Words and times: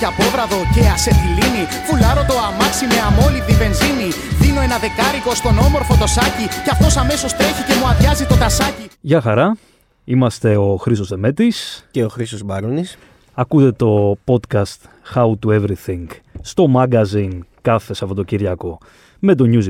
για 0.00 0.08
απόβραδο 0.14 0.58
και 0.74 0.82
ασετιλίνη. 0.96 1.64
Φουλάρω 1.86 2.22
το 2.30 2.36
αμάξι 2.48 2.84
με 2.92 2.98
αμόλυβδη 3.08 3.54
βενζίνη. 3.62 4.10
Δίνω 4.42 4.60
ένα 4.68 4.76
δεκάρικο 4.84 5.32
στον 5.40 5.54
όμορφο 5.66 5.92
το 6.02 6.06
σάκι. 6.16 6.46
Και 6.64 6.70
αυτός 6.76 6.96
αμέσως 7.02 7.30
τρέχει 7.38 7.62
και 7.68 7.74
μου 7.78 7.86
αδειάζει 7.92 8.24
το 8.30 8.36
τασάκι. 8.42 8.86
Γεια 9.00 9.20
χαρά. 9.20 9.56
Είμαστε 10.04 10.56
ο 10.56 10.76
Χρήστος 10.76 11.08
Δεμέτης. 11.08 11.56
Και 11.90 12.04
ο 12.04 12.08
Χρήστος 12.08 12.42
Μπαρούνης. 12.42 12.98
Ακούτε 13.34 13.72
το 13.72 14.16
podcast 14.28 14.80
How 15.14 15.28
to 15.42 15.48
Everything 15.58 16.06
στο 16.40 16.64
magazine 16.76 17.38
κάθε 17.60 17.94
Σαββατοκύριακο 17.94 18.78
με 19.18 19.34
το 19.34 19.44
News 19.52 19.66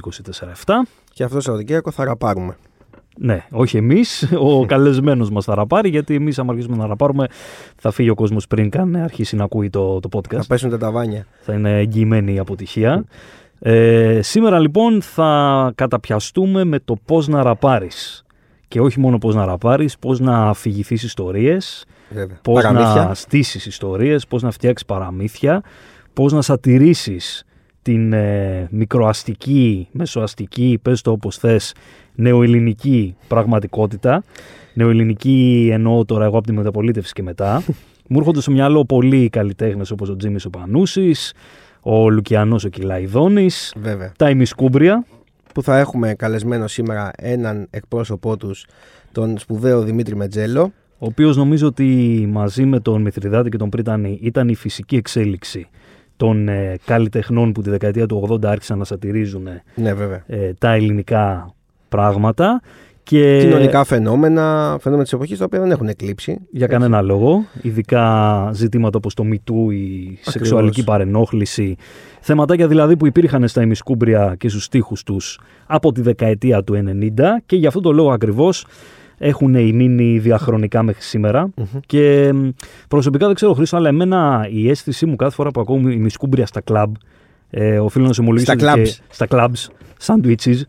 24-7. 0.67 0.75
Και 1.13 1.23
αυτό 1.25 1.37
το 1.37 1.43
Σαββατοκύριακο 1.43 1.91
θα 1.91 2.05
ραπάρουμε. 2.05 2.57
Ναι, 3.19 3.45
όχι 3.51 3.77
εμείς. 3.77 4.33
Ο 4.39 4.65
καλεσμένος 4.73 5.31
μας 5.31 5.45
θα 5.45 5.55
ραπάρει, 5.55 5.89
γιατί 5.89 6.15
εμείς, 6.15 6.39
αν 6.39 6.51
αρχίσουμε 6.51 6.77
να 6.77 6.87
ραπάρουμε, 6.87 7.27
θα 7.77 7.91
φύγει 7.91 8.11
ο 8.11 8.15
κόσμος 8.15 8.47
πριν 8.47 8.71
καν 8.71 8.97
αρχίσει 8.97 9.37
να 9.37 9.45
ακούει 9.45 9.71
το, 9.71 10.01
το 10.01 10.09
podcast. 10.13 10.37
Θα 10.37 10.45
πέσουν 10.49 10.71
τα 10.71 10.79
ταβάνια. 10.79 11.27
Θα 11.41 11.53
είναι 11.53 11.79
εγγυημένη 11.79 12.35
η 12.35 12.39
αποτυχία. 12.39 13.05
Ε, 13.59 14.19
σήμερα 14.23 14.59
λοιπόν 14.59 15.03
θα 15.03 15.73
καταπιαστούμε 15.75 16.65
με 16.65 16.79
το 16.79 16.97
πώς 17.05 17.29
να 17.29 17.43
ραπάρεις. 17.43 18.25
Και 18.69 18.81
όχι 18.81 19.01
μόνο 19.01 19.19
πώς 19.19 19.35
να 19.35 19.45
ραπάρεις, 19.45 19.99
πώς 19.99 20.21
να 20.21 20.49
αφηγηθείς 20.49 21.03
ιστορίες, 21.03 21.85
Βέβαια. 22.11 22.39
πώς 22.43 22.63
Παραμύθια. 22.63 23.05
να 23.05 23.15
στήσεις 23.15 23.67
ιστορίες, 23.67 24.27
πώς 24.27 24.43
να 24.43 24.51
φτιάξεις 24.51 24.87
παραμύθια, 24.87 25.63
πώς 26.13 26.33
να 26.33 26.43
σατηρήσεις 26.43 27.45
την 27.83 28.13
ε, 28.13 28.69
μικροαστική, 28.71 29.89
μεσοαστική, 29.93 30.79
πες 30.83 31.01
το 31.03 31.11
όπως 31.11 31.37
θες, 31.37 31.75
νεοελληνική 32.15 33.17
πραγματικότητα. 33.29 34.25
Νεοελληνική 34.75 35.69
εννοώ 35.73 36.05
τώρα 36.05 36.25
εγώ 36.25 36.39
από 36.39 36.47
τη 36.47 36.53
μεταπολίτευση 36.53 37.13
και 37.13 37.23
μετά. 37.23 37.63
Μου 38.09 38.19
έρχονται 38.19 38.41
στο 38.41 38.51
μυαλό 38.51 38.85
πολλοί 38.85 39.29
καλλιτέχνες 39.29 39.91
όπως 39.91 40.09
ο 40.09 40.17
Τζίμις 40.17 40.45
ο 40.45 40.51
Πανούσης, 40.51 41.33
ο 41.81 42.11
Λουκιανός 42.11 42.65
ο 42.65 42.69
Κυλαϊδόνης, 42.69 43.75
Βέβαια. 43.77 44.13
τα 44.19 44.31
ημισκούμπρια. 44.31 45.05
Που 45.55 45.63
θα 45.63 45.79
έχουμε 45.79 46.15
καλεσμένο 46.15 46.67
σήμερα 46.67 47.11
έναν 47.17 47.67
εκπρόσωπό 47.71 48.37
τους, 48.37 48.67
τον 49.13 49.39
σπουδαίο 49.39 49.83
Δημήτρη 49.83 50.17
Μετζέλο. 50.17 50.73
ο 50.99 51.07
οποίος 51.07 51.37
νομίζω 51.37 51.67
ότι 51.67 51.85
μαζί 52.33 52.65
με 52.65 52.81
τον 52.81 53.03
Μηθριδάτη 53.03 53.49
και 53.49 53.57
τον 53.57 53.69
Πρίτανη 53.69 54.19
ήταν 54.23 54.49
η 54.49 54.55
φυσική 54.55 54.97
εξέλιξη 54.97 55.69
των 56.21 56.49
ε, 56.49 56.77
καλλιτεχνών 56.85 57.53
που 57.53 57.63
τη 57.63 57.71
δεκαετία 57.71 58.07
του 58.07 58.29
80 58.31 58.45
άρχισαν 58.45 58.79
να 58.79 58.85
σατυρίζουν 58.85 59.47
ε, 59.47 59.63
Ναι, 59.75 59.95
βέβαια. 59.95 60.23
ε, 60.27 60.53
τα 60.59 60.73
ελληνικά 60.73 61.55
πράγματα 61.89 62.61
και 63.03 63.39
Κοινωνικά 63.41 63.85
φαινόμενα, 63.85 64.77
φαινόμενα 64.81 65.05
της 65.05 65.13
εποχής 65.13 65.39
τα 65.39 65.45
οποία 65.45 65.61
δεν 65.61 65.71
έχουν 65.71 65.89
εκλείψει. 65.89 66.39
για 66.51 66.67
κανένα 66.67 67.01
λόγο, 67.03 67.45
ειδικά 67.63 68.51
ζητήματα 68.53 68.97
όπως 68.99 69.15
το 69.15 69.25
μητού, 69.25 69.71
η 69.71 70.19
σεξουαλική 70.21 70.85
παρενόχληση, 70.85 71.77
θεματάκια 72.21 72.69
δηλαδή 72.69 72.97
που 72.97 73.07
υπήρχαν 73.07 73.49
στα 73.49 73.63
ημισκούμπρια 73.63 74.35
και 74.39 74.49
στους 74.49 74.65
στίχους 74.65 75.03
τους 75.03 75.41
από 75.67 75.93
τη 75.93 76.01
δεκαετία 76.01 76.65
του 76.65 76.75
90 76.75 77.21
και 77.47 77.57
για 77.57 77.69
αυτόν 77.69 77.83
τον 77.83 77.95
λόγο 77.95 78.11
ακριβώς 78.13 78.67
έχουν 79.23 79.51
μείνει 79.51 80.19
διαχρονικά 80.19 80.83
μέχρι 80.83 81.03
σήμερα. 81.03 81.51
Και 81.87 82.33
μ, 82.35 82.49
προσωπικά 82.89 83.27
δεν 83.27 83.35
ξέρω, 83.35 83.53
Χρήστο, 83.53 83.77
αλλά 83.77 83.89
εμένα 83.89 84.47
η 84.51 84.71
αίσθησή 84.71 85.07
μου 85.07 85.17
κάθε 85.17 85.35
φορά 85.35 85.51
που 85.51 85.61
ακούω 85.61 85.77
ημισκούμπρια 85.79 86.47
στα 86.47 86.61
κλαμπ, 86.61 86.95
ε, 87.51 87.79
οφείλω 87.79 88.07
να 88.07 88.13
σε 88.13 88.21
ομολογήσω 88.21 88.53
Στα 88.59 88.73
ότι 88.73 88.81
clubs. 88.81 88.85
και- 88.89 89.03
στα 89.09 89.27
clubs, 89.31 89.69
sandwiches, 90.07 90.61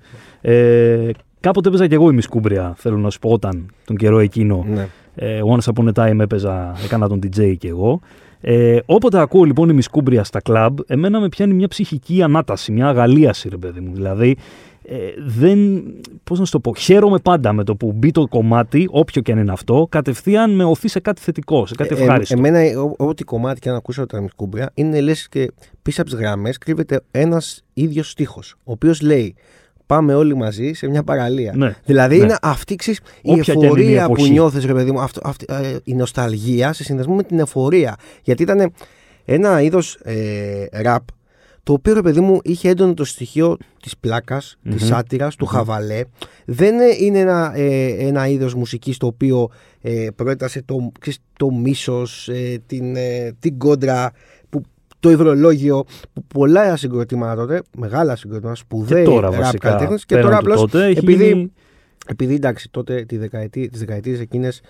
ε, 0.41 1.09
κάποτε 1.39 1.67
έπαιζα 1.67 1.87
και 1.87 1.95
εγώ 1.95 2.09
ημισκούμπρια, 2.09 2.73
θέλω 2.77 2.97
να 2.97 3.09
σου 3.09 3.19
πω, 3.19 3.29
όταν 3.29 3.65
τον 3.85 3.95
καιρό 3.95 4.19
εκείνο. 4.19 4.65
Ναι. 4.73 4.87
Ε, 5.15 5.39
once 5.57 5.73
upon 5.73 5.93
a 5.93 6.05
time 6.07 6.19
έπαιζα, 6.19 6.75
έκανα 6.83 7.07
τον 7.07 7.19
DJ 7.23 7.55
και 7.57 7.67
εγώ. 7.67 7.99
Ε, 8.43 8.77
όποτε 8.85 9.19
ακούω 9.19 9.43
λοιπόν 9.43 9.69
η 9.69 9.73
μισκούμπρια 9.73 10.23
στα 10.23 10.41
κλαμπ, 10.41 10.77
εμένα 10.87 11.19
με 11.19 11.29
πιάνει 11.29 11.53
μια 11.53 11.67
ψυχική 11.67 12.21
ανάταση, 12.23 12.71
μια 12.71 12.87
αγαλίαση, 12.87 13.49
ρε 13.49 13.57
παιδί 13.57 13.79
μου. 13.79 13.91
Δηλαδή, 13.93 14.37
ε, 14.93 14.97
δεν. 15.25 15.83
Πώς 16.23 16.39
να 16.39 16.45
σου 16.45 16.51
το 16.51 16.59
πω, 16.59 16.75
χαίρομαι 16.75 17.17
πάντα 17.19 17.53
με 17.53 17.63
το 17.63 17.75
που 17.75 17.91
μπει 17.91 18.11
το 18.11 18.27
κομμάτι, 18.27 18.87
όποιο 18.91 19.21
και 19.21 19.31
αν 19.31 19.37
είναι 19.37 19.51
αυτό, 19.51 19.87
κατευθείαν 19.91 20.55
με 20.55 20.63
οθεί 20.63 20.87
σε 20.87 20.99
κάτι 20.99 21.21
θετικό, 21.21 21.65
σε 21.65 21.75
κάτι 21.75 21.95
Ε, 21.95 22.01
ευχάριστο. 22.01 22.37
εμένα, 22.37 22.79
ό- 22.81 22.93
ό,τι 22.97 23.23
κομμάτι 23.23 23.59
και 23.59 23.69
αν 23.69 23.75
ακούσω 23.75 24.05
τα 24.05 24.21
μισκούμπρια, 24.21 24.71
είναι 24.73 25.01
λες 25.01 25.27
και 25.29 25.51
πίσω 25.81 26.01
από 26.01 26.09
τις 26.09 26.19
γραμμές 26.19 26.57
κρύβεται 26.57 27.01
ένας 27.11 27.63
ίδιος 27.73 28.09
στίχος, 28.09 28.55
ο 28.63 28.71
οποίος 28.71 29.01
λέει 29.01 29.35
Πάμε 29.85 30.13
όλοι 30.13 30.35
μαζί 30.35 30.73
σε 30.73 30.87
μια 30.87 31.03
παραλία. 31.03 31.53
Ναι, 31.55 31.75
Δηλαδή 31.85 32.17
ναι. 32.17 32.23
είναι 32.23 32.35
αυτή 32.41 32.75
ξέρεις, 32.75 32.99
η 33.21 33.31
Όποια 33.31 33.43
και 33.43 33.51
αν 33.51 33.57
είναι 33.57 33.65
η 33.65 33.69
εφορία 33.73 34.05
που 34.05 34.11
εποχή. 34.13 34.31
νιώθεις, 34.31 34.65
ρε 34.65 34.73
παιδί 34.73 34.91
μου, 34.91 34.99
αυτό, 34.99 35.21
αυτή, 35.23 35.45
ε, 35.49 35.75
η 35.83 35.93
νοσταλγία 35.93 36.73
σε 36.73 36.83
συνδυασμό 36.83 37.15
με 37.15 37.23
την 37.23 37.39
εφορία. 37.39 37.95
Γιατί 38.23 38.43
ήταν 38.43 38.71
ένα 39.25 39.61
είδος 39.61 39.93
ε, 40.03 40.65
ραπ 40.71 41.01
το 41.63 41.73
οποίο 41.73 41.93
ρε 41.93 42.01
παιδί 42.01 42.19
μου 42.19 42.39
είχε 42.43 42.69
έντονο 42.69 42.93
το 42.93 43.03
στοιχείο 43.03 43.57
της 43.81 43.97
πλάκας, 43.97 44.57
της 44.69 44.85
σάτυρας, 44.85 45.35
του 45.35 45.45
χαβαλέ. 45.45 46.01
Δεν 46.45 46.79
ε, 46.79 46.85
είναι 46.99 47.19
ένα, 47.19 47.51
ε, 47.55 47.87
ένα 48.07 48.27
είδος 48.27 48.53
μουσικής 48.53 48.97
το 48.97 49.05
οποίο 49.07 49.49
ε, 49.81 50.07
προέτασε 50.15 50.61
το, 50.65 50.91
ξέρεις, 50.99 51.19
το 51.37 51.51
μίσος, 51.51 52.29
ε, 52.29 52.61
την, 52.65 52.95
ε, 52.95 53.31
την 53.39 53.57
κόντρα, 53.57 54.11
που, 54.49 54.61
το 54.99 55.09
υδρολόγιο, 55.09 55.83
που 56.13 56.23
πολλά 56.23 56.75
συγκροτήματα 56.77 57.35
τότε, 57.35 57.61
μεγάλα 57.77 58.15
συγκροτήματα, 58.15 58.55
σπουδαίοι 58.55 59.03
και 59.03 59.09
τώρα 59.09 59.29
ραπ 59.29 59.41
βασικά. 59.41 59.67
καλλιτέχνες, 59.67 60.05
και 60.05 60.15
πέραν 60.15 60.29
τώρα 60.29 60.41
του 60.41 60.51
απλώς 60.51 60.71
τότε, 60.71 60.85
έχει 60.85 60.97
επειδή, 60.97 61.27
γίνει- 61.27 61.51
επειδή 62.07 62.33
εντάξει 62.33 62.69
τότε 62.71 63.05
τη 63.05 63.17
δεκαετία, 63.17 63.69
τις 63.69 63.79
δεκαετίες 63.79 64.19
εκείνες 64.19 64.61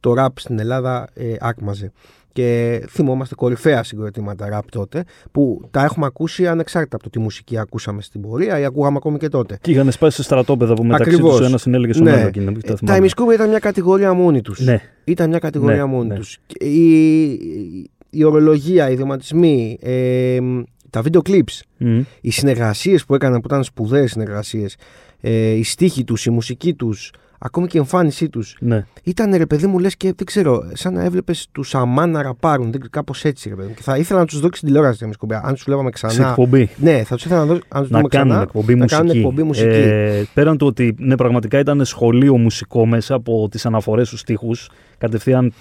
το 0.00 0.14
ραπ 0.14 0.38
στην 0.38 0.58
Ελλάδα 0.58 1.08
ε, 1.14 1.34
άκμαζε 1.40 1.92
και 2.32 2.80
θυμόμαστε 2.88 3.34
κορυφαία 3.34 3.82
συγκροτήματα 3.82 4.48
ραπ 4.48 4.70
τότε 4.70 5.04
που 5.32 5.60
τα 5.70 5.84
έχουμε 5.84 6.06
ακούσει 6.06 6.46
ανεξάρτητα 6.46 6.94
από 6.96 7.04
το 7.04 7.10
τι 7.10 7.18
μουσική 7.18 7.58
ακούσαμε 7.58 8.02
στην 8.02 8.20
πορεία 8.20 8.58
ή 8.58 8.64
ακούγαμε 8.64 8.96
ακόμη 8.96 9.18
και 9.18 9.28
τότε. 9.28 9.58
Και 9.60 9.70
είχαν 9.70 9.92
σπάσει 9.92 10.16
σε 10.16 10.22
στρατόπεδα 10.22 10.74
που 10.74 10.84
μεταξύ 10.84 11.10
Ακριβώς. 11.10 11.36
τους 11.36 11.46
ένας 11.46 11.60
συνέλεγε 11.62 11.92
στον 11.92 12.04
Ναι. 12.04 12.12
άλλο. 12.12 12.26
εκείνο, 12.26 12.52
τα 12.52 12.58
Ε, 12.58 12.62
Τα 12.62 12.76
θυμάμαι. 12.76 12.98
ημισκούμπια 12.98 13.34
ήταν 13.34 13.48
μια 13.48 13.58
κατηγορία 13.58 14.12
μόνη 14.12 14.40
τους. 14.40 14.60
Ναι, 14.60 14.80
Ήταν 15.04 15.28
μια 15.28 15.38
κατηγορία 15.38 15.76
Ναι, 15.76 15.84
μόνη 15.84 16.08
ναι. 16.08 16.14
τους. 16.14 16.38
Και 16.46 16.64
Η, 16.64 17.90
η 18.10 18.24
ορολογία, 18.24 18.88
οι 18.88 18.92
ιδιωματισμοί, 18.92 19.78
ε, 19.82 20.38
τα 20.90 21.02
βίντεο 21.02 21.20
clips, 21.28 21.60
Μμ. 21.76 22.00
οι 22.20 22.30
συνεργασίες 22.30 23.04
που 23.04 23.14
έκαναν 23.14 23.40
που 23.40 23.46
ήταν 23.46 23.64
σπουδαίες 23.64 24.10
συνεργασίες, 24.10 24.76
ε, 25.20 25.50
η 25.50 25.62
στίχη 25.62 26.04
τους, 26.04 26.26
η 26.26 26.30
μουσική 26.30 26.74
τους, 26.74 27.12
ακόμη 27.42 27.66
και 27.66 27.76
η 27.76 27.80
εμφάνισή 27.80 28.28
τους 28.28 28.56
ναι. 28.60 28.84
ήταν 29.02 29.34
ρε 29.34 29.46
παιδί 29.46 29.66
μου, 29.66 29.78
λες 29.78 29.96
και 29.96 30.12
δεν 30.16 30.26
ξέρω, 30.26 30.62
σαν 30.72 30.92
να 30.92 31.04
έβλεπες 31.04 31.48
τους 31.52 31.74
Αμάν 31.74 32.10
να 32.10 32.22
ραπάρουν. 32.22 32.74
Κάπως 32.90 33.24
έτσι, 33.24 33.48
ρε 33.48 33.54
παιδί 33.54 33.68
μου. 33.68 33.74
Και 33.74 33.82
θα 33.82 33.96
ήθελα 33.96 34.18
να 34.20 34.26
τους 34.26 34.40
δώσει 34.40 34.62
τηλεόραση 34.64 35.04
για 35.04 35.12
σκομπιά. 35.12 35.40
Αν 35.44 35.54
τους 35.54 35.62
βλέπαμε 35.64 35.90
Σε 35.94 36.06
ξανά. 36.06 36.28
εκπομπή. 36.28 36.70
Ναι, 36.76 37.02
θα 37.04 37.14
τους 37.14 37.24
ήθελα 37.24 37.40
να, 37.40 37.46
δω, 37.46 37.58
αν 37.68 37.82
τους 37.82 37.90
να 37.90 37.96
δούμε 37.96 38.08
κάνουν 38.08 38.28
ξανά. 38.28 38.42
εκπομπή 38.42 38.74
να 38.74 38.82
μουσική. 38.82 39.00
κάνουν 39.00 39.16
εκπομπή 39.16 39.42
μουσική. 39.42 39.68
Ε, 39.68 40.22
πέραν 40.34 40.58
του 40.58 40.66
ότι 40.66 40.94
ναι, 40.98 41.16
πραγματικά 41.16 41.58
ήταν 41.58 41.84
σχολείο 41.84 42.36
μουσικό 42.36 42.86
μέσα 42.86 43.14
από 43.14 43.48
τις 43.50 43.66
αναφορές 43.66 44.06
στους 44.06 44.20
στίχους, 44.20 44.70
κατευθείαν 44.98 45.52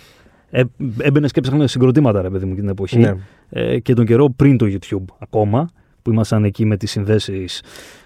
ε, 0.52 0.64
έμπαινε 0.98 1.28
και 1.28 1.40
έψαχνε 1.40 1.68
συγκροτήματα, 1.68 2.22
ρε 2.22 2.30
παιδί 2.30 2.46
μου, 2.46 2.52
εκείνη 2.52 2.68
την 2.68 2.76
εποχή. 2.76 2.98
Ναι. 2.98 3.16
Ε, 3.50 3.80
και 3.80 3.94
τον 3.94 4.06
καιρό 4.06 4.30
πριν 4.30 4.58
το 4.58 4.66
YouTube 4.66 5.14
ακόμα, 5.20 5.70
που 6.02 6.12
ήμασταν 6.12 6.44
εκεί 6.44 6.66
με 6.66 6.78
τις 6.78 6.92
συνδέσεις 6.92 7.62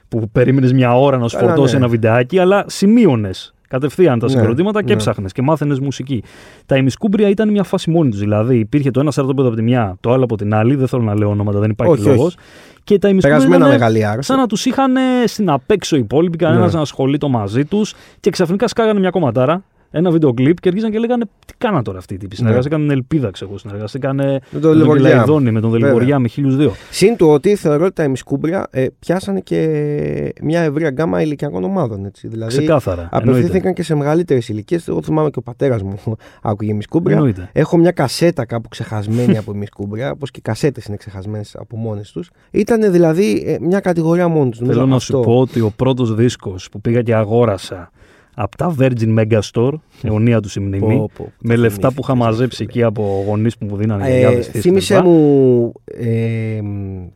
που 0.07 0.29
περίμενες 0.31 0.73
μια 0.73 0.99
ώρα 0.99 1.17
να 1.17 1.27
σου 1.27 1.37
Καλά, 1.37 1.47
φορτώσει 1.49 1.73
ναι. 1.73 1.79
ένα 1.79 1.87
βιντεάκι, 1.87 2.39
αλλά 2.39 2.65
σημείωνες 2.67 3.53
κατευθείαν 3.73 4.19
τα 4.19 4.25
Ναι, 4.25 4.31
συγκροτήματα 4.31 4.79
και 4.79 4.87
ναι. 4.87 4.93
έψαχνε 4.93 5.27
και 5.33 5.41
μάθαινες 5.41 5.79
μουσική. 5.79 6.23
Τα 6.65 6.75
ημισκούμπρια 6.77 7.29
ήταν 7.29 7.49
μια 7.51 7.63
φάση 7.63 7.89
μόνη 7.89 8.09
τους. 8.09 8.19
Δηλαδή 8.19 8.57
υπήρχε 8.57 8.91
το 8.91 8.99
ένα 8.99 9.11
στρατόπεδο 9.11 9.47
από 9.47 9.57
τη 9.57 9.63
μια, 9.63 9.97
το 10.01 10.11
άλλο 10.11 10.23
από 10.23 10.37
την 10.37 10.53
άλλη. 10.53 10.75
Δεν 10.75 10.87
θέλω 10.87 11.01
να 11.03 11.15
λέω 11.17 11.29
ονόματα, 11.29 11.59
δεν 11.59 11.69
υπάρχει 11.69 11.93
Όχι, 11.93 12.01
όχι. 12.07 12.17
λόγος. 12.17 12.35
Και 12.83 12.99
τα 12.99 13.09
ημισκούμπρια 13.09 13.39
Περασμένα 13.47 13.67
ήταν 13.71 13.79
μεγαλεία. 13.79 14.21
σαν 14.21 14.37
να 14.37 14.47
τους 14.47 14.65
είχαν 14.65 14.91
στην 15.25 15.49
απέξω 15.49 15.95
οι 15.95 15.99
υπόλοιποι, 15.99 16.37
κανένας 16.37 16.71
Ναι. 16.71 16.75
να 16.75 16.81
ασχολείται 16.81 17.27
μαζί 17.29 17.65
τους 17.65 17.93
και 18.19 18.29
ξαφνικά 18.29 18.67
σκάγανε 18.67 18.99
μια 18.99 19.09
κομματάρα, 19.09 19.63
ένα 19.95 20.11
βίντεο 20.11 20.33
κλιπ 20.33 20.59
και 20.59 20.67
αρχίζαν 20.67 20.91
και 20.91 20.97
λέγανε 20.97 21.25
Τι 21.45 21.53
κάναν 21.57 21.83
τώρα 21.83 21.97
αυτοί 21.97 22.13
οι 22.13 22.17
τύποι. 22.17 22.35
Συνεργαστήκαν 22.35 22.81
με 22.81 22.87
την 22.87 22.95
Ελπίδα, 22.95 23.31
ξέρω. 23.31 23.57
Συνεργαστήκαν 23.57 24.15
με 24.15 24.41
τον 24.51 24.61
τον 24.61 24.77
Λεβοριά. 24.77 25.09
Κυλαϊδόνη, 25.09 25.51
με 25.51 25.59
τον 25.59 25.69
Βέβαια. 25.69 25.87
Δελβοριά, 25.87 26.19
με 26.19 26.27
χίλιους 26.27 26.55
δύο. 26.55 26.73
Συν 26.91 27.15
του 27.15 27.27
ότι 27.27 27.55
θεωρώ 27.55 27.85
ότι 27.85 27.93
τα 27.93 28.03
ημισκούμπρια 28.03 28.67
ε, 28.71 28.85
πιάσανε 28.99 29.39
και 29.39 30.33
μια 30.41 30.61
ευρεία 30.61 30.89
γκάμα 30.89 31.21
ηλικιακών 31.21 31.63
ομάδων. 31.63 32.05
Έτσι. 32.05 32.27
Δηλαδή 32.27 32.57
Ξεκάθαρα. 32.57 33.01
απευθύνθηκαν 33.11 33.55
εννοείται. 33.55 33.71
και 33.71 33.83
σε 33.83 33.95
μεγαλύτερες 33.95 34.49
ηλικίες. 34.49 34.87
Εγώ 34.87 35.01
θυμάμαι 35.01 35.29
και 35.29 35.39
ο 35.39 35.41
πατέρας 35.41 35.83
μου 35.83 35.99
άκουγε 36.41 36.71
ημισκούμπρια. 36.71 37.15
Εννοείται. 37.15 37.49
Έχω 37.53 37.77
μια 37.77 37.91
κασέτα 37.91 38.45
κάπου 38.45 38.69
ξεχασμένη 38.69 39.37
από 39.37 39.51
ημισκούμπρια, 39.55 40.11
όπως 40.11 40.31
και 40.31 40.39
οι 40.39 40.41
κασέτες 40.41 40.85
είναι 40.85 40.97
ξεχασμένες 40.97 41.55
από 41.55 41.77
μόνες 41.77 42.11
τους. 42.11 42.29
Ήταν 42.51 42.91
δηλαδή 42.91 43.43
ε, 43.45 43.57
μια 43.61 43.79
κατηγορία 43.79 44.27
μόνη 44.27 44.49
τους. 44.49 44.67
Θέλω 44.67 44.85
να 44.85 44.99
σου 44.99 45.19
πω 45.19 45.39
ότι 45.39 45.59
ο 45.59 45.71
πρώτος 45.75 46.15
δίσκος 46.15 46.69
που 46.69 46.81
πήγα 46.81 47.01
και 47.01 47.15
αγόρασα 47.15 47.91
από 48.35 48.57
τα 48.57 48.75
Virgin 48.79 49.17
Megastore, 49.19 49.73
αιωνία 50.01 50.39
του 50.39 50.49
η 50.55 50.59
μνήμη, 50.59 51.07
με 51.39 51.55
λεφτά 51.55 51.87
που 51.93 51.99
είχα 52.03 52.15
μαζέψει 52.15 52.63
εκεί 52.63 52.83
από 52.83 53.23
γονείς 53.27 53.57
που 53.57 53.65
μου 53.65 53.75
δίνανε 53.75 54.05
Ε, 54.05 54.09
γιαγιάδες 54.09 54.49
της 54.49 54.61
θύμισε 54.61 54.93
κλπ. 54.95 55.03
μου. 55.03 55.71
Ε, 55.85 56.59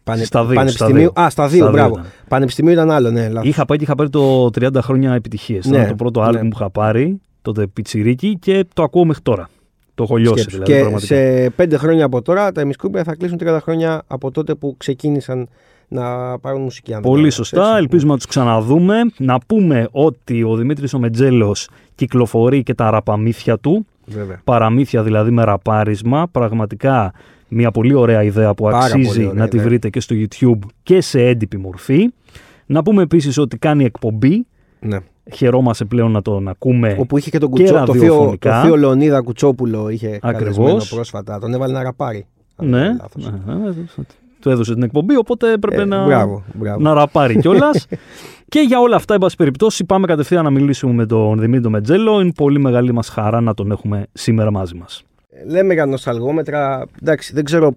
πανε, 0.03 0.23
Στα 0.23 0.45
δύο, 0.45 0.55
πανεπιστημίου. 0.55 0.93
στα 1.11 1.11
δύο. 1.13 1.25
Α, 1.25 1.29
στα 1.29 1.47
δύο, 1.47 1.57
Στα 1.57 1.71
δύο 1.71 1.77
μπράβο. 1.79 1.93
ήταν. 1.99 2.11
Πανεπιστημίου 2.27 2.71
ήταν 2.73 2.91
άλλο, 2.91 3.11
ναι. 3.11 3.29
λάθος. 3.29 3.49
Είχα 3.49 3.65
πάει 3.65 3.77
και 3.77 3.83
είχα 3.83 3.95
πάρει 3.95 4.09
το 4.09 4.45
30 4.59 4.81
χρόνια 4.81 5.13
επιτυχίες. 5.13 5.65
Ναι, 5.65 5.75
Ήταν 5.77 5.89
το 5.89 5.95
πρώτο 5.95 6.19
ναι. 6.19 6.25
άλμπουμ 6.27 6.49
που 6.49 6.55
είχα 6.59 6.69
πάρει, 6.69 7.21
τότε 7.41 7.67
πιτσιρίκι 7.67 8.37
και 8.41 8.65
το 8.73 8.83
ακούω 8.83 9.05
μέχρι 9.05 9.21
τώρα. 9.23 9.49
Το 9.95 10.03
έχω 10.03 10.15
λιώσει 10.15 10.45
δηλαδή. 10.49 10.71
Και 10.71 10.97
σε 11.05 11.49
πέντε 11.49 11.77
χρόνια 11.77 12.05
από 12.05 12.21
τώρα 12.21 12.51
τα 12.51 12.61
ημισκούπια 12.61 13.03
θα 13.03 13.15
κλείσουν 13.15 13.37
30 13.43 13.57
χρόνια 13.61 14.01
από 14.07 14.31
τότε 14.31 14.55
που 14.55 14.75
ξεκίνησαν 14.77 15.47
να 15.88 16.38
πάρουν 16.39 16.62
μουσική. 16.62 16.94
Αν 16.94 17.01
Πολύ 17.01 17.30
σωστά. 17.30 17.68
Έτσι. 17.68 17.78
Ελπίζουμε 17.78 18.12
να 18.12 18.18
τους 18.18 18.25
ξαναδούμε. 18.25 18.95
Να 19.18 19.39
πούμε 19.48 19.88
ότι 19.92 20.44
ο 20.44 20.56
Δημήτρης 20.56 20.94
ο 20.94 21.00
Μετζέλο 21.00 21.56
κυκλοφορεί 21.95 22.63
και 22.63 22.74
τα 22.74 22.89
ραπαμύθια 22.89 23.57
του. 23.57 23.86
Βέβαια. 24.06 24.42
Παραμύθια 24.44 25.04
δηλαδή 25.04 25.31
με 25.31 25.44
ραπάρισμα. 25.44 26.28
Πραγματικά 26.31 27.13
μια 27.48 27.72
πολύ 27.72 27.94
ωραία 27.94 28.24
ιδέα 28.24 28.54
που 28.54 28.68
αξίζει 28.69 29.31
να 29.34 29.48
τη 29.48 29.57
βρείτε 29.57 29.89
και 29.89 30.00
στο 30.00 30.16
YouTube 30.19 30.60
και 30.84 31.01
σε 31.01 31.22
έντυπη 31.22 31.57
μορφή. 31.57 32.10
Να 32.66 32.84
πούμε 32.84 33.01
επίσης 33.01 33.38
ότι 33.38 33.57
κάνει 33.57 33.84
εκπομπή. 33.84 34.45
Ναι. 34.80 34.98
Χαιρόμαστε 35.34 35.86
πλέον 35.86 36.12
να 36.12 36.22
τον 36.22 36.48
ακούμε. 36.48 36.95
Όπου 37.00 37.18
είχε 37.18 37.30
και 37.30 37.38
τον 37.38 37.50
Κουτσό, 37.50 37.84
το, 37.86 37.94
θείο, 37.94 38.38
το 38.39 38.62
θείο 38.62 38.75
Λεωνίδα 38.75 39.22
Κουτσόπουλο 39.22 39.89
είχε 39.89 40.19
καλεσμένο 40.22 40.81
πρόσφατα. 40.89 41.39
Τον 41.39 41.54
έβαλε 41.54 41.74
να 41.74 41.84
ραπάρει. 41.84 42.25
Ναι, 42.62 42.80
ναι, 42.80 43.54
ναι, 43.56 43.74
του 44.47 44.53
έδωσε 44.53 44.73
την 44.73 44.83
εκπομπή, 44.83 45.15
οπότε 45.15 45.51
έπρεπε 45.51 45.81
ε, 45.81 45.85
να, 45.85 46.05
μπράβο, 46.05 46.44
μπράβο. 46.53 46.79
να 46.79 46.94
ραπάρει 46.94 47.39
κιόλας. 47.41 47.88
και 48.47 48.59
για 48.59 48.79
όλα 48.79 48.95
αυτά, 48.95 49.13
εν 49.13 49.19
πάση 49.19 49.35
περιπτώσει, 49.35 49.85
πάμε 49.85 50.07
κατευθείαν 50.07 50.44
να 50.44 50.49
μιλήσουμε 50.49 50.94
με 50.94 51.05
τον 51.05 51.39
Δημήτρη 51.39 51.69
Μετζέλο. 51.69 52.21
Είναι 52.21 52.31
πολύ 52.31 52.59
μεγάλη 52.59 52.94
μας 52.94 53.09
χαρά 53.09 53.41
να 53.41 53.53
τον 53.53 53.71
έχουμε 53.71 54.05
σήμερα 54.13 54.51
μαζί 54.51 54.75
μας. 54.75 55.03
Λέμε 55.47 55.73
για 55.73 55.85
νοσταλγόμετρα. 55.85 56.85
Εντάξει, 57.01 57.33
δεν 57.33 57.44
ξέρω 57.44 57.75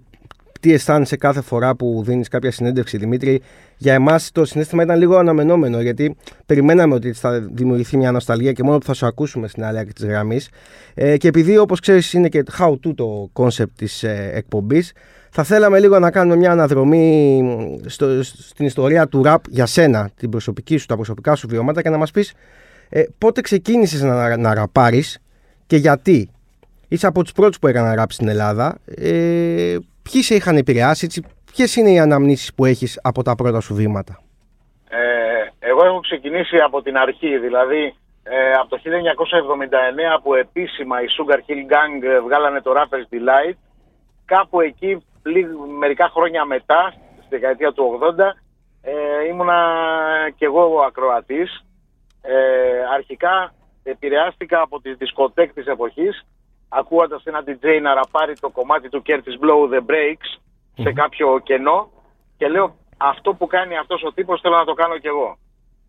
τι 0.60 0.72
αισθάνεσαι 0.72 1.16
κάθε 1.16 1.40
φορά 1.40 1.74
που 1.74 2.02
δίνεις 2.04 2.28
κάποια 2.28 2.50
συνέντευξη, 2.50 2.96
Δημήτρη. 2.96 3.40
Για 3.76 3.94
εμάς 3.94 4.30
το 4.32 4.44
συνέστημα 4.44 4.82
ήταν 4.82 4.98
λίγο 4.98 5.16
αναμενόμενο, 5.16 5.80
γιατί 5.80 6.16
περιμέναμε 6.46 6.94
ότι 6.94 7.12
θα 7.12 7.40
δημιουργηθεί 7.52 7.96
μια 7.96 8.12
νοσταλγία 8.12 8.52
και 8.52 8.62
μόνο 8.62 8.78
που 8.78 8.84
θα 8.84 8.94
σου 8.94 9.06
ακούσουμε 9.06 9.48
στην 9.48 9.64
άλλη 9.64 9.78
άκρη 9.78 9.92
της 9.92 10.04
γραμμής. 10.04 10.48
Ε, 10.94 11.16
και 11.16 11.28
επειδή, 11.28 11.58
όπως 11.58 11.80
ξέρεις, 11.80 12.12
είναι 12.12 12.28
και 12.28 12.44
how 12.58 12.70
to 12.70 12.94
το 12.94 13.30
concept 13.32 13.72
της 13.76 14.02
ε, 14.02 14.30
εκπομπής, 14.34 14.92
θα 15.30 15.42
θέλαμε 15.42 15.80
λίγο 15.80 15.98
να 15.98 16.10
κάνουμε 16.10 16.36
μια 16.36 16.50
αναδρομή 16.50 17.80
στο, 17.86 18.22
στην 18.22 18.66
ιστορία 18.66 19.08
του 19.08 19.22
ραπ 19.22 19.42
για 19.48 19.66
σένα, 19.66 20.10
την 20.16 20.30
προσωπική 20.30 20.76
σου, 20.76 20.86
τα 20.86 20.94
προσωπικά 20.94 21.34
σου 21.34 21.48
βιώματα 21.48 21.82
και 21.82 21.88
να 21.88 21.96
μας 21.96 22.10
πεις 22.10 22.34
ε, 22.88 23.02
πότε 23.18 23.40
ξεκίνησες 23.40 24.02
να, 24.02 24.36
να 24.36 24.54
ραπάρεις 24.54 25.18
και 25.66 25.76
γιατί. 25.76 26.30
Είσαι 26.88 27.06
από 27.06 27.22
τους 27.22 27.32
πρώτους 27.32 27.58
που 27.58 27.66
έκαναν 27.66 27.94
ραπ 27.94 28.10
στην 28.10 28.28
Ελλάδα. 28.28 28.78
Ε, 28.96 29.76
ποιοι 30.02 30.22
σε 30.22 30.34
είχαν 30.34 30.56
επηρεάσει, 30.56 31.04
έτσι, 31.04 31.24
ποιες 31.52 31.76
είναι 31.76 31.90
οι 31.90 31.98
αναμνήσεις 31.98 32.54
που 32.54 32.64
έχεις 32.64 33.00
από 33.02 33.22
τα 33.22 33.34
πρώτα 33.34 33.60
σου 33.60 33.74
βήματα; 33.74 34.20
Ε, 34.88 35.68
εγώ 35.68 35.84
έχω 35.84 36.00
ξεκινήσει 36.00 36.56
από 36.56 36.82
την 36.82 36.96
αρχή, 36.96 37.38
δηλαδή 37.38 37.94
ε, 38.22 38.52
από 38.60 38.68
το 38.68 38.80
1979 40.18 40.20
που 40.22 40.34
επίσημα 40.34 41.02
οι 41.02 41.06
Sugar 41.16 41.38
Hill 41.38 41.72
Gang 41.72 42.22
βγάλανε 42.24 42.60
το 42.60 42.72
Rapper's 42.76 43.14
Delight 43.14 43.56
κάπου 44.24 44.60
εκεί 44.60 45.02
μερικά 45.78 46.08
χρόνια 46.08 46.44
μετά, 46.44 46.94
στη 47.16 47.26
δεκαετία 47.28 47.72
του 47.72 48.00
80, 48.00 48.36
ε, 48.82 49.26
ήμουνα 49.28 49.58
κι 50.36 50.44
εγώ 50.44 50.80
ακροατής. 50.80 51.64
Ε, 52.22 52.84
αρχικά 52.94 53.52
επηρεάστηκα 53.82 54.60
από 54.60 54.80
τις 54.80 54.96
δισκοτέκ 54.96 55.52
της 55.52 55.66
εποχής, 55.66 56.26
ακούγοντας 56.68 57.24
ένα 57.24 57.42
DJ 57.46 57.80
να 57.82 57.94
ραπάρει 57.94 58.38
το 58.38 58.48
κομμάτι 58.48 58.88
του 58.88 59.02
Curtis 59.06 59.36
Blow 59.42 59.74
The 59.74 59.80
Breaks 59.90 60.40
σε 60.82 60.92
κάποιο 60.92 61.38
κενό 61.38 61.90
και 62.36 62.48
λέω 62.48 62.74
αυτό 62.96 63.34
που 63.34 63.46
κάνει 63.46 63.76
αυτός 63.76 64.02
ο 64.02 64.12
τύπος 64.12 64.40
θέλω 64.40 64.56
να 64.56 64.64
το 64.64 64.72
κάνω 64.72 64.98
κι 64.98 65.06
εγώ. 65.06 65.36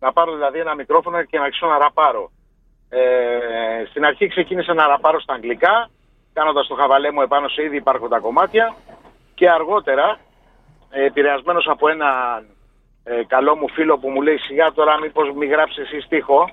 Να 0.00 0.12
πάρω 0.12 0.32
δηλαδή 0.34 0.58
ένα 0.58 0.74
μικρόφωνο 0.74 1.22
και 1.22 1.38
να 1.38 1.44
αρχίσω 1.44 1.66
να 1.66 1.78
ραπάρω. 1.78 2.30
Ε, 2.88 3.84
στην 3.90 4.04
αρχή 4.04 4.26
ξεκίνησα 4.28 4.74
να 4.74 4.86
ραπάρω 4.86 5.20
στα 5.20 5.34
αγγλικά, 5.34 5.90
κάνοντας 6.32 6.66
το 6.66 6.74
χαβαλέ 6.74 7.12
μου 7.12 7.20
επάνω 7.20 7.48
σε 7.48 7.62
ήδη 7.62 7.76
υπάρχοντα 7.76 8.20
κομμάτια 8.20 8.74
και 9.42 9.50
αργότερα, 9.50 10.18
ε, 10.90 11.04
επηρεασμένος 11.04 11.66
από 11.68 11.88
ένα 11.88 12.42
ε, 13.04 13.24
καλό 13.26 13.56
μου 13.56 13.68
φίλο 13.68 13.98
που 13.98 14.08
μου 14.08 14.22
λέει 14.22 14.36
σιγά 14.36 14.72
τώρα 14.72 14.98
μήπως 15.00 15.32
μη 15.36 15.46
γράψεις 15.46 15.84
εσύ 15.84 16.00
στίχο, 16.00 16.50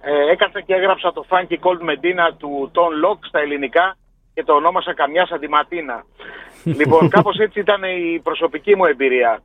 ε, 0.00 0.30
έκανα 0.30 0.60
και 0.60 0.74
έγραψα 0.74 1.12
το 1.12 1.24
Funky 1.28 1.56
Cold 1.64 1.82
Medina 1.90 2.26
του 2.38 2.70
Τον 2.72 2.92
Locke 3.04 3.26
στα 3.28 3.40
ελληνικά 3.40 3.96
και 4.34 4.44
το 4.44 4.52
ονόμασα 4.52 4.94
Καμιά 4.94 5.28
Αντιματίνα. 5.30 6.04
λοιπόν, 6.80 7.08
κάπως 7.08 7.38
έτσι 7.38 7.60
ήταν 7.60 7.82
η 7.82 8.20
προσωπική 8.22 8.76
μου 8.76 8.84
εμπειρία. 8.84 9.42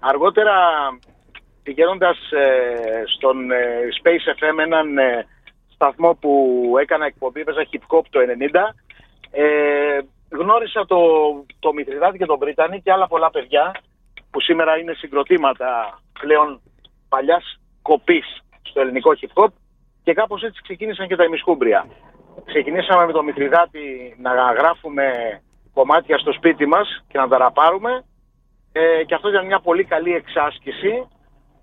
Αργότερα, 0.00 0.54
πηγαίνοντας 1.62 2.18
ε, 2.30 3.02
στον 3.16 3.50
ε, 3.50 3.88
Space 4.02 4.26
FM, 4.38 4.58
έναν 4.58 4.86
σταθμό 5.74 6.14
που 6.20 6.32
έκανα 6.80 7.06
εκπομπή, 7.06 7.40
έπαιζα 7.40 7.66
hip 7.70 7.96
hop 7.96 8.02
το 8.10 8.20
90, 8.20 8.74
ε, 9.30 9.98
γνώρισα 10.30 10.86
το, 10.86 10.98
το 11.58 11.72
Μητριδάτη 11.72 12.18
και 12.18 12.26
τον 12.26 12.38
Πρίτανη 12.38 12.80
και 12.80 12.92
άλλα 12.92 13.06
πολλά 13.06 13.30
παιδιά 13.30 13.74
που 14.30 14.40
σήμερα 14.40 14.78
είναι 14.78 14.92
συγκροτήματα 14.92 16.00
πλέον 16.20 16.60
παλιάς 17.08 17.60
κοπής 17.82 18.42
στο 18.62 18.80
ελληνικό 18.80 19.10
hip 19.20 19.42
hop 19.42 19.52
και 20.02 20.12
κάπως 20.12 20.42
έτσι 20.42 20.62
ξεκίνησαν 20.62 21.08
και 21.08 21.16
τα 21.16 21.24
ημισκούμπρια. 21.24 21.86
Ξεκινήσαμε 22.44 23.06
με 23.06 23.12
τον 23.12 23.24
Μητριδάτη 23.24 24.16
να 24.18 24.52
γράφουμε 24.52 25.06
κομμάτια 25.74 26.18
στο 26.18 26.32
σπίτι 26.32 26.66
μας 26.66 27.04
και 27.08 27.18
να 27.18 27.28
τα 27.28 27.38
ραπάρουμε 27.38 28.04
ε, 28.72 29.04
και 29.04 29.14
αυτό 29.14 29.28
ήταν 29.28 29.46
μια 29.46 29.60
πολύ 29.60 29.84
καλή 29.84 30.14
εξάσκηση 30.14 31.08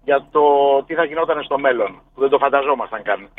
για 0.03 0.27
το 0.31 0.43
τι 0.85 0.93
θα 0.93 1.03
γινόταν 1.03 1.43
στο 1.43 1.59
μέλλον, 1.59 2.01
που 2.13 2.21
δεν 2.21 2.29
το 2.29 2.37
φανταζόμασταν 2.37 3.03
καν. 3.03 3.29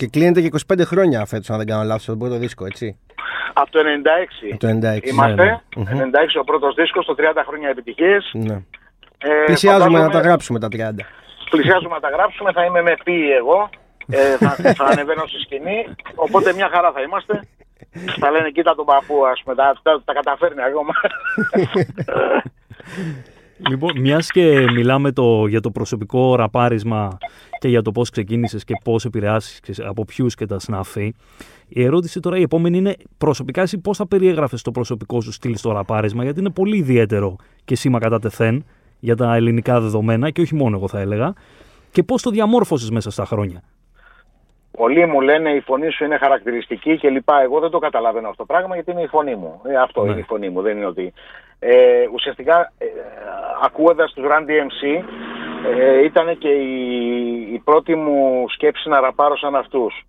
Και 0.00 0.06
κλείνεται 0.06 0.40
και 0.40 0.50
25 0.72 0.80
χρόνια 0.84 1.26
φέτος, 1.26 1.50
αν 1.50 1.56
δεν 1.56 1.66
κάνω 1.66 1.82
λάθος, 1.82 2.04
τον 2.04 2.18
πρώτο 2.18 2.36
δίσκο, 2.36 2.64
έτσι. 2.66 2.98
Από 3.52 3.70
το 3.70 3.78
96. 4.54 4.56
Το 4.58 4.68
96 4.68 5.06
Είμαστε. 5.06 5.62
Ναι, 5.76 5.94
ναι. 5.94 6.04
96 6.04 6.40
ο 6.40 6.44
πρώτος 6.44 6.74
δίσκος, 6.74 7.06
το 7.06 7.14
30 7.18 7.22
χρόνια 7.46 7.68
επιτυχίες. 7.68 8.30
Ναι. 8.32 8.54
Ε, 9.18 9.44
Πλησιάζουμε 9.46 9.98
να 9.98 10.10
τα 10.10 10.20
γράψουμε 10.20 10.58
τα 10.58 10.68
30. 10.68 10.76
Πλησιάζουμε 11.50 11.94
να 11.94 12.00
τα 12.00 12.08
γράψουμε, 12.08 12.52
θα 12.52 12.64
είμαι 12.64 12.82
με 12.82 12.94
πει 13.04 13.32
εγώ. 13.32 13.70
Ε, 14.10 14.36
θα, 14.36 14.50
θα 14.74 14.84
ανεβαίνω 14.84 15.26
στη 15.26 15.38
σκηνή. 15.38 15.86
Οπότε 16.14 16.52
μια 16.52 16.68
χαρά 16.72 16.92
θα 16.92 17.00
είμαστε. 17.02 17.40
Θα 18.20 18.30
λένε 18.30 18.50
κοίτα 18.50 18.74
τον 18.74 18.84
παππού, 18.84 19.26
ας 19.26 19.42
πούμε, 19.42 19.54
τα, 19.54 19.78
τα, 19.82 20.02
τα 20.04 20.12
καταφέρνει 20.12 20.62
ακόμα. 20.62 20.92
Λοιπόν, 23.68 24.00
μιας 24.00 24.30
και 24.30 24.66
μιλάμε 24.74 25.12
το, 25.12 25.46
για 25.46 25.60
το 25.60 25.70
προσωπικό 25.70 26.34
ραπάρισμα 26.34 27.18
και 27.58 27.68
για 27.68 27.82
το 27.82 27.92
πώς 27.92 28.10
ξεκίνησες 28.10 28.64
και 28.64 28.74
πώς 28.84 29.04
επηρεάσεις 29.04 29.60
από 29.80 30.04
ποιους 30.04 30.34
και 30.34 30.46
τα 30.46 30.58
σνάφη, 30.58 31.14
η 31.68 31.84
ερώτηση 31.84 32.20
τώρα 32.20 32.36
η 32.38 32.42
επόμενη 32.42 32.78
είναι 32.78 32.94
προσωπικά 33.18 33.62
εσύ 33.62 33.78
πώς 33.78 33.96
θα 33.96 34.06
περιέγραφες 34.06 34.62
το 34.62 34.70
προσωπικό 34.70 35.20
σου 35.20 35.32
στυλ 35.32 35.56
στο 35.56 35.72
ραπάρισμα, 35.72 36.22
γιατί 36.22 36.40
είναι 36.40 36.50
πολύ 36.50 36.76
ιδιαίτερο 36.76 37.36
και 37.64 37.76
σήμα 37.76 37.98
κατά 37.98 38.18
τεθέν 38.18 38.64
για 39.00 39.16
τα 39.16 39.34
ελληνικά 39.34 39.80
δεδομένα 39.80 40.30
και 40.30 40.40
όχι 40.40 40.54
μόνο 40.54 40.76
εγώ 40.76 40.88
θα 40.88 41.00
έλεγα. 41.00 41.32
Και 41.90 42.02
πώς 42.02 42.22
το 42.22 42.30
διαμόρφωσες 42.30 42.90
μέσα 42.90 43.10
στα 43.10 43.24
χρόνια; 43.24 43.62
Πολλοί 44.76 45.06
μου 45.06 45.20
λένε 45.20 45.50
η 45.50 45.60
φωνή 45.60 45.90
σου 45.90 46.04
είναι 46.04 46.16
χαρακτηριστική 46.16 46.98
και 46.98 47.08
λοιπά. 47.08 47.42
Εγώ 47.42 47.60
δεν 47.60 47.70
το 47.70 47.78
καταλαβαίνω 47.78 48.28
αυτό 48.28 48.42
το 48.42 48.52
πράγμα 48.52 48.74
γιατί 48.74 48.90
είναι 48.90 49.02
η 49.02 49.06
φωνή 49.06 49.34
μου. 49.34 49.60
Ε, 49.64 49.76
αυτό 49.76 50.04
ναι. 50.04 50.10
είναι 50.10 50.20
η 50.20 50.22
φωνή 50.22 50.48
μου. 50.48 50.62
Δεν 50.62 50.76
είναι 50.76 50.86
ότι. 50.86 51.12
Ε, 51.62 52.06
ουσιαστικά, 52.12 52.72
ε, 52.78 52.86
ακούγοντας 53.62 54.12
τους 54.12 54.24
Run 54.26 54.40
DMC, 54.40 55.04
ε, 55.66 56.04
ήταν 56.04 56.38
και 56.38 56.48
η, 56.48 57.52
η 57.52 57.58
πρώτη 57.58 57.94
μου 57.94 58.44
σκέψη 58.48 58.88
να 58.88 59.00
ραπάρω 59.00 59.36
σαν 59.36 59.56
αυτούς. 59.56 60.04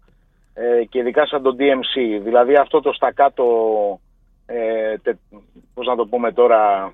Ε, 0.53 0.83
και 0.85 0.99
ειδικά 0.99 1.25
σαν 1.25 1.41
τον 1.41 1.55
DMC. 1.59 2.21
Δηλαδή 2.23 2.55
αυτό 2.55 2.81
το 2.81 2.93
στακάτο. 2.93 3.45
Ε, 4.45 4.97
τε, 4.97 5.13
πώς 5.73 5.87
να 5.87 5.95
το 5.95 6.05
πούμε 6.05 6.31
τώρα. 6.31 6.93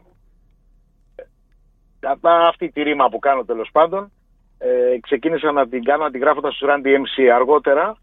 Ε, 2.00 2.10
αυτή 2.48 2.70
τη 2.70 2.82
ρήμα 2.82 3.10
που 3.10 3.20
κάνω 3.20 3.44
τέλος 3.44 3.70
πάντων 3.72 4.12
ε, 4.58 5.00
ξεκίνησα 5.00 5.52
να 5.52 5.68
την 5.68 5.84
κάνω 5.84 6.04
αντιγράφοντας 6.04 6.56
στους 6.56 6.68
Run 6.72 6.86
DMC 6.86 7.28
αργότερα 7.36 7.98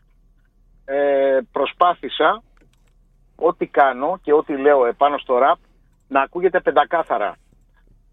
ε, 0.84 1.38
προσπάθησα 1.52 2.42
ό,τι 3.36 3.66
κάνω 3.66 4.18
και 4.22 4.32
ό,τι 4.32 4.56
λέω 4.56 4.86
επάνω 4.86 5.18
στο 5.18 5.38
ραπ 5.38 5.58
να 6.08 6.20
ακούγεται 6.20 6.60
πεντακάθαρα. 6.60 7.36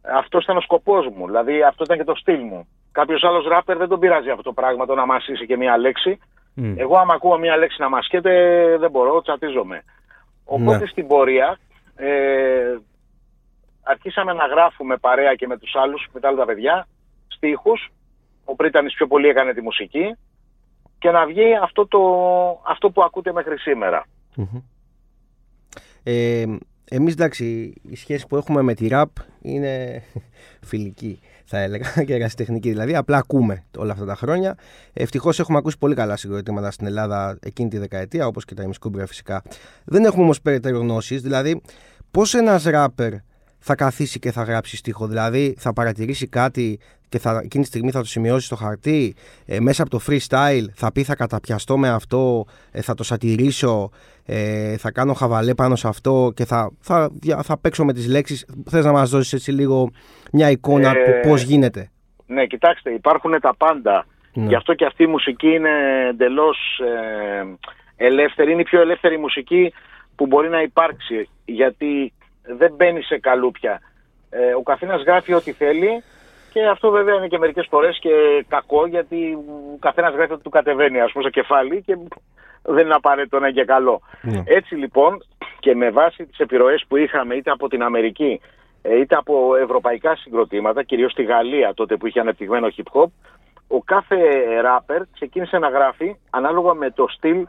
Αυτός 0.02 0.44
ήταν 0.44 0.58
ο 0.58 0.62
σκοπός 0.62 1.08
μου, 1.16 1.26
δηλαδή 1.26 1.64
αυτό 1.64 1.84
ήταν 1.84 1.98
και 1.98 2.04
το 2.04 2.16
στυλ 2.16 2.40
μου. 2.44 2.68
Κάποιος 2.92 3.24
άλλος 3.24 3.48
ράπερ 3.48 3.78
δεν 3.78 3.88
τον 3.88 4.00
πειράζει 4.00 4.30
αυτό 4.30 4.42
το 4.42 4.54
πράγμα, 4.54 4.86
το 4.86 4.96
να 4.96 5.06
μασίσει 5.06 5.46
και 5.46 5.58
μία 5.58 5.78
λέξη. 5.78 6.20
Εγώ, 6.76 6.98
άμα 6.98 7.14
ακούω 7.14 7.38
μία 7.38 7.58
λέξη 7.58 7.82
να 7.82 7.90
μασκέται, 7.90 8.32
δεν 8.78 8.92
μπορώ, 8.92 9.22
τσατίζομαι. 9.22 9.84
Οπότε 10.46 10.78
ναι. 10.78 10.86
στην 10.86 11.08
πορεία 11.08 11.60
ε, 11.96 12.78
αρχίσαμε 13.84 14.34
να 14.34 14.46
γράφουμε 14.46 14.98
παρέα 14.98 15.36
και 15.36 15.48
με 15.48 15.58
τους 15.58 15.76
άλλους, 15.76 16.08
με 16.14 16.20
τα 16.20 16.28
άλλα 16.28 16.38
τα 16.38 16.46
παιδιά, 16.46 16.88
στίχους 17.28 17.92
ο 18.46 18.56
Πρίτανης 18.56 18.94
πιο 18.94 19.08
πολύ 19.08 19.28
έκανε 19.28 19.54
τη 19.54 19.62
μουσική 19.62 20.16
και 21.00 21.12
να 21.12 21.26
βγει 21.26 21.56
αυτό, 21.62 21.88
το, 21.88 22.00
αυτό 22.68 22.90
που 22.90 23.04
ακούτε 23.04 23.32
μέχρι 23.32 23.58
σήμερα. 23.58 24.06
Mm-hmm. 24.38 24.62
Ε, 26.04 26.46
εμείς 26.94 27.14
εντάξει, 27.14 27.74
η 27.90 27.96
σχέση 27.96 28.28
που 28.28 28.36
έχουμε 28.36 28.62
με 28.62 28.74
τη 28.74 28.88
ραπ 28.88 29.10
είναι 29.42 30.04
φιλική. 30.70 31.20
θα 31.46 31.60
έλεγα, 31.60 31.94
και 32.06 32.14
εργασιτεχνική 32.14 32.70
δηλαδή. 32.70 32.96
Απλά 32.96 33.18
ακούμε 33.18 33.64
όλα 33.78 33.92
αυτά 33.92 34.06
τα 34.06 34.16
χρόνια. 34.16 34.58
Ευτυχώς 34.94 35.40
έχουμε 35.40 35.58
ακούσει 35.58 35.78
πολύ 35.78 35.96
καλά 35.96 36.16
συγκροτήματα 36.16 36.72
στην 36.72 36.88
Ελλάδα 36.88 37.38
εκείνη 37.42 37.70
τη 37.70 37.78
δεκαετία, 37.78 38.28
όπως 38.28 38.46
και 38.46 38.54
τα 38.54 38.64
ημισκούμπρια 38.64 39.06
φυσικά. 39.06 39.42
Δεν 39.86 40.06
έχουμε 40.06 40.24
όμως 40.24 40.42
περαιτέρω 40.42 40.80
γνώσεις. 40.80 41.22
Δηλαδή, 41.22 41.62
πώς 42.12 42.34
ένας 42.34 42.64
ράπερ 42.64 43.14
θα 43.60 43.76
καθίσει 43.76 44.20
και 44.20 44.32
θα 44.32 44.44
γράψει 44.44 44.78
στίχο; 44.78 45.08
Δηλαδή, 45.08 45.56
θα 45.58 45.74
παρατηρήσει 45.74 46.28
κάτι 46.28 46.80
και 47.12 47.20
θα, 47.20 47.42
εκείνη 47.44 47.64
τη 47.64 47.70
στιγμή 47.70 47.92
θα 47.92 48.00
το 48.00 48.06
σημειώσει 48.06 48.46
στο 48.46 48.56
χαρτί 48.56 49.16
ε, 49.46 49.60
μέσα 49.60 49.82
από 49.82 49.92
το 49.92 50.00
freestyle. 50.08 50.66
Θα 50.74 50.92
πει 50.92 51.04
θα 51.04 51.16
καταπιαστώ 51.16 51.78
με 51.78 51.90
αυτό, 51.90 52.46
ε, 52.72 52.82
θα 52.82 52.94
το 52.94 53.04
σατυρίσω, 53.04 53.90
ε, 54.26 54.78
θα 54.78 54.92
κάνω 54.92 55.14
χαβαλέ 55.14 55.54
πάνω 55.54 55.76
σε 55.76 55.88
αυτό 55.88 56.32
και 56.36 56.46
θα, 56.46 56.72
θα, 56.80 57.12
θα 57.44 57.60
παίξω 57.60 57.86
με 57.86 57.94
τις 57.94 58.08
λέξεις. 58.08 58.46
Θες 58.70 58.86
να 58.86 58.92
μας 58.92 59.10
δώσεις 59.10 59.34
έτσι 59.34 59.52
λίγο 59.52 59.90
μια 60.32 60.50
εικόνα 60.50 60.90
ε, 60.90 60.94
του 60.94 61.28
πώς 61.28 61.42
γίνεται; 61.42 61.90
Ναι, 62.26 62.46
κοιτάξτε, 62.46 62.92
υπάρχουν 62.92 63.40
τα 63.40 63.56
πάντα. 63.58 64.06
Ναι. 64.34 64.48
Γι' 64.48 64.56
αυτό 64.56 64.74
και 64.74 64.86
αυτή 64.86 65.04
η 65.04 65.08
μουσική 65.08 65.48
είναι 65.48 65.70
εντελώς 66.10 66.82
ε, 67.98 68.06
ελεύθερη. 68.06 68.52
Είναι 68.52 68.62
η 68.62 68.64
πιο 68.64 68.82
ελεύθερη 68.82 69.18
μουσική 69.18 69.74
που 70.16 70.26
μπορεί 70.26 70.50
να 70.50 70.62
υπάρξει. 70.62 71.30
Γιατί 71.46 72.14
δεν 72.42 72.74
μπαίνει 72.76 73.02
σε 73.02 73.20
καλούπια. 73.20 73.82
Ε, 74.30 74.54
ο 74.58 74.62
καθένας 74.62 75.04
γράφει 75.04 75.34
ό,τι 75.34 75.52
θέλει 75.52 76.04
και 76.54 76.66
αυτό 76.66 76.90
βέβαια 76.92 77.16
είναι 77.16 77.28
και 77.28 77.38
μερικές 77.38 77.68
φορές 77.70 78.00
και 78.00 78.46
κακό 78.48 78.88
γιατί 78.88 79.34
ο 79.74 79.78
καθένας 79.80 80.14
γράφει 80.14 80.34
ότι 80.34 80.44
του 80.44 80.50
κατεβαίνει 80.50 81.00
ας 81.02 81.12
πούμε 81.12 81.24
στο 81.24 81.42
κεφάλι 81.42 81.82
και 81.82 81.98
δεν 82.64 82.86
είναι 82.86 82.94
απαραίτητο 82.94 83.40
να 83.40 83.48
είναι 83.48 83.60
και 83.60 83.66
καλό. 83.66 84.02
Ναι. 84.22 84.44
Έτσι 84.46 84.76
λοιπόν 84.76 85.24
και 85.60 85.76
με 85.76 85.90
βάση 85.90 86.26
τις 86.26 86.40
επιρροές 86.40 86.86
που 86.88 86.98
είχαμε 86.98 87.36
είτε 87.36 87.52
από 87.52 87.68
την 87.68 87.84
Αμερική 87.84 88.42
ε, 88.82 89.00
είτε 89.00 89.16
από 89.16 89.56
ευρωπαϊκά 89.56 90.16
συγκροτήματα, 90.16 90.84
κυρίως 90.84 91.12
στη 91.12 91.24
Γαλλία 91.24 91.74
τότε 91.74 91.98
που 91.98 92.08
είχε 92.08 92.20
ανεπτυγμένο 92.20 92.68
hip 92.78 93.02
hop, 93.02 93.10
ο 93.68 93.82
κάθε 93.82 94.16
ράπερ 94.62 95.02
ξεκίνησε 95.14 95.58
να 95.58 95.70
γράφει 95.70 96.16
ανάλογα 96.30 96.74
με 96.74 96.92
το 96.92 97.06
στυλ 97.08 97.48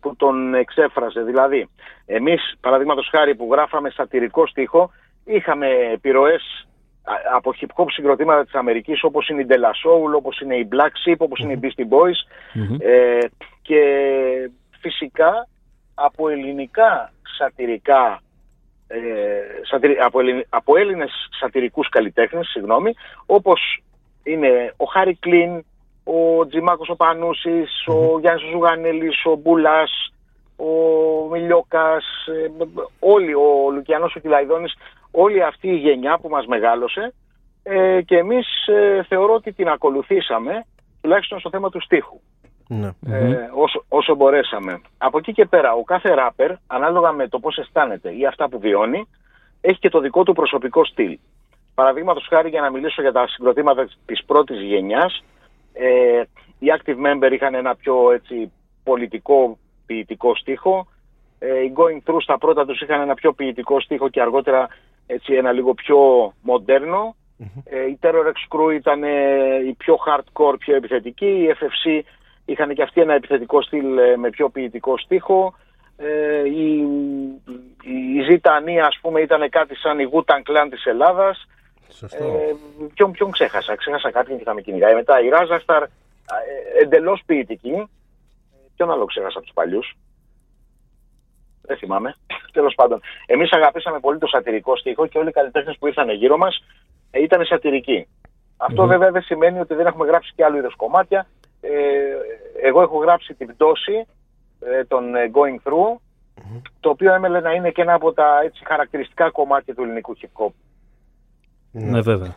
που 0.00 0.16
τον 0.16 0.54
εξέφραζε. 0.54 1.22
Δηλαδή, 1.22 1.68
εμείς 2.06 2.56
παραδείγματος 2.60 3.08
χάρη 3.10 3.34
που 3.34 3.48
γράφαμε 3.52 3.90
σατυρικό 3.90 4.46
στίχο, 4.46 4.90
είχαμε 5.24 5.68
επιρροές 5.92 6.66
από 7.34 7.54
hip 7.60 7.82
hop 7.82 7.86
συγκροτήματα 7.88 8.44
της 8.44 8.54
Αμερικής 8.54 9.02
όπως 9.02 9.28
είναι 9.28 9.42
η 9.42 9.46
De 9.48 9.54
La 9.54 9.56
Soul, 9.56 10.16
όπως 10.16 10.40
είναι 10.40 10.56
η 10.56 10.68
Black 10.72 11.10
Sheep, 11.10 11.16
όπως 11.18 11.38
είναι 11.38 11.52
οι 11.52 11.58
Beastie 11.62 11.88
Boys 11.94 12.18
ε, 12.78 13.18
και 13.62 13.80
φυσικά 14.80 15.48
από 15.94 16.28
ελληνικά 16.28 17.12
σατυρικά 17.38 18.20
ε, 18.88 19.96
από, 20.04 20.18
από 20.48 20.76
Έλληνες 20.76 21.10
σατυρικούς 21.40 21.88
καλλιτέχνες, 21.88 22.46
συγγνώμη, 22.46 22.94
όπως 23.26 23.82
είναι 24.22 24.74
ο 24.76 24.84
Χάρη 24.84 25.14
Κλίν, 25.14 25.64
ο 26.04 26.46
Τζιμάκος 26.46 26.88
ο 26.88 26.96
Πανούσης, 26.96 27.86
ο 27.86 28.18
Γιάννης 28.18 28.44
ο 28.44 28.48
Ζουγανέλης, 28.50 29.24
ο 29.24 29.34
Μπουλάς, 29.34 30.12
ο 30.56 30.70
Μιλιόκας, 31.30 32.04
ε, 32.26 32.64
όλοι, 32.98 33.34
ο 33.34 33.70
Λουκιανός 33.72 34.14
ο 34.14 34.20
Κυλαϊδόνης, 34.20 34.74
όλη 35.18 35.42
αυτή 35.42 35.68
η 35.68 35.76
γενιά 35.76 36.18
που 36.18 36.28
μας 36.28 36.46
μεγάλωσε 36.46 37.14
ε, 37.62 38.02
και 38.02 38.16
εμείς 38.16 38.66
ε, 38.66 39.02
θεωρώ 39.08 39.34
ότι 39.34 39.52
την 39.52 39.68
ακολουθήσαμε, 39.68 40.64
τουλάχιστον 41.00 41.38
στο 41.40 41.50
θέμα 41.50 41.70
του 41.70 41.80
στίχου. 41.80 42.20
Ναι. 42.68 42.90
Ε, 43.06 43.50
όσο, 43.54 43.84
όσο 43.88 44.14
μπορέσαμε. 44.14 44.80
Από 44.98 45.18
εκεί 45.18 45.32
και 45.32 45.44
πέρα, 45.44 45.72
ο 45.72 45.82
κάθε 45.82 46.14
ράπερ, 46.14 46.52
ανάλογα 46.66 47.12
με 47.12 47.28
το 47.28 47.38
πώς 47.38 47.56
αισθάνεται 47.58 48.16
ή 48.16 48.26
αυτά 48.26 48.48
που 48.48 48.58
βιώνει, 48.58 49.08
έχει 49.60 49.78
και 49.78 49.88
το 49.88 50.00
δικό 50.00 50.22
του 50.22 50.32
προσωπικό 50.32 50.84
στυλ. 50.84 51.18
Παραδείγματος 51.74 52.26
χάρη 52.28 52.48
για 52.48 52.60
να 52.60 52.70
μιλήσω 52.70 53.02
για 53.02 53.12
τα 53.12 53.26
συγκροτήματα 53.28 53.88
της 54.06 54.24
πρώτης 54.24 54.60
γενιάς, 54.60 55.24
ε, 55.72 56.22
οι 56.58 56.66
active 56.78 56.96
member 57.06 57.32
είχαν 57.32 57.54
ένα 57.54 57.74
πιο 57.76 58.10
έτσι, 58.12 58.52
πολιτικό 58.82 59.58
ποιητικό 59.86 60.34
στίχο. 60.34 60.86
Ε, 61.38 61.62
οι 61.62 61.72
going 61.76 62.10
through 62.10 62.22
στα 62.22 62.38
πρώτα 62.38 62.66
τους 62.66 62.80
είχαν 62.80 63.00
ένα 63.00 63.14
πιο 63.14 63.32
ποιητικό 63.32 63.80
στίχο 63.80 64.08
και 64.08 64.20
αργότερα 64.20 64.68
έτσι, 65.06 65.34
ένα 65.34 65.52
λίγο 65.52 65.74
πιο 65.74 66.32
μοντέρνο. 66.42 67.16
Ε, 67.64 67.86
η 67.86 67.98
Terror 68.02 68.26
X 68.26 68.56
Crew 68.56 68.74
ήταν 68.74 69.02
ε, 69.02 69.56
η 69.66 69.72
πιο 69.72 69.98
hardcore, 70.06 70.58
πιο 70.58 70.74
επιθετική. 70.74 71.26
Η 71.26 71.54
FFC 71.60 72.00
είχαν 72.44 72.74
και 72.74 72.82
αυτοί 72.82 73.00
ένα 73.00 73.14
επιθετικό 73.14 73.62
στυλ 73.62 73.98
ε, 73.98 74.16
με 74.16 74.30
πιο 74.30 74.48
ποιητικό 74.48 74.98
στίχο. 74.98 75.54
Ε, 75.96 76.48
η, 76.48 76.86
η 77.82 78.22
Ζητανή 78.30 78.80
ας 78.80 78.98
πούμε 79.00 79.20
ήταν 79.20 79.48
κάτι 79.48 79.76
σαν 79.76 79.98
η 79.98 80.08
Wu-Tang 80.12 80.50
Clan 80.50 80.68
της 80.70 80.84
Ελλάδας. 80.84 81.46
Σωστό. 81.88 82.24
Ε, 82.24 82.54
ποιον, 82.94 83.10
ποιον 83.12 83.30
ξέχασα, 83.30 83.76
ξέχασα 83.76 84.10
κάποιον 84.10 84.38
και 84.38 84.44
θα 84.44 84.54
με 84.54 84.60
κυνηγάει. 84.60 84.94
Μετά 84.94 85.20
η 85.20 85.28
Ράζασταρ, 85.28 85.82
ε, 85.82 85.88
εντελώς 86.82 87.22
ποιητική. 87.26 87.88
Ποιον 88.76 88.90
άλλο 88.90 89.04
ξέχασα 89.04 89.38
από 89.38 89.46
τους 89.46 89.54
παλιούς; 89.54 89.96
Δεν 91.66 91.76
θυμάμαι. 91.76 92.14
Τέλος 92.52 92.74
πάντων. 92.74 93.00
Εμείς 93.26 93.52
αγαπήσαμε 93.52 94.00
πολύ 94.00 94.18
το 94.18 94.26
σατυρικό 94.26 94.76
στίχο 94.76 95.06
και 95.06 95.18
όλοι 95.18 95.28
οι 95.28 95.32
καλλιτέχνες 95.32 95.76
που 95.78 95.86
ήρθαν 95.86 96.10
γύρω 96.10 96.36
μας 96.36 96.64
ε, 97.10 97.22
ήταν 97.22 97.44
σατυρικοί. 97.44 98.06
Αυτό 98.56 98.86
βέβαια 98.86 99.10
δεν 99.10 99.22
σημαίνει 99.22 99.58
ότι 99.60 99.74
δεν 99.74 99.86
έχουμε 99.86 100.06
γράψει 100.06 100.32
και 100.36 100.44
άλλου 100.44 100.56
είδου 100.56 100.70
κομμάτια. 100.76 101.26
Ε, 101.60 101.70
εγώ 102.62 102.82
έχω 102.82 102.98
γράψει 102.98 103.34
την 103.34 103.46
πτώση 103.46 104.06
ε, 104.60 104.84
των 104.84 105.14
ε, 105.14 105.30
Going 105.34 105.70
Through, 105.70 105.96
το 106.80 106.88
οποίο 106.88 107.14
έμελε 107.14 107.40
να 107.40 107.52
είναι 107.52 107.70
και 107.70 107.82
ένα 107.82 107.94
από 107.94 108.12
τα 108.12 108.40
έτσι, 108.44 108.64
χαρακτηριστικά 108.64 109.30
κομμάτια 109.30 109.74
του 109.74 109.82
ελληνικού 109.82 110.16
hip 110.20 110.44
hop. 110.44 110.52
Ναι, 111.70 112.00
βέβαια. 112.00 112.36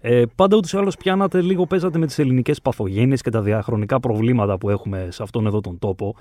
Ε, 0.00 0.22
πάντα 0.36 0.56
ούτως 0.56 0.72
ή 0.72 0.76
άλλως 0.76 0.96
πιάνατε 0.96 1.40
λίγο, 1.40 1.66
παίζατε 1.66 1.98
με 1.98 2.06
τις 2.06 2.18
ελληνικές 2.18 2.62
παθογένειες 2.62 3.22
και 3.22 3.30
τα 3.30 3.40
διαχρονικά 3.40 4.00
προβλήματα 4.00 4.58
που 4.58 4.70
έχουμε 4.70 5.08
σε 5.10 5.22
αυτόν 5.22 5.46
εδώ 5.46 5.60
τον 5.60 5.78
τόπο. 5.78 6.16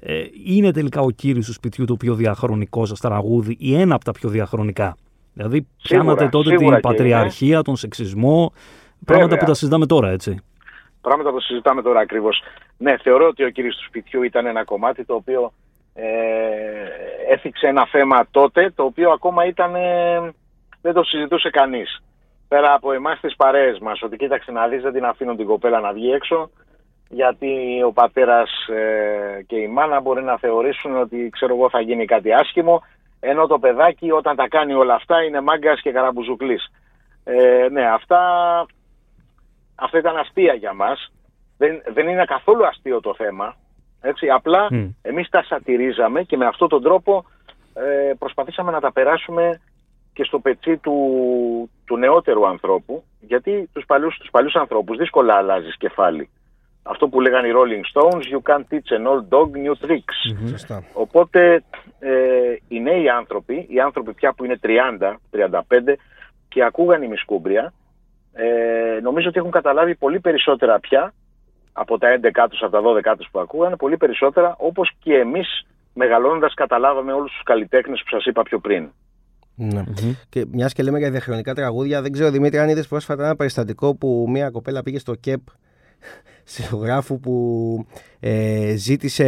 Ε, 0.00 0.24
είναι 0.44 0.72
τελικά 0.72 1.00
ο 1.00 1.10
κύριος 1.10 1.46
του 1.46 1.52
σπιτιού 1.52 1.84
το 1.84 1.96
πιο 1.96 2.14
διαχρονικό 2.14 2.86
σας 2.86 3.00
τραγούδι 3.00 3.56
ή 3.58 3.74
ένα 3.80 3.94
από 3.94 4.04
τα 4.04 4.12
πιο 4.12 4.28
διαχρονικά; 4.28 4.96
Δηλαδή, 5.32 5.66
πιάνατε 5.82 6.28
τότε 6.28 6.56
την 6.56 6.80
πατριαρχία, 6.80 7.62
τον 7.62 7.76
σεξισμό, 7.76 8.52
πράγματα 9.04 9.36
που 9.36 9.44
τα 9.44 9.54
συζητάμε 9.54 9.86
τώρα, 9.86 10.10
έτσι. 10.10 10.40
Πράγματα 11.00 11.30
που 11.30 11.40
συζητάμε 11.40 11.82
τώρα 11.82 12.00
ακριβώς. 12.00 12.42
Ναι, 12.76 12.96
θεωρώ 12.96 13.26
ότι 13.26 13.44
ο 13.44 13.50
κύριος 13.50 13.76
του 13.76 13.84
σπιτιού 13.84 14.22
ήταν 14.22 14.46
ένα 14.46 14.64
κομμάτι 14.64 15.04
το 15.04 15.14
οποίο 15.14 15.52
ε, 15.94 16.04
έθιξε 17.32 17.66
ένα 17.66 17.86
θέμα 17.86 18.26
τότε, 18.30 18.72
το 18.74 18.82
οποίο 18.82 19.10
ακόμα 19.10 19.46
ήταν. 19.46 19.74
Ε, 19.74 20.32
δεν 20.80 20.92
το 20.92 21.02
συζητούσε 21.02 21.50
κανείς 21.50 22.02
πέρα 22.48 22.74
από 22.74 22.92
εμάς 22.92 23.20
τις 23.20 23.36
παρέες 23.36 23.78
μας, 23.78 24.02
ότι 24.02 24.16
κοίταξε 24.16 24.52
να 24.52 24.68
δεις, 24.68 24.82
δεν 24.82 24.92
την 24.92 25.04
αφήνω 25.04 25.34
την 25.34 25.46
κοπέλα 25.46 25.80
να 25.80 25.92
βγει 25.92 26.10
έξω, 26.10 26.50
γιατί 27.08 27.82
ο 27.86 27.92
πατέρας 27.92 28.50
ε, 28.68 29.42
και 29.46 29.56
η 29.56 29.66
μάνα 29.66 30.00
μπορεί 30.00 30.22
να 30.22 30.38
θεωρήσουν 30.38 30.96
ότι 30.96 31.28
ξέρω 31.32 31.54
εγώ 31.54 31.70
θα 31.70 31.80
γίνει 31.80 32.04
κάτι 32.04 32.32
άσχημο, 32.32 32.82
ενώ 33.20 33.46
το 33.46 33.58
παιδάκι 33.58 34.10
όταν 34.10 34.36
τα 34.36 34.48
κάνει 34.48 34.74
όλα 34.74 34.94
αυτά 34.94 35.22
είναι 35.22 35.40
μάγκας 35.40 35.80
και 35.80 35.92
καραμπουζουκλής. 35.92 36.72
Ε, 37.24 37.68
ναι, 37.70 37.86
αυτά, 37.86 38.20
αυτά 39.74 39.98
ήταν 39.98 40.16
αστεία 40.16 40.54
για 40.54 40.72
μας. 40.72 41.12
Δεν, 41.58 41.82
δεν 41.92 42.08
είναι 42.08 42.24
καθόλου 42.24 42.66
αστείο 42.66 43.00
το 43.00 43.14
θέμα. 43.14 43.56
Έτσι, 44.00 44.28
απλά 44.28 44.68
mm. 44.70 44.90
εμείς 45.02 45.28
τα 45.28 45.42
σατυρίζαμε 45.42 46.22
και 46.22 46.36
με 46.36 46.46
αυτόν 46.46 46.68
τον 46.68 46.82
τρόπο 46.82 47.24
ε, 47.74 48.12
προσπαθήσαμε 48.18 48.70
να 48.70 48.80
τα 48.80 48.92
περάσουμε 48.92 49.60
και 50.18 50.24
στο 50.24 50.38
πετσί 50.38 50.76
του, 50.76 50.96
του 51.84 51.96
νεότερου 51.96 52.46
ανθρώπου, 52.46 53.04
γιατί 53.20 53.68
τους 53.72 53.84
παλιούς, 53.86 54.16
τους 54.18 54.30
παλιούς 54.30 54.54
ανθρώπους 54.54 54.96
δύσκολα 54.96 55.34
αλλάζεις 55.34 55.76
κεφάλι. 55.76 56.30
Αυτό 56.82 57.08
που 57.08 57.20
λέγανε 57.20 57.48
οι 57.48 57.52
Rolling 57.54 57.84
Stones, 57.92 58.22
you 58.32 58.40
can't 58.50 58.64
teach 58.70 58.90
an 58.98 59.06
old 59.06 59.28
dog 59.34 59.48
new 59.64 59.86
tricks. 59.86 60.18
mm 60.32 60.78
Οπότε 60.92 61.62
ε, 61.98 62.12
οι 62.68 62.80
νέοι 62.80 63.08
άνθρωποι, 63.08 63.66
οι 63.70 63.80
άνθρωποι 63.80 64.12
πια 64.12 64.32
που 64.32 64.44
είναι 64.44 64.58
30, 64.62 65.16
35 65.30 65.94
και 66.48 66.64
ακούγαν 66.64 67.02
η 67.02 67.08
Μισκούμπρια, 67.08 67.72
ε, 68.32 69.00
νομίζω 69.02 69.28
ότι 69.28 69.38
έχουν 69.38 69.50
καταλάβει 69.50 69.94
πολύ 69.94 70.20
περισσότερα 70.20 70.80
πια 70.80 71.14
από 71.72 71.98
τα 71.98 72.08
11 72.08 72.46
τους, 72.50 72.62
από 72.62 72.72
τα 72.72 73.12
12 73.12 73.16
τους 73.16 73.28
που 73.30 73.38
ακούγαν, 73.38 73.76
πολύ 73.76 73.96
περισσότερα 73.96 74.54
όπως 74.58 74.90
και 75.02 75.14
εμείς 75.14 75.66
μεγαλώνοντας 75.94 76.54
καταλάβαμε 76.54 77.12
όλους 77.12 77.32
τους 77.32 77.42
καλλιτέχνες 77.42 78.02
που 78.02 78.08
σας 78.08 78.24
είπα 78.24 78.42
πιο 78.42 78.58
πριν. 78.58 78.90
Ναι. 79.58 79.84
Και 80.28 80.44
μιας 80.52 80.72
και 80.72 80.82
λέμε 80.82 80.98
για 80.98 81.10
διαχρονικά 81.10 81.54
τραγούδια, 81.54 82.02
δεν 82.02 82.12
ξέρω 82.12 82.30
Δημήτρη 82.30 82.58
αν 82.58 82.68
είδες 82.68 82.88
πρόσφατα 82.88 83.24
ένα 83.24 83.36
περιστατικό 83.36 83.94
που 83.94 84.26
μια 84.28 84.50
κοπέλα 84.50 84.82
πήγε 84.82 84.98
στο 84.98 85.14
ΚΕΠ 85.14 85.40
συλλογράφου 86.44 87.20
που 87.20 87.34
ε, 88.20 88.74
ζήτησε 88.76 89.26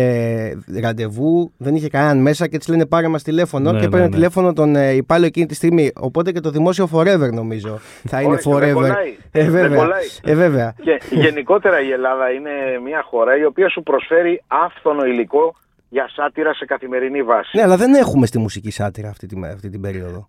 ραντεβού, 0.82 1.52
δεν 1.56 1.74
είχε 1.74 1.88
κανέναν 1.88 2.18
μέσα 2.18 2.46
και 2.46 2.58
της 2.58 2.68
λένε 2.68 2.86
πάρε 2.86 3.08
μας 3.08 3.22
τηλέφωνο 3.22 3.72
ναι, 3.72 3.80
και 3.80 3.88
παίρνει 3.88 3.98
ναι, 3.98 4.08
ναι. 4.08 4.14
τηλέφωνο 4.14 4.52
τον 4.52 4.76
ε, 4.76 4.92
υπάλληλο 4.92 5.26
εκείνη 5.26 5.46
τη 5.46 5.54
στιγμή. 5.54 5.90
Οπότε 6.00 6.32
και 6.32 6.40
το 6.40 6.50
δημόσιο 6.50 6.88
forever 6.92 7.32
νομίζω 7.32 7.78
θα 8.04 8.20
είναι 8.20 8.38
forever. 8.44 8.92
Ε, 9.30 9.50
βέβαια. 9.50 9.88
Ε, 10.24 10.34
βέβαια. 10.34 10.74
Και 10.82 11.00
γενικότερα 11.10 11.80
η 11.80 11.90
Ελλάδα 11.90 12.30
είναι 12.30 12.50
μια 12.84 13.02
χώρα 13.10 13.36
η 13.36 13.44
οποία 13.44 13.68
σου 13.68 13.82
προσφέρει 13.82 14.42
άφθονο 14.46 15.04
υλικό 15.04 15.54
για 15.90 16.08
σάτυρα 16.14 16.54
σε 16.54 16.64
καθημερινή 16.64 17.22
βάση. 17.22 17.56
Ναι, 17.56 17.62
αλλά 17.62 17.76
δεν 17.76 17.94
έχουμε 17.94 18.26
στη 18.26 18.38
μουσική 18.38 18.70
σάτυρα 18.70 19.08
αυτή, 19.08 19.26
τη, 19.26 19.40
αυτή 19.56 19.68
την 19.70 19.80
περίοδο. 19.80 20.28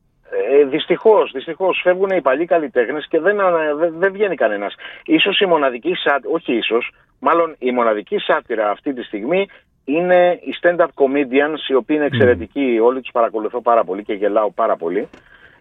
Ε, 0.51 0.65
Δυστυχώς, 0.65 1.31
δυστυχώς 1.33 1.81
φεύγουν 1.83 2.09
οι 2.09 2.21
παλιοί 2.21 2.45
καλλιτέχνες 2.45 3.07
και 3.09 3.19
δεν, 3.19 3.37
δεν, 3.79 3.93
δεν 3.97 4.11
βγαίνει 4.11 4.35
κανένας. 4.35 4.75
σω 5.21 5.45
η 5.45 5.47
μοναδική 5.47 5.93
σάτυρα, 5.95 6.33
όχι 6.33 6.53
ίσως, 6.53 6.91
μάλλον 7.19 7.55
η 7.59 7.71
μοναδική 7.71 8.17
σάτυρα 8.17 8.69
αυτή 8.69 8.93
τη 8.93 9.03
στιγμή 9.03 9.47
είναι 9.85 10.39
οι 10.41 10.53
stand-up 10.61 10.91
comedians, 11.01 11.69
οι 11.69 11.73
οποίοι 11.73 11.95
είναι 11.99 12.05
εξαιρετικοί, 12.05 12.77
mm. 12.79 12.85
όλοι 12.85 13.01
τους 13.01 13.11
παρακολουθώ 13.11 13.61
πάρα 13.61 13.83
πολύ 13.83 14.03
και 14.03 14.13
γελάω 14.13 14.51
πάρα 14.51 14.75
πολύ. 14.75 15.09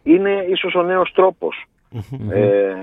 Είναι 0.03 0.47
ίσως 0.49 0.75
ο 0.75 0.83
νέος 0.83 1.13
τρόπος 1.15 1.65
ε, 2.31 2.75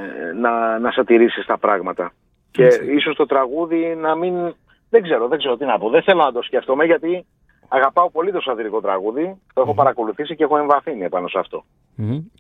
να, 0.42 0.80
να 0.80 0.92
σατηρήσει 0.92 1.44
τα 1.48 1.58
πράγματα. 1.58 2.12
Και 2.52 2.68
ίσως 2.96 3.16
το 3.16 3.26
τραγούδι 3.26 3.96
να 4.02 4.16
μην. 4.16 4.56
Δεν 4.90 5.02
ξέρω, 5.04 5.28
δεν 5.28 5.38
ξέρω 5.38 5.58
τι 5.58 5.66
να 5.66 5.78
πω. 5.78 5.90
Δεν 5.90 6.04
θέλω 6.04 6.24
να 6.24 6.32
το 6.32 6.42
σκεφτόμαι 6.42 6.86
γιατί 6.86 7.26
αγαπάω 7.68 8.12
πολύ 8.12 8.32
το 8.32 8.42
σατυρικό 8.42 8.82
τραγούδι. 8.82 9.36
Το 9.54 9.62
έχω 9.62 9.74
παρακολουθήσει 9.74 10.36
και 10.36 10.44
έχω 10.44 10.58
εμβαθύνει 10.58 11.04
επάνω 11.04 11.28
σε 11.28 11.40
αυτο 11.40 11.66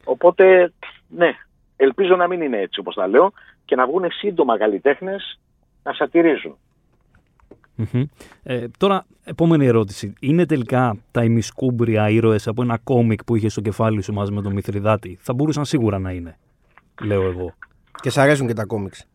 Οπότε, 0.03 0.73
ναι, 1.07 1.35
ελπίζω 1.75 2.15
να 2.15 2.27
μην 2.27 2.41
είναι 2.41 2.57
έτσι 2.57 2.79
όπως 2.79 2.95
τα 2.95 3.07
λέω 3.07 3.31
και 3.65 3.75
να 3.75 3.87
βγουν 3.87 4.11
σύντομα 4.11 4.57
καλλιτέχνες 4.57 5.39
να 5.83 5.93
σατυρίζουν. 5.93 6.57
Ε, 8.43 8.67
τώρα, 8.77 9.05
επόμενη 9.23 9.65
ερώτηση. 9.65 10.13
Είναι 10.19 10.45
τελικά 10.45 10.97
τα 11.11 11.23
ημισκούμπρια 11.23 12.09
ήρωες 12.09 12.47
από 12.47 12.61
ένα 12.61 12.77
κόμικ 12.83 13.23
που 13.23 13.35
είχε 13.35 13.49
στο 13.49 13.61
κεφάλι 13.61 14.01
σου 14.01 14.13
μαζί 14.13 14.31
με 14.31 14.41
τον 14.41 14.53
Μηθριδάτη. 14.53 15.17
Θα 15.21 15.33
μπορούσαν 15.33 15.65
σίγουρα 15.65 15.99
να 15.99 16.11
είναι, 16.11 16.37
λέω 17.03 17.21
εγώ. 17.21 17.53
Και 18.01 18.09
σ' 18.09 18.17
αρέσουν 18.17 18.47
και 18.47 18.53
τα 18.53 18.65
κόμιξ. 18.65 19.07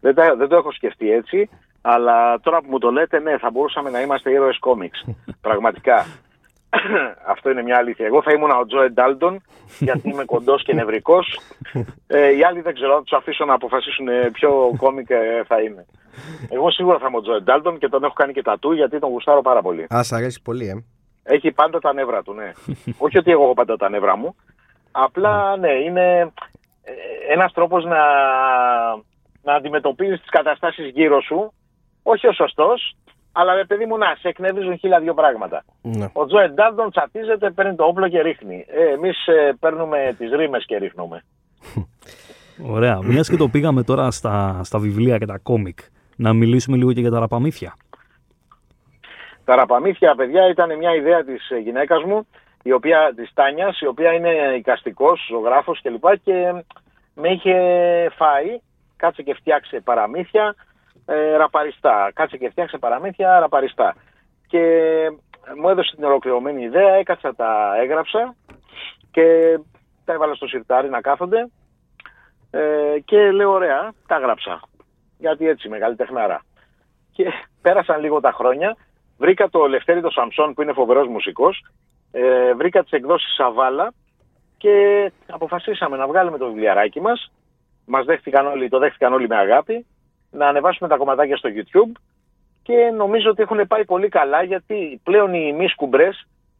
Δεν, 0.00 0.14
δεν 0.38 0.48
το 0.48 0.56
έχω 0.56 0.72
σκεφτεί 0.72 1.10
έτσι, 1.10 1.48
αλλά 1.88 2.40
τώρα 2.40 2.60
που 2.60 2.66
μου 2.70 2.78
το 2.78 2.90
λέτε, 2.90 3.18
ναι, 3.18 3.38
θα 3.38 3.50
μπορούσαμε 3.50 3.90
να 3.90 4.00
είμαστε 4.00 4.30
ήρωες 4.30 4.58
κόμιξ. 4.58 5.04
Πραγματικά. 5.46 6.06
Αυτό 7.34 7.50
είναι 7.50 7.62
μια 7.62 7.76
αλήθεια. 7.76 8.06
Εγώ 8.06 8.22
θα 8.22 8.32
ήμουν 8.32 8.50
ο 8.50 8.66
Τζόε 8.66 8.88
Ντάλντον, 8.88 9.42
γιατί 9.78 10.08
είμαι 10.08 10.24
κοντός 10.24 10.62
και 10.62 10.74
νευρικός. 10.74 11.38
Ε, 12.06 12.36
οι 12.36 12.44
άλλοι 12.44 12.60
δεν 12.60 12.74
ξέρω, 12.74 12.94
θα 12.94 13.02
τους 13.02 13.12
αφήσω 13.12 13.44
να 13.44 13.54
αποφασίσουν 13.54 14.06
ποιο 14.32 14.74
κόμικ 14.76 15.10
ε, 15.10 15.42
θα 15.46 15.60
είναι. 15.62 15.86
Εγώ 16.50 16.70
σίγουρα 16.70 16.98
θα 16.98 17.06
είμαι 17.08 17.16
ο 17.16 17.20
Τζόε 17.20 17.40
Ντάλντον 17.40 17.78
και 17.78 17.88
τον 17.88 18.04
έχω 18.04 18.12
κάνει 18.12 18.32
και 18.32 18.42
τατού 18.42 18.72
γιατί 18.72 18.98
τον 18.98 19.10
γουστάρω 19.10 19.42
πάρα 19.42 19.62
πολύ. 19.62 19.86
Α, 19.94 20.02
σ' 20.02 20.12
αρέσει 20.12 20.42
πολύ, 20.42 20.68
ε. 20.68 20.84
Έχει 21.22 21.52
πάντα 21.52 21.78
τα 21.78 21.92
νεύρα 21.92 22.22
του, 22.22 22.32
ναι. 22.32 22.52
Όχι 23.04 23.18
ότι 23.18 23.30
εγώ 23.30 23.42
έχω 23.42 23.54
πάντα 23.54 23.76
τα 23.76 23.88
νεύρα 23.88 24.16
μου. 24.16 24.36
Απλά, 24.90 25.56
ναι, 25.56 25.72
είναι 25.72 26.32
ε, 26.82 26.92
ένας 27.32 27.52
τρόπος 27.52 27.84
να, 27.84 28.00
να 29.42 29.54
αντιμετωπίζεις 29.54 30.20
τις 30.20 30.30
καταστάσεις 30.30 30.90
γύρω 30.90 31.20
σου. 31.20 31.52
Όχι 32.08 32.26
ο 32.26 32.32
σωστός, 32.32 32.96
αλλά 33.32 33.54
ρε 33.54 33.64
παιδί 33.64 33.86
μου, 33.86 33.96
να 33.98 34.16
σε 34.18 34.28
εκνευρίζουν 34.28 34.78
χίλια 34.78 35.00
δύο 35.00 35.14
πράγματα. 35.14 35.64
Ναι. 35.82 36.08
Ο 36.12 36.26
Τζοε 36.26 36.48
Ντάλτον 36.48 36.90
τσατίζεται, 36.90 37.50
παίρνει 37.50 37.74
το 37.74 37.84
όπλο 37.84 38.08
και 38.08 38.20
ρίχνει. 38.20 38.66
Ε, 38.68 38.92
Εμείς 38.92 39.26
ε, 39.26 39.56
παίρνουμε 39.60 40.14
τις 40.18 40.30
ρήμες 40.30 40.64
και 40.66 40.76
ρίχνουμε. 40.76 41.24
Ωραία. 42.76 42.98
Μιας 43.02 43.28
και 43.28 43.36
το 43.36 43.48
πήγαμε 43.48 43.82
τώρα 43.82 44.10
στα, 44.10 44.60
στα 44.64 44.78
βιβλία 44.78 45.18
και 45.18 45.26
τα 45.26 45.38
κόμικ, 45.38 45.78
να 46.16 46.32
μιλήσουμε 46.32 46.76
λίγο 46.76 46.92
και 46.92 47.00
για 47.00 47.10
τα 47.10 47.18
ραπαμύθια. 47.18 47.76
Τα 49.44 49.54
ραπαμύθια, 49.54 50.14
παιδιά, 50.14 50.48
ήταν 50.48 50.76
μια 50.76 50.94
ιδέα 50.94 51.24
της 51.24 51.48
γυναίκας 51.62 52.02
μου, 52.02 52.26
η 52.62 52.72
οποία, 52.72 53.12
της 53.16 53.30
Τάνιας, 53.34 53.80
η 53.80 53.86
οποία 53.86 54.12
είναι 54.12 54.30
οικαστικός, 54.56 55.26
ζωγράφος 55.30 55.80
κλπ. 55.82 56.04
Και, 56.08 56.18
και 56.24 56.62
με 57.14 57.28
είχε 57.28 57.56
φάει, 58.16 58.60
κάτσε 58.96 59.22
και 59.22 59.34
φτιάξε 59.34 59.80
παραμύθια, 59.84 60.54
ε, 61.06 61.36
ραπαριστά. 61.36 62.10
Κάτσε 62.14 62.36
και 62.36 62.50
φτιάξε 62.50 62.78
παραμύθια 62.78 63.38
ραπαριστά. 63.40 63.94
Και 64.46 64.60
μου 65.60 65.68
έδωσε 65.68 65.94
την 65.94 66.04
ολοκληρωμένη 66.04 66.62
ιδέα, 66.62 66.94
έκατσα, 66.94 67.34
τα 67.34 67.76
έγραψα 67.82 68.34
και 69.10 69.58
τα 70.04 70.12
έβαλα 70.12 70.34
στο 70.34 70.46
σιρτάρι 70.46 70.88
να 70.88 71.00
κάθονται 71.00 71.48
ε, 72.50 72.98
και 73.04 73.30
λέω 73.30 73.50
ωραία, 73.50 73.92
τα 74.06 74.14
έγραψα. 74.14 74.60
Γιατί 75.18 75.48
έτσι, 75.48 75.68
μεγάλη 75.68 75.96
τεχνάρα. 75.96 76.42
Και 77.12 77.24
πέρασαν 77.62 78.00
λίγο 78.00 78.20
τα 78.20 78.32
χρόνια, 78.32 78.76
βρήκα 79.18 79.48
το 79.48 79.66
Λευτέρη 79.66 80.00
το 80.00 80.10
Σαμσόν 80.10 80.54
που 80.54 80.62
είναι 80.62 80.72
φοβερός 80.72 81.08
μουσικός, 81.08 81.64
ε, 82.12 82.54
βρήκα 82.54 82.82
τις 82.82 82.92
εκδόσεις 82.92 83.34
Σαβάλα 83.34 83.92
και 84.58 85.12
αποφασίσαμε 85.26 85.96
να 85.96 86.06
βγάλουμε 86.06 86.38
το 86.38 86.46
βιβλιαράκι 86.46 87.00
μας. 87.00 87.32
Μας 87.86 88.04
δέχτηκαν 88.04 88.46
όλοι, 88.46 88.68
το 88.68 88.78
δέχτηκαν 88.78 89.12
όλοι 89.12 89.28
με 89.28 89.36
αγάπη 89.36 89.86
να 90.36 90.48
ανεβάσουμε 90.48 90.88
τα 90.88 90.96
κομματάκια 90.96 91.36
στο 91.36 91.48
YouTube 91.52 92.00
και 92.62 92.92
νομίζω 92.96 93.30
ότι 93.30 93.42
έχουν 93.42 93.66
πάει 93.66 93.84
πολύ 93.84 94.08
καλά 94.08 94.42
γιατί 94.42 95.00
πλέον 95.04 95.34
οι 95.34 95.52
μη 95.52 95.66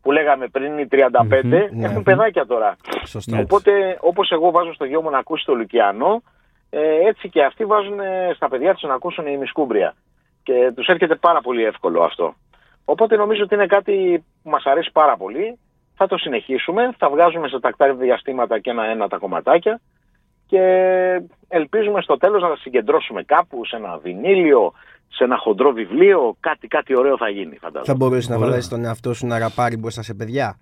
που 0.02 0.12
λέγαμε 0.12 0.48
πριν 0.48 0.78
οι 0.78 0.86
35 0.90 0.96
mm-hmm, 1.20 1.82
έχουν 1.82 2.02
παιδάκια 2.02 2.46
τώρα. 2.46 2.76
Σωστά. 3.04 3.38
Οπότε 3.38 3.98
όπως 4.00 4.30
εγώ 4.30 4.50
βάζω 4.50 4.74
στο 4.74 4.84
γιο 4.84 5.02
μου 5.02 5.10
να 5.10 5.18
ακούσει 5.18 5.44
το 5.44 5.54
Λουκιανό 5.54 6.22
ε, 6.70 7.08
έτσι 7.08 7.28
και 7.28 7.44
αυτοί 7.44 7.64
βάζουν 7.64 7.98
στα 8.34 8.48
παιδιά 8.48 8.72
τους 8.72 8.82
να 8.82 8.94
ακούσουν 8.94 9.26
οι 9.26 9.36
μισκούμπρια 9.36 9.94
και 10.42 10.72
τους 10.74 10.86
έρχεται 10.86 11.14
πάρα 11.14 11.40
πολύ 11.40 11.64
εύκολο 11.64 12.02
αυτό. 12.02 12.34
Οπότε 12.84 13.16
νομίζω 13.16 13.42
ότι 13.42 13.54
είναι 13.54 13.66
κάτι 13.66 14.24
που 14.42 14.50
μας 14.50 14.64
αρέσει 14.64 14.90
πάρα 14.92 15.16
πολύ. 15.16 15.58
Θα 15.96 16.06
το 16.06 16.16
συνεχίσουμε, 16.16 16.94
θα 16.98 17.10
βγάζουμε 17.10 17.48
σε 17.48 17.60
τακτά 17.60 17.94
διαστήματα 17.94 18.58
και 18.58 18.70
ένα-ένα 18.70 19.08
τα 19.08 19.18
κομματάκια 19.18 19.80
και 20.46 20.60
ελπίζουμε 21.48 22.02
στο 22.02 22.16
τέλος 22.16 22.42
να 22.42 22.48
τα 22.48 22.56
συγκεντρώσουμε 22.56 23.22
κάπου 23.22 23.64
σε 23.64 23.76
ένα 23.76 23.98
βινίλιο, 23.98 24.72
σε 25.08 25.24
ένα 25.24 25.36
χοντρό 25.36 25.72
βιβλίο, 25.72 26.36
κάτι, 26.40 26.66
κάτι 26.66 26.98
ωραίο 26.98 27.16
θα 27.16 27.28
γίνει 27.28 27.56
φαντάζομαι. 27.56 27.84
Θα 27.86 27.94
μπορούσε 27.94 28.32
να 28.32 28.38
βάλεις 28.38 28.68
τον 28.68 28.84
εαυτό 28.84 29.14
σου 29.14 29.26
να 29.26 29.38
ραπάρει 29.38 29.76
μπροστά 29.76 30.02
σε 30.02 30.14
παιδιά; 30.14 30.58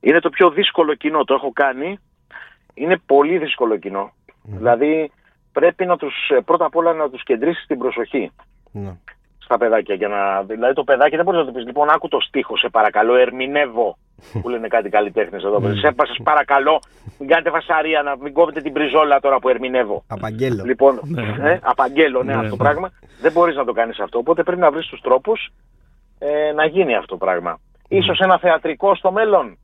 Είναι 0.00 0.20
το 0.20 0.30
πιο 0.30 0.50
δύσκολο 0.50 0.94
κοινό, 0.94 1.24
το 1.24 1.34
έχω 1.34 1.52
κάνει. 1.52 1.98
Είναι 2.74 2.96
πολύ 3.06 3.38
δύσκολο 3.38 3.76
κοινό. 3.76 4.12
Δηλαδή 4.42 5.10
πρέπει 5.52 5.86
να 5.86 5.96
τους, 5.96 6.14
πρώτα 6.44 6.64
απ' 6.64 6.76
όλα 6.76 6.92
να 6.92 7.10
τους 7.10 7.22
κεντρήσεις 7.22 7.66
την 7.66 7.78
προσοχή. 7.78 8.30
Ναι. 8.72 8.96
Στα 9.38 9.58
παιδάκια. 9.58 9.94
Για 9.94 10.08
να, 10.08 10.42
δηλαδή 10.42 10.74
το 10.74 10.84
παιδάκι 10.84 11.16
δεν 11.16 11.24
μπορείς 11.24 11.40
να 11.40 11.46
το 11.46 11.52
πεις. 11.52 11.64
Λοιπόν, 11.64 11.90
άκου 11.90 12.08
το 12.08 12.20
στίχο, 12.20 12.56
σε 12.56 12.68
παρακαλώ, 12.68 13.14
ερμηνεύω 13.14 13.98
που 14.42 14.48
λένε 14.48 14.68
κάτι 14.68 14.88
καλλιτέχνες 14.88 15.44
εδώ. 15.44 15.56
Mm. 15.56 15.78
Σε 15.78 15.94
σα 16.14 16.22
παρακαλώ, 16.22 16.80
μην 17.18 17.28
κάνετε 17.28 17.50
φασαρία, 17.50 18.02
να 18.02 18.16
μην 18.16 18.32
κόβετε 18.32 18.60
την 18.60 18.72
πριζόλα 18.72 19.20
τώρα 19.20 19.38
που 19.38 19.48
ερμηνεύω. 19.48 20.04
Απαγγέλω. 20.06 20.64
Λοιπόν, 20.64 21.00
ναι. 21.04 21.50
ε, 21.50 21.60
απαγγέλω, 21.62 22.22
ναι, 22.22 22.34
ναι 22.34 22.38
αυτό 22.38 22.56
το 22.56 22.62
ναι. 22.62 22.68
πράγμα. 22.68 22.92
Δεν 23.20 23.32
μπορείς 23.32 23.56
να 23.56 23.64
το 23.64 23.72
κάνεις 23.72 23.98
αυτό. 23.98 24.18
Οπότε 24.18 24.42
πρέπει 24.42 24.60
να 24.60 24.70
βρεις 24.70 24.86
τους 24.86 25.00
τρόπους 25.00 25.48
ε, 26.18 26.52
να 26.52 26.66
γίνει 26.66 26.94
αυτό 26.94 27.18
το 27.18 27.24
πράγμα. 27.24 27.56
Mm. 27.56 27.84
Ίσως 27.88 28.18
ένα 28.18 28.38
θεατρικό 28.38 28.94
στο 28.94 29.12
μέλλον, 29.12 29.58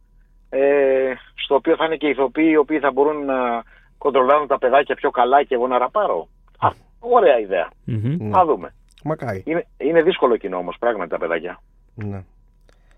ε, 0.49 1.13
στο 1.35 1.55
οποίο 1.55 1.77
θα 1.77 1.85
είναι 1.85 1.97
και 1.97 2.09
ηθοποιοί 2.09 2.49
οι 2.53 2.57
οποίοι 2.57 2.79
θα 2.79 2.93
μπορούν 2.93 3.25
να 3.25 3.63
κοντρολάρουν 3.99 4.47
τα 4.47 4.59
παιδάκια 4.59 4.95
πιο 4.95 5.11
καλά 5.11 5.43
και 5.43 5.55
εγώ 5.55 5.67
να 5.67 5.79
ραπάρω. 5.79 6.29
Α, 6.59 6.69
ωραία 6.99 7.39
ιδέα. 7.39 7.69
Mm-hmm. 7.87 8.31
Θα 8.33 8.45
δούμε. 8.45 8.75
Μακάρι. 9.05 9.43
Είναι, 9.47 9.67
είναι 9.77 10.03
δύσκολο 10.03 10.37
κοινό 10.37 10.57
όμως, 10.57 10.77
πράγματι 10.79 11.11
τα 11.11 11.19
παιδάκια. 11.19 11.61
Ναι. 11.95 12.25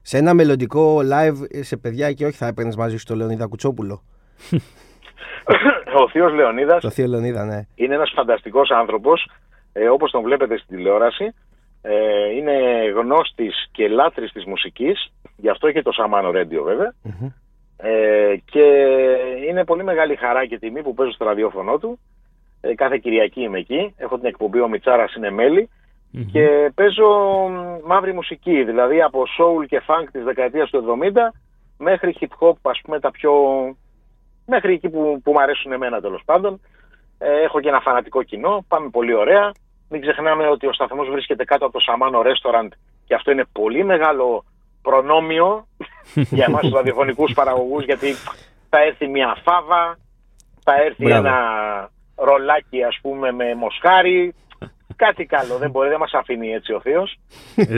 Σε 0.06 0.18
ένα 0.18 0.34
μελλοντικό 0.34 0.98
live 0.98 1.36
σε 1.60 1.76
παιδιά 1.76 2.12
και 2.12 2.26
όχι 2.26 2.36
θα 2.36 2.46
έπαιρνες 2.46 2.76
μαζί 2.76 2.96
σου 2.96 3.04
τον 3.04 3.16
Λεωνίδα 3.16 3.46
Κουτσόπουλο. 3.46 4.02
ο 6.02 6.08
Θείος 6.08 6.32
Λεωνίδας. 6.32 6.80
Το 6.80 6.90
Θείο 6.90 7.06
Λεωνίδα, 7.06 7.44
ναι. 7.44 7.66
Είναι 7.74 7.94
ένας 7.94 8.12
φανταστικός 8.14 8.70
άνθρωπος, 8.70 9.30
ε, 9.72 9.88
όπως 9.88 10.10
τον 10.10 10.22
βλέπετε 10.22 10.56
στην 10.58 10.76
τηλεόραση. 10.76 11.34
Ε, 11.82 12.30
είναι 12.36 12.52
γνώστης 12.94 13.68
και 13.72 13.88
λάτρης 13.88 14.32
της 14.32 14.44
μουσικής. 14.44 15.12
Γι' 15.36 15.48
αυτό 15.48 15.72
και 15.72 15.82
το 15.82 15.92
Σαμάνο 15.92 16.30
Ρέντιο 16.30 16.62
βεβαια 16.62 16.94
Ε, 17.76 18.36
και 18.44 18.86
είναι 19.48 19.64
πολύ 19.64 19.84
μεγάλη 19.84 20.16
χαρά 20.16 20.46
και 20.46 20.58
τιμή 20.58 20.82
που 20.82 20.94
παίζω 20.94 21.12
στο 21.12 21.24
ραδιόφωνο 21.24 21.78
του. 21.78 21.98
Ε, 22.60 22.74
κάθε 22.74 22.98
Κυριακή 22.98 23.42
είμαι 23.42 23.58
εκεί. 23.58 23.94
Έχω 23.96 24.16
την 24.16 24.26
εκπομπή 24.26 24.60
Ο 24.60 24.68
Μιτσάρας 24.68 25.14
είναι 25.14 25.30
μέλη. 25.30 25.68
Mm-hmm. 26.14 26.26
Και 26.32 26.72
παίζω 26.74 27.06
μαύρη 27.84 28.12
μουσική, 28.12 28.64
δηλαδή 28.64 29.02
από 29.02 29.22
soul 29.38 29.66
και 29.66 29.82
funk 29.86 30.06
της 30.12 30.24
δεκαετίας 30.24 30.70
του 30.70 30.98
70 31.02 31.12
μέχρι 31.78 32.16
hip 32.20 32.46
hop, 32.46 32.54
ας 32.62 32.80
πούμε, 32.84 33.00
τα 33.00 33.10
πιο... 33.10 33.32
μέχρι 34.46 34.72
εκεί 34.72 34.88
που, 34.88 35.20
που 35.24 35.32
μου 35.32 35.40
αρέσουν 35.40 35.72
εμένα 35.72 36.00
τέλος 36.00 36.22
πάντων. 36.24 36.60
Ε, 37.18 37.42
έχω 37.42 37.60
και 37.60 37.68
ένα 37.68 37.80
φανατικό 37.80 38.22
κοινό, 38.22 38.64
πάμε 38.68 38.88
πολύ 38.88 39.14
ωραία. 39.14 39.52
Μην 39.88 40.00
ξεχνάμε 40.00 40.48
ότι 40.48 40.66
ο 40.66 40.72
σταθμός 40.72 41.08
βρίσκεται 41.08 41.44
κάτω 41.44 41.64
από 41.64 41.74
το 41.74 41.80
Σαμάνο 41.80 42.20
Restaurant 42.20 42.68
και 43.04 43.14
αυτό 43.14 43.30
είναι 43.30 43.44
πολύ 43.52 43.84
μεγάλο 43.84 44.44
προνόμιο 44.82 45.66
για 46.36 46.44
εμάς 46.48 46.60
τους 46.60 46.72
ραδιοφωνικούς 46.72 47.32
παραγωγούς 47.32 47.84
γιατί 47.84 48.14
θα 48.70 48.82
έρθει 48.82 49.06
μια 49.08 49.36
φάβα, 49.42 49.98
θα 50.62 50.74
έρθει 50.74 51.10
ένα 51.10 51.34
ρολάκι 52.16 52.82
ας 52.82 52.98
πούμε 53.02 53.32
με 53.32 53.54
μοσχάρι, 53.54 54.34
κάτι 54.96 55.24
καλό. 55.24 55.58
Δεν 55.58 55.70
μπορεί, 55.70 55.88
δεν 55.88 55.98
μας 55.98 56.12
αφήνει 56.12 56.48
έτσι 56.48 56.72
ο 56.72 56.80
Θείος. 56.80 57.18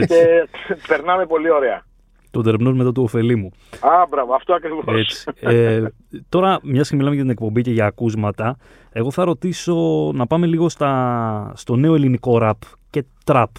και 0.07 0.47
περνάμε 0.87 1.25
πολύ 1.25 1.51
ωραία. 1.51 1.85
Το 2.31 2.41
τερνό 2.41 2.73
μετά 2.73 2.91
του 2.91 3.03
ωφελή 3.03 3.35
μου. 3.35 3.51
Α, 3.79 4.05
μπράβο, 4.09 4.33
αυτό 4.33 4.53
ακριβώς. 4.53 5.25
Ε, 5.39 5.83
τώρα, 6.29 6.59
μια 6.63 6.81
και 6.81 6.95
μιλάμε 6.95 7.13
για 7.13 7.23
την 7.23 7.31
εκπομπή 7.31 7.61
και 7.61 7.71
για 7.71 7.85
ακούσματα, 7.85 8.57
εγώ 8.91 9.11
θα 9.11 9.23
ρωτήσω 9.23 9.75
να 10.13 10.27
πάμε 10.27 10.45
λίγο 10.45 10.69
στα, 10.69 11.51
στο 11.55 11.75
νέο 11.75 11.95
ελληνικό 11.95 12.37
ραπ 12.37 12.57
και 12.89 13.03
τραπ. 13.23 13.49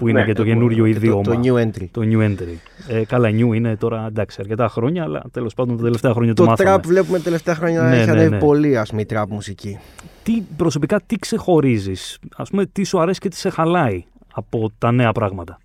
Που 0.00 0.08
είναι 0.08 0.20
Ναι, 0.20 0.26
και 0.26 0.32
το 0.32 0.42
το- 0.42 0.48
καινούριο 0.48 0.76
και 0.86 0.90
το- 0.92 0.96
ιδίωμα. 0.96 1.22
το 1.22 1.40
new 1.44 1.54
entry. 1.64 1.86
Το 1.90 2.00
new 2.04 2.26
entry. 2.28 2.56
Ε, 2.88 3.04
καλά, 3.04 3.28
new 3.28 3.54
είναι 3.54 3.76
τώρα 3.76 4.06
εντάξει 4.08 4.36
αρκετά 4.40 4.68
χρόνια, 4.68 5.02
αλλά 5.02 5.22
τέλος 5.32 5.54
πάντων 5.54 5.76
τα 5.76 5.82
τελευταία 5.82 6.12
χρόνια 6.12 6.34
το, 6.34 6.42
Το 6.42 6.48
μάθαμε. 6.50 6.68
τραπ 6.70 6.86
βλέπουμε 6.86 7.18
τα 7.18 7.24
τελευταία 7.24 7.54
χρόνια 7.54 7.80
να 7.82 7.88
Ναι, 7.88 7.96
έχει 7.96 8.04
ναι, 8.04 8.10
ανέβει 8.10 8.30
ναι. 8.30 8.38
πολύ 8.38 8.78
ας 8.78 8.90
πούμε 8.90 9.02
η 9.02 9.06
τραπ 9.06 9.30
μουσική. 9.30 9.78
Τι, 10.22 10.42
προσωπικά 10.56 11.00
τι 11.06 11.16
ξεχωρίζεις, 11.16 12.18
ας 12.36 12.50
πούμε, 12.50 12.66
τι 12.66 12.84
σου 12.84 13.00
αρέσει 13.00 13.20
και 13.20 13.28
τι 13.28 13.36
σε 13.36 13.50
χαλάει 13.50 14.04
από 14.34 14.70
τα 14.78 14.92
νέα 14.92 15.12
πράγματα; 15.12 15.58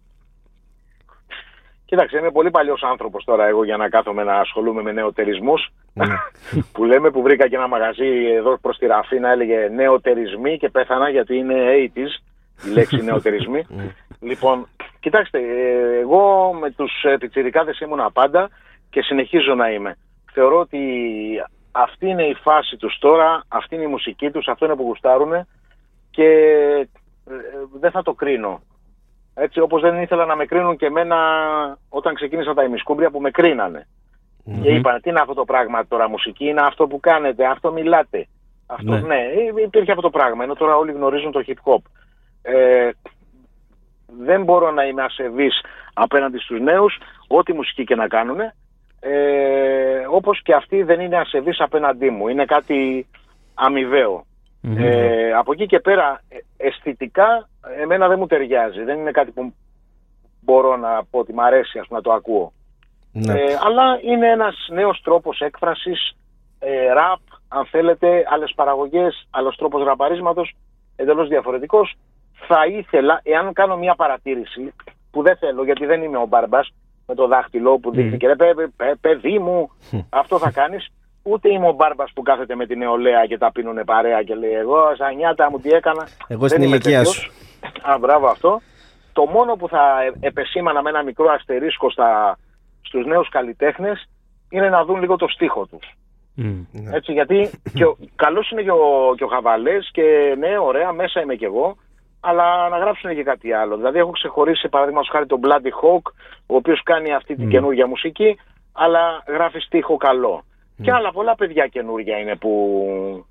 Κοίταξε, 1.86 2.18
είμαι 2.18 2.32
πολύ 2.32 2.50
παλιός 2.52 2.84
άνθρωπος 2.84 3.24
τώρα 3.24 3.46
εγώ 3.48 3.64
για 3.66 3.78
να 3.78 3.90
κάθομαι 3.90 4.24
να 4.24 4.36
ασχολούμαι 4.40 4.82
με 4.82 4.92
νεοτερισμούς. 4.92 5.70
Ναι. 5.94 6.06
που 6.74 6.84
λέμε 6.84 7.10
που 7.12 7.22
βρήκα 7.22 7.48
και 7.48 7.56
ένα 7.56 7.68
μαγαζί 7.68 8.06
εδώ 8.38 8.58
προς 8.62 8.78
τη 8.78 8.86
Ραφίνα 8.86 9.30
έλεγε 9.32 9.56
νεοτερισμοί 9.76 10.58
και 10.58 10.70
πέθανα 10.70 11.10
γιατί 11.10 11.36
είναι 11.38 11.54
80s 11.96 12.24
η 12.66 12.70
λέξη 12.70 13.04
νεοτερισμοί. 13.04 13.66
λοιπόν, 14.30 14.68
κοιτάξτε, 15.00 15.40
ε, 15.40 16.00
εγώ 16.00 16.54
με 16.54 16.72
τους 16.72 16.92
πιτσιρικάδες 17.20 17.80
ήμουνα 17.80 18.12
πάντα 18.12 18.50
και 18.90 19.02
συνεχίζω 19.02 19.54
να 19.56 19.72
είμαι. 19.72 19.98
Θεωρώ 20.32 20.60
ότι 20.60 20.80
αυτή 21.72 22.08
είναι 22.08 22.24
η 22.24 22.34
φάση 22.34 22.78
τους 22.78 22.98
τώρα, 23.00 23.44
αυτή 23.48 23.76
είναι 23.76 23.84
η 23.84 23.88
μουσική 23.88 24.32
τους, 24.32 24.48
αυτό 24.48 24.66
είναι 24.66 24.76
που 24.76 24.84
γουστάρουν 24.84 25.48
και 26.12 26.28
ε, 27.30 27.34
δεν 27.80 27.92
θα 27.92 28.02
το 28.02 28.14
κρίνω. 28.14 28.62
Έτσι 29.34 29.60
όπως 29.60 29.82
δεν 29.82 30.02
ήθελα 30.02 30.26
να 30.26 30.36
με 30.36 30.46
κρίνουν 30.46 30.78
και 30.78 30.86
εμένα 30.86 31.18
όταν 31.90 32.14
ξεκίνησα 32.14 32.54
τα 32.54 32.64
ημισκούμπρια 32.64 33.10
που 33.10 33.22
με 33.22 33.32
κρίνανε. 33.32 33.88
Και 34.62 34.70
είπαν 34.70 35.02
τι 35.02 35.10
είναι 35.10 35.20
αυτό 35.20 35.34
το 35.34 35.46
πράγμα 35.46 35.88
τώρα 35.88 36.10
μουσική, 36.10 36.46
είναι 36.46 36.62
αυτό 36.62 36.88
που 36.88 37.00
κάνετε, 37.00 37.46
αυτό 37.46 37.72
μιλάτε. 37.72 38.28
Αυτό, 38.66 38.92
Ναι. 38.92 39.00
ναι. 39.00 39.16
ε, 39.16 39.64
υπήρχε 39.64 39.92
αυτό 39.92 40.02
το 40.02 40.10
πράγμα, 40.10 40.44
ενώ 40.44 40.54
τώρα 40.54 40.76
όλοι 40.76 40.92
γνωρίζουν 40.92 41.32
το 41.32 41.44
hip 41.48 41.72
hop. 41.72 41.82
Ε, 42.46 42.90
δεν 44.20 44.44
μπορώ 44.44 44.72
να 44.72 44.84
είμαι 44.84 45.04
ασεβής 45.04 45.62
απέναντι 45.94 46.38
στους 46.38 46.60
νέους, 46.60 46.98
ό,τι 47.28 47.54
μουσική 47.54 47.84
και 47.84 47.96
να 47.96 48.08
κάνουν, 48.08 48.40
ε, 49.00 50.06
όπως 50.10 50.42
και 50.42 50.54
αυτοί 50.54 50.84
δεν 50.84 51.00
είναι 51.00 51.18
ασεβείς 51.18 51.60
απέναντί 51.60 52.10
μου. 52.10 52.28
Είναι 52.28 52.46
κάτι 52.46 53.08
αμοιβαίο. 53.54 54.26
Μμμ. 54.62 54.78
Ε, 54.78 55.34
από 55.34 55.52
εκεί 55.52 55.66
και 55.66 55.80
πέρα, 55.80 56.22
ε, 56.30 56.38
αισθητικά, 56.58 57.50
εμένα 57.82 58.08
δεν 58.08 58.20
μου 58.20 58.28
ταιριάζει. 58.28 58.84
Δεν 58.84 59.00
είναι 59.00 59.12
κάτι 59.12 59.32
που 59.32 59.54
μπορώ 60.42 60.78
να 60.78 61.04
πω 61.10 61.20
ότι 61.20 61.34
μ' 61.34 61.40
αρέσει 61.40 61.80
ας 61.80 61.88
πούμε, 61.88 62.00
να 62.00 62.06
το 62.06 62.12
ακούω. 62.12 62.54
Ναι. 63.12 63.34
Ε, 63.34 63.58
αλλά 63.66 64.00
είναι 64.02 64.28
ένας 64.28 64.68
νέος 64.72 65.02
τρόπος 65.04 65.40
έκφρασης, 65.40 66.16
ε, 66.60 66.94
ραπ, 66.94 67.20
αν 67.48 67.66
θέλετε, 67.66 68.26
άλλες 68.30 68.54
παραγωγές, 68.56 69.28
άλλος 69.32 69.56
τρόπος 69.56 69.84
ραπαρίσματος, 69.84 70.56
εντελώς 70.96 71.28
διαφορετικός. 71.28 71.96
Θα 72.48 72.66
ήθελα, 72.66 73.20
εάν 73.24 73.54
κάνω 73.54 73.78
μια 73.78 73.96
παρατήρηση, 73.96 74.74
που 75.12 75.22
δεν 75.24 75.38
θέλω 75.38 75.64
γιατί 75.64 75.86
δεν 75.86 76.04
είμαι 76.04 76.18
ο 76.18 76.26
Μπαρμπάς, 76.26 76.70
με 77.08 77.16
το 77.16 77.28
δάχτυλο 77.28 77.78
που 77.80 77.92
δείχνει 77.92 78.18
και 78.18 78.28
ρε 78.28 78.36
παι- 78.36 78.54
παι- 78.56 78.70
παι- 78.76 78.98
παιδί 79.02 79.40
μου, 79.40 79.70
αυτό 80.10 80.38
θα 80.40 80.52
κάνεις. 80.52 80.88
Ούτε 81.24 81.50
είμαι 81.54 81.68
ο 81.68 81.72
Μπάρμπας 81.72 82.12
που 82.14 82.22
κάθεται 82.22 82.56
με 82.56 82.66
την 82.66 82.78
νεολαία 82.78 83.26
και 83.26 83.38
τα 83.38 83.52
πίνουνε 83.52 83.84
παρέα 83.84 84.24
και 84.24 84.36
λέει 84.36 84.52
εγώ 84.52 84.96
σαν 84.98 85.16
νιάτα 85.16 85.50
μου 85.52 85.60
τι 85.60 85.70
έκανα. 85.70 86.08
Εγώ 86.28 86.40
Δεν 86.40 86.50
στην 86.50 86.62
είμαι 86.62 86.72
ηλικία 86.76 86.98
τέτοιος. 86.98 87.16
σου. 87.16 87.32
Α, 87.92 87.98
μπράβο 88.00 88.28
αυτό. 88.28 88.62
Το 89.14 89.26
μόνο 89.26 89.56
που 89.56 89.68
θα 89.68 90.04
ε- 90.04 90.28
επεσήμανα 90.28 90.82
με 90.82 90.90
ένα 90.90 91.04
μικρό 91.04 91.30
αστερίσκο 91.32 91.90
στα, 91.90 92.38
στους 92.82 93.06
νέους 93.06 93.30
καλλιτέχνες 93.30 94.06
είναι 94.50 94.70
να 94.70 94.86
δουν 94.86 95.00
λίγο 95.00 95.16
το 95.16 95.28
στίχο 95.28 95.66
τους. 95.66 95.94
Μμ. 96.36 96.62
Ναι. 96.72 96.96
Έτσι, 96.96 97.12
γιατί 97.12 97.50
και 97.78 97.86
ο, 97.86 97.98
καλός 98.16 98.52
είναι 98.52 98.62
και 98.62 98.72
ο, 98.72 99.14
και 99.18 99.24
ο 99.24 99.28
Χαβαλές 99.28 99.90
και 99.92 100.36
ναι, 100.38 100.58
ωραία, 100.58 100.92
μέσα 100.92 101.22
είμαι 101.22 101.36
κι 101.36 101.46
εγώ, 101.46 101.78
αλλά 102.26 102.70
να 102.70 102.78
γράψουν 102.78 103.16
και 103.16 103.24
κάτι 103.24 103.54
άλλο. 103.54 103.76
Δηλαδή 103.76 104.00
έχω 104.00 104.12
ξεχωρίσει 104.12 104.70
παραδείγματος 104.70 105.10
χάρη 105.10 105.26
τον 105.26 105.40
Bloody 105.44 105.72
Hawk, 105.82 106.12
ο 106.46 106.56
οποίος 106.56 106.84
κάνει 106.84 107.14
αυτή 107.14 107.36
την 107.36 107.46
Μμ. 107.46 107.50
καινούργια 107.50 107.88
μουσική, 107.88 108.40
αλλά 108.74 109.24
γράφει 109.28 109.60
στίχο 109.60 109.98
καλό. 109.98 110.44
Και 110.84 110.92
άλλα 110.92 111.12
πολλά 111.12 111.36
παιδιά 111.36 111.68
καινούργια 111.68 112.18
είναι 112.18 112.36
που, 112.36 113.26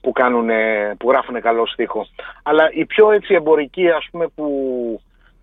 που, 0.00 0.12
κάνουν, 0.12 0.48
που 0.98 1.10
γράφουν 1.10 1.40
καλό 1.40 1.66
στίχο. 1.66 2.06
Αλλά 2.42 2.70
οι 2.72 2.84
πιο 2.86 3.10
έτσι 3.10 3.34
εμπορικοί 3.34 3.90
ας 3.90 4.08
πούμε 4.10 4.26
που 4.34 4.46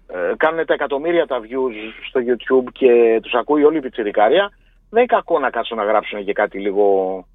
ε, 0.08 0.34
κάνουν 0.38 0.66
τα 0.66 0.74
εκατομμύρια 0.74 1.28
τα 1.28 1.40
views 1.40 1.76
στο 2.08 2.20
YouTube 2.28 2.72
και 2.72 3.20
τους 3.22 3.34
ακούει 3.34 3.64
όλη 3.64 3.78
η 3.78 3.82
πιτσιρικάρια, 3.82 4.52
δεν 4.90 5.04
είναι 5.04 5.06
κακό 5.06 5.40
να 5.40 5.50
κάτσουν 5.50 5.78
να 5.78 5.84
γράψουν 5.84 6.26
και 6.26 6.34
κάτι 6.34 6.60
λίγο 6.60 7.26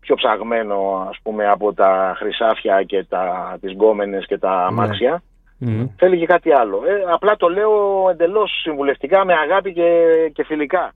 πιο 0.00 0.14
ψαγμένο 0.14 1.06
ας 1.08 1.18
πούμε 1.22 1.48
από 1.48 1.72
τα 1.72 2.14
χρυσάφια 2.18 2.82
και 2.82 3.04
τα, 3.04 3.56
τις 3.60 3.72
γκόμενες 3.72 4.26
και 4.26 4.38
τα 4.38 4.50
αμάξια. 4.50 5.22
Μμ. 5.58 5.84
Θέλει 5.96 6.18
και 6.18 6.26
κάτι 6.26 6.52
άλλο. 6.52 6.82
Ε, 6.86 7.12
απλά 7.12 7.36
το 7.36 7.48
λέω 7.48 8.08
εντελώς 8.10 8.60
συμβουλευτικά 8.62 9.24
με 9.24 9.32
αγάπη 9.34 9.72
και, 9.72 9.90
και 10.34 10.44
φιλικά. 10.44 10.92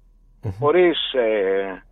Χωρίς 0.58 1.12
ε, 1.12 1.82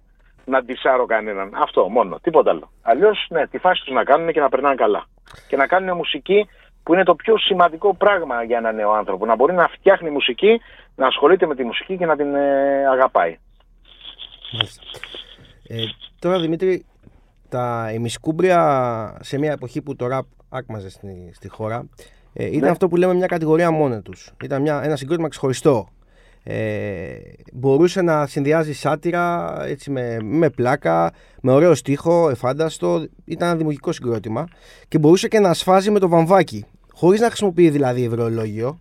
να 0.45 0.63
ντυσάρω 0.63 1.07
κανέναν. 1.07 1.51
Αυτό 1.55 1.89
μόνο. 1.89 2.19
Τίποτα 2.23 2.51
άλλο. 2.51 2.71
Αλλιώς 2.83 3.27
ναι, 3.31 3.47
τη 3.47 3.59
φάση 3.59 3.85
τους 3.85 3.95
να 3.95 4.05
κάνουν 4.05 4.33
και 4.33 4.41
να 4.41 4.49
περνάνε 4.49 4.75
καλά. 4.75 5.05
Και 5.49 5.57
να 5.57 5.67
κάνουν 5.67 5.97
μουσική 5.97 6.49
που 6.83 6.95
είναι 6.95 7.05
το 7.05 7.15
πιο 7.15 7.39
σημαντικό 7.39 7.95
πράγμα 7.95 8.43
για 8.43 8.59
έναν 8.59 8.75
νέο 8.75 8.91
άνθρωπο. 8.91 9.27
Να 9.27 9.35
μπορεί 9.35 9.55
να 9.55 9.69
φτιάχνει 9.69 10.11
μουσική, 10.11 10.61
να 10.97 11.07
ασχολείται 11.07 11.47
με 11.47 11.55
τη 11.55 11.65
μουσική 11.65 11.97
και 11.97 12.07
να 12.07 12.17
την 12.17 12.35
ε, 12.35 12.87
αγαπάει. 12.87 13.39
Μάλιστα. 14.53 14.83
Ε, 15.69 15.77
τώρα 16.19 16.39
Δημήτρη, 16.39 16.85
τα 17.51 17.91
ημισκούμπρια 17.95 19.17
σε 19.21 19.39
μια 19.39 19.53
εποχή 19.53 19.83
που 19.83 19.97
το 19.97 20.07
ραπ 20.07 20.27
άκμαζε 20.49 20.91
στη, 20.91 21.31
στη 21.33 21.49
χώρα 21.49 21.87
ε, 22.33 22.47
ήταν 22.47 22.61
Ναι. 22.61 22.69
αυτό 22.69 22.89
που 22.89 22.97
λέμε 22.97 23.15
μια 23.15 23.27
κατηγορία 23.27 23.71
μόνο 23.71 24.03
τους. 24.03 24.33
Ήταν 24.43 24.63
μια, 24.63 24.81
ένα 24.85 24.97
συγκρότημα 24.97 25.29
ξεχωριστό. 25.29 25.89
Ε, 26.43 27.17
μπορούσε 27.53 28.03
να 28.03 28.27
συνδυάζει 28.27 28.73
σάτυρα 28.73 29.55
έτσι, 29.67 29.91
με, 29.91 30.17
με 30.23 30.51
πλάκα, 30.51 31.13
με 31.41 31.53
ωραίο 31.53 31.75
στίχο, 31.75 32.31
εφάνταστο. 32.31 33.07
Ήταν 33.25 33.49
ένα 33.49 33.57
δημιουργικό 33.57 33.93
συγκρότημα 33.93 34.49
και 34.89 34.99
μπορούσε 34.99 35.29
και 35.29 35.41
να 35.41 35.55
σφάζει 35.55 35.91
με 35.91 35.99
το 35.99 36.09
βαμβάκι. 36.09 36.65
Χωρίς 36.93 37.21
να 37.21 37.27
χρησιμοποιεί 37.27 37.71
δηλαδή 37.71 38.05
ευρωολόγιο, 38.05 38.79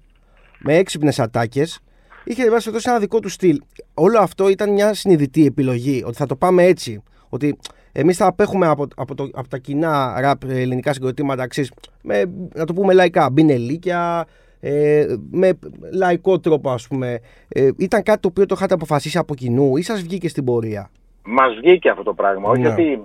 με 0.60 0.76
έξυπνες 0.76 1.20
ατάκες. 1.20 1.80
Είχε 2.24 2.44
εν 2.44 2.50
πάση 2.50 2.64
περιπτώσει 2.64 2.90
ένα 2.90 3.00
δικό 3.00 3.20
του 3.20 3.30
στυλ. 3.30 3.62
Όλο 3.94 4.20
αυτό 4.20 4.50
ήταν 4.50 4.74
μια 4.74 4.94
συνειδητή 4.94 5.46
επιλογή. 5.46 6.04
Ότι 6.06 6.16
θα 6.16 6.26
το 6.26 6.36
πάμε 6.36 6.64
έτσι. 6.64 7.04
Ότι 7.30 7.58
εμείς 8.00 8.18
θα 8.18 8.26
απέχουμε 8.28 8.68
από, 8.68 8.88
από, 8.96 9.16
το, 9.16 9.30
από 9.34 9.48
τα 9.48 9.58
κοινά 9.58 10.22
ραπ 10.22 10.44
ελληνικά 10.44 10.94
συγκροτήματα 10.94 11.48
ξέρεις, 11.48 11.72
με, 12.04 12.24
να 12.54 12.66
το 12.66 12.74
πούμε 12.74 12.94
λαϊκά, 12.94 13.30
μπινελίκια, 13.30 14.26
ε, 14.60 15.06
με 15.32 15.60
λαϊκό 15.94 16.40
τρόπο 16.40 16.70
ας 16.70 16.88
πούμε. 16.88 17.20
Ε, 17.48 17.70
ήταν 17.78 18.04
κάτι 18.04 18.20
το 18.20 18.28
οποίο 18.28 18.46
το 18.46 18.54
είχατε 18.58 18.74
αποφασίσει 18.74 19.18
από 19.18 19.36
κοινού 19.36 19.78
ή 19.78 19.82
σας 19.82 20.02
βγήκε 20.02 20.30
στην 20.30 20.44
πορεία; 20.44 20.90
Μας 21.24 21.56
βγήκε 21.56 21.90
αυτό 21.90 22.04
το 22.04 22.14
πράγμα. 22.14 22.50
Όχι, 22.50 22.62
Ναι. 22.62 22.68
ότι, 22.68 23.02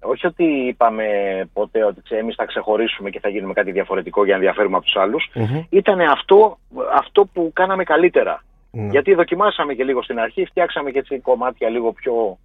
όχι 0.00 0.26
ότι 0.26 0.44
είπαμε 0.44 1.04
ποτέ 1.52 1.84
ότι 1.84 2.00
ξέ, 2.02 2.16
εμείς 2.16 2.34
θα 2.34 2.44
ξεχωρίσουμε 2.44 3.10
και 3.10 3.20
θα 3.20 3.28
γίνουμε 3.28 3.52
κάτι 3.52 3.70
διαφορετικό 3.72 4.24
για 4.24 4.32
να 4.32 4.38
ενδιαφέρουμε 4.38 4.76
από 4.76 4.84
τους 4.84 4.96
άλλους. 4.96 5.30
Ήταν 5.68 6.00
αυτό, 6.00 6.58
αυτό 6.94 7.24
που 7.32 7.50
κάναμε 7.54 7.84
καλύτερα. 7.84 8.42
Ναι. 8.70 8.88
Γιατί 8.90 9.14
δοκιμάσαμε 9.14 9.74
και 9.74 9.84
λίγο 9.84 10.02
στην 10.02 10.18
αρχή, 10.18 10.44
φτιάξαμε 10.44 10.90
και 10.90 10.98
έτσι 10.98 11.18
κομμάτια 11.18 11.68
λίγο 11.68 11.92
πιο, 11.92 12.38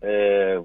ε, 0.00 0.58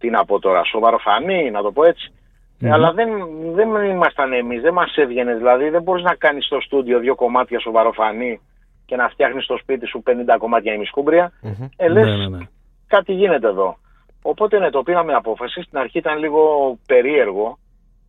τι 0.00 0.10
να 0.10 0.24
πω 0.24 0.38
τώρα, 0.38 0.64
σοβαροφανή, 0.64 1.50
να 1.50 1.62
το 1.62 1.72
πω 1.72 1.84
έτσι. 1.84 2.12
Ε, 2.60 2.70
Αλλά 2.72 2.92
δεν, 2.92 3.08
δεν 3.54 3.74
ήμασταν 3.74 4.32
εμείς, 4.32 4.60
δεν 4.60 4.72
μας 4.72 4.96
έβγαινε. 4.96 5.34
Δηλαδή 5.34 5.68
δεν 5.68 5.82
μπορείς 5.82 6.02
να 6.04 6.14
κάνεις 6.14 6.44
στο 6.44 6.60
στούντιο 6.60 6.98
δύο 6.98 7.14
κομμάτια 7.14 7.60
σοβαροφανή 7.60 8.40
και 8.86 8.96
να 8.96 9.08
φτιάχνεις 9.08 9.44
στο 9.44 9.56
σπίτι 9.56 9.86
σου 9.86 10.02
50 10.06 10.10
κομμάτια 10.38 10.72
ημισκούμπρια. 10.72 11.32
Ε, 11.76 11.88
λες, 11.88 12.06
Ναι, 12.06 12.16
ναι, 12.16 12.28
ναι. 12.28 12.44
κάτι 12.86 13.12
γίνεται 13.12 13.46
εδώ. 13.46 13.78
Οπότε 14.22 14.58
ναι, 14.58 14.70
το 14.70 14.82
πήραμε 14.82 15.12
απόφαση. 15.12 15.62
Στην 15.62 15.78
αρχή 15.78 15.98
ήταν 15.98 16.18
λίγο 16.18 16.74
περίεργο, 16.86 17.58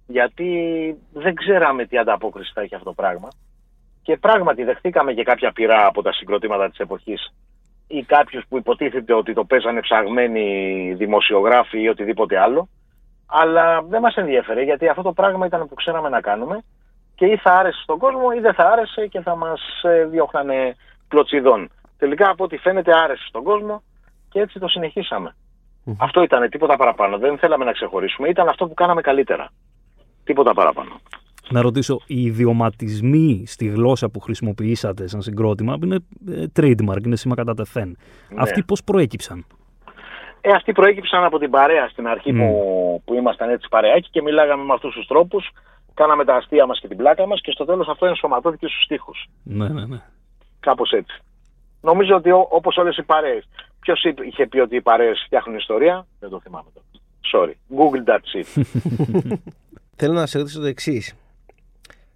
γιατί 0.08 0.50
δεν 1.14 1.36
ξέραμε 1.36 1.86
τι 1.86 1.98
ανταπόκριση 1.98 2.52
θα 2.54 2.62
έχει 2.62 2.76
αυτό 2.76 2.86
το 2.86 2.94
πράγμα. 2.94 3.28
Και 4.04 4.18
πράγματι 4.18 4.64
δεχτήκαμε 4.64 5.14
και 5.14 5.24
κάποια 5.24 5.52
πειρά 5.52 5.86
από 5.86 6.02
τα 6.02 6.14
συγκροτήματα 6.14 6.70
της 6.70 6.80
εποχής 6.80 7.34
ή 7.92 8.04
κάποιους 8.04 8.44
που 8.50 8.58
υποτίθεται 8.58 9.14
ότι 9.14 9.34
το 9.34 9.44
παίζανε 9.44 9.82
ψαγμένοι 9.82 10.46
δημοσιογράφοι 10.98 11.82
ή 11.82 11.88
οτιδήποτε 11.88 12.40
άλλο. 12.40 12.70
Αλλά 13.26 13.82
δεν 13.82 14.02
μας 14.02 14.16
ενδιαφέρε 14.16 14.64
γιατί 14.64 14.88
αυτό 14.88 15.02
το 15.02 15.14
πράγμα 15.14 15.46
ήταν 15.46 15.68
που 15.68 15.74
ξέραμε 15.74 16.10
να 16.10 16.22
κάνουμε 16.22 16.64
και 17.16 17.26
ή 17.26 17.38
θα 17.38 17.54
άρεσε 17.54 17.82
στον 17.82 17.98
κόσμο 17.98 18.30
ή 18.38 18.40
δεν 18.40 18.54
θα 18.54 18.70
άρεσε 18.70 19.08
και 19.08 19.22
θα 19.22 19.36
μας 19.36 19.62
ε, 19.84 20.06
διώχνανε 20.06 20.76
κλωτσιδών. 21.08 21.70
Τελικά 21.98 22.30
από 22.30 22.44
ό,τι 22.44 22.58
φαίνεται 22.58 22.98
άρεσε 22.98 23.26
στον 23.28 23.44
κόσμο 23.44 23.84
και 24.30 24.40
έτσι 24.40 24.60
το 24.60 24.68
συνεχίσαμε. 24.68 25.36
Αυτό 25.98 26.22
ήταν, 26.22 26.50
τίποτα 26.50 26.76
παραπάνω. 26.76 27.18
Δεν 27.18 27.38
θέλαμε 27.38 27.66
να 27.66 27.72
ξεχωρίσουμε. 27.72 28.30
Ήταν 28.30 28.48
αυτό 28.48 28.68
που 28.68 28.74
κάναμε 28.74 29.02
καλύτερα. 29.02 29.50
Τίποτα 30.24 30.54
παραπάνω. 30.54 31.00
Να 31.52 31.62
ρωτήσω, 31.62 32.00
οι 32.08 32.22
ιδιωματισμοί 32.22 33.44
στη 33.48 33.66
γλώσσα 33.66 34.10
που 34.10 34.20
χρησιμοποιήσατε 34.20 35.08
σαν 35.08 35.22
συγκρότημα 35.22 35.78
είναι 35.84 35.98
ε, 36.30 36.44
trademark, 36.56 37.06
είναι 37.06 37.16
σήμα 37.16 37.36
κατά 37.36 37.54
τεθέν. 37.54 37.88
Ναι. 37.88 38.42
Αυτοί 38.42 38.64
πώς 38.64 38.84
προέκυψαν; 38.84 39.46
Ε, 40.42 40.52
αυτοί 40.52 40.72
προέκυψαν 40.72 41.24
από 41.24 41.40
την 41.40 41.50
παρέα 41.50 41.88
στην 41.90 42.08
αρχή 42.08 42.34
Μμ. 42.34 42.38
που, 42.38 43.02
που 43.06 43.14
ήμασταν 43.14 43.50
έτσι 43.50 43.68
παρεάκι 43.70 44.10
και 44.10 44.22
μιλάγαμε 44.22 44.64
με 44.64 44.74
αυτούς 44.74 44.94
τους 44.94 45.08
τρόπους. 45.08 45.50
κάναμε 45.94 46.26
τα 46.26 46.36
αστεία 46.36 46.66
μας 46.66 46.80
και 46.80 46.88
την 46.88 46.98
πλάκα 46.98 47.28
μας 47.28 47.42
και 47.42 47.52
στο 47.52 47.66
τέλος 47.66 47.88
αυτό 47.88 48.06
ενσωματώθηκε 48.06 48.68
στους 48.68 48.86
τοίχου. 48.88 49.12
Ναι, 49.44 49.68
ναι, 49.68 49.86
ναι. 49.86 50.02
Κάπως 50.60 50.92
έτσι. 50.92 51.20
Νομίζω 51.82 52.16
ότι 52.16 52.32
όπως 52.32 52.78
όλες 52.78 52.98
οι 52.98 53.04
παρέες. 53.04 53.48
Ποιος 53.80 54.04
είχε 54.04 54.48
πει 54.48 54.60
ότι 54.60 54.76
οι 54.76 54.82
παρέες 54.82 55.24
φτιάχνουν 55.26 55.58
ιστορία, 55.58 56.06
δεν 56.20 56.30
το 56.30 56.40
θυμάμαι 56.40 56.70
τώρα. 56.74 56.86
Sorry. 57.34 57.54
Google 57.78 58.10
that 58.10 58.20
shit. 58.20 58.64
Θέλω 59.96 60.14
να 60.14 60.26
σε 60.26 60.38
ρωτήσω 60.38 60.60
το 60.60 60.66
εξής 60.66 61.16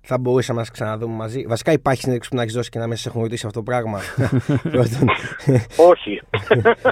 θα 0.06 0.18
μπορούσαμε 0.18 0.60
να 0.60 0.68
ξαναδούμε 0.72 1.16
μαζί. 1.16 1.46
Βασικά 1.48 1.72
υπάρχει 1.72 2.02
συνέντευξη 2.02 2.30
που 2.30 2.36
να 2.36 2.42
έχεις 2.42 2.54
δώσει 2.54 2.70
και 2.70 2.80
να 2.80 2.88
με 2.88 2.96
σε 2.96 3.10
έχουν 3.10 3.22
ρωτήσει 3.22 3.46
αυτό 3.46 3.60
το 3.60 3.66
πράγμα. 3.66 4.00
Όχι. 5.92 6.22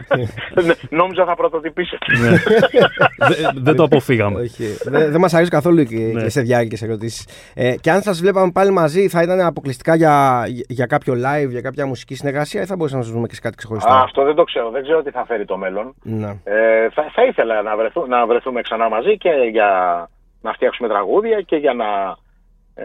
Νόμιζα 0.99 1.25
θα 1.25 1.35
πρωτοτυπήσει. 1.35 1.97
Ναι. 2.21 2.37
Δεν 3.55 3.75
το 3.75 3.83
αποφύγαμε. 3.83 4.41
Δεν 5.13 5.19
μας 5.19 5.33
αρέσει 5.33 5.49
καθόλου 5.49 5.83
και 5.83 5.97
ναι. 5.97 6.29
σε 6.29 6.41
διάρκειε 6.41 6.77
ερωτήσεις. 6.87 7.27
Ε, 7.53 7.75
και 7.81 7.91
αν 7.91 8.01
σας 8.01 8.21
βλέπαμε 8.21 8.51
πάλι 8.51 8.71
μαζί, 8.71 9.07
θα 9.07 9.21
ήταν 9.21 9.41
αποκλειστικά 9.41 9.95
για 10.67 10.85
κάποιο 10.85 11.13
live, 11.13 11.49
για 11.49 11.61
κάποια 11.61 11.85
μουσική 11.85 12.15
συνεργασία 12.15 12.61
ή 12.61 12.65
θα 12.65 12.75
μπορούσαμε 12.75 12.99
να 12.99 13.05
σας 13.05 13.15
δούμε 13.15 13.27
και 13.27 13.35
σε 13.35 13.41
κάτι 13.41 13.55
ξεχωριστό; 13.55 13.93
Αυτό 13.93 14.23
δεν 14.23 14.35
το 14.35 14.43
ξέρω. 14.43 14.69
Δεν 14.69 14.83
ξέρω 14.83 15.03
τι 15.03 15.11
θα 15.11 15.25
φέρει 15.25 15.45
το 15.45 15.57
μέλλον. 15.57 15.95
Ναι. 16.03 16.29
Ε, 16.43 16.89
θα 16.89 17.23
ήθελα 17.29 17.61
να 18.07 18.25
βρεθούμε 18.25 18.61
ξανά 18.61 18.89
μαζί 18.89 19.17
και 19.17 19.29
για 19.51 19.69
να 20.41 20.53
φτιάξουμε 20.53 20.87
τραγούδια 20.87 21.41
και 21.41 21.55
για 21.55 21.73
να 21.73 21.85
ε, 22.75 22.83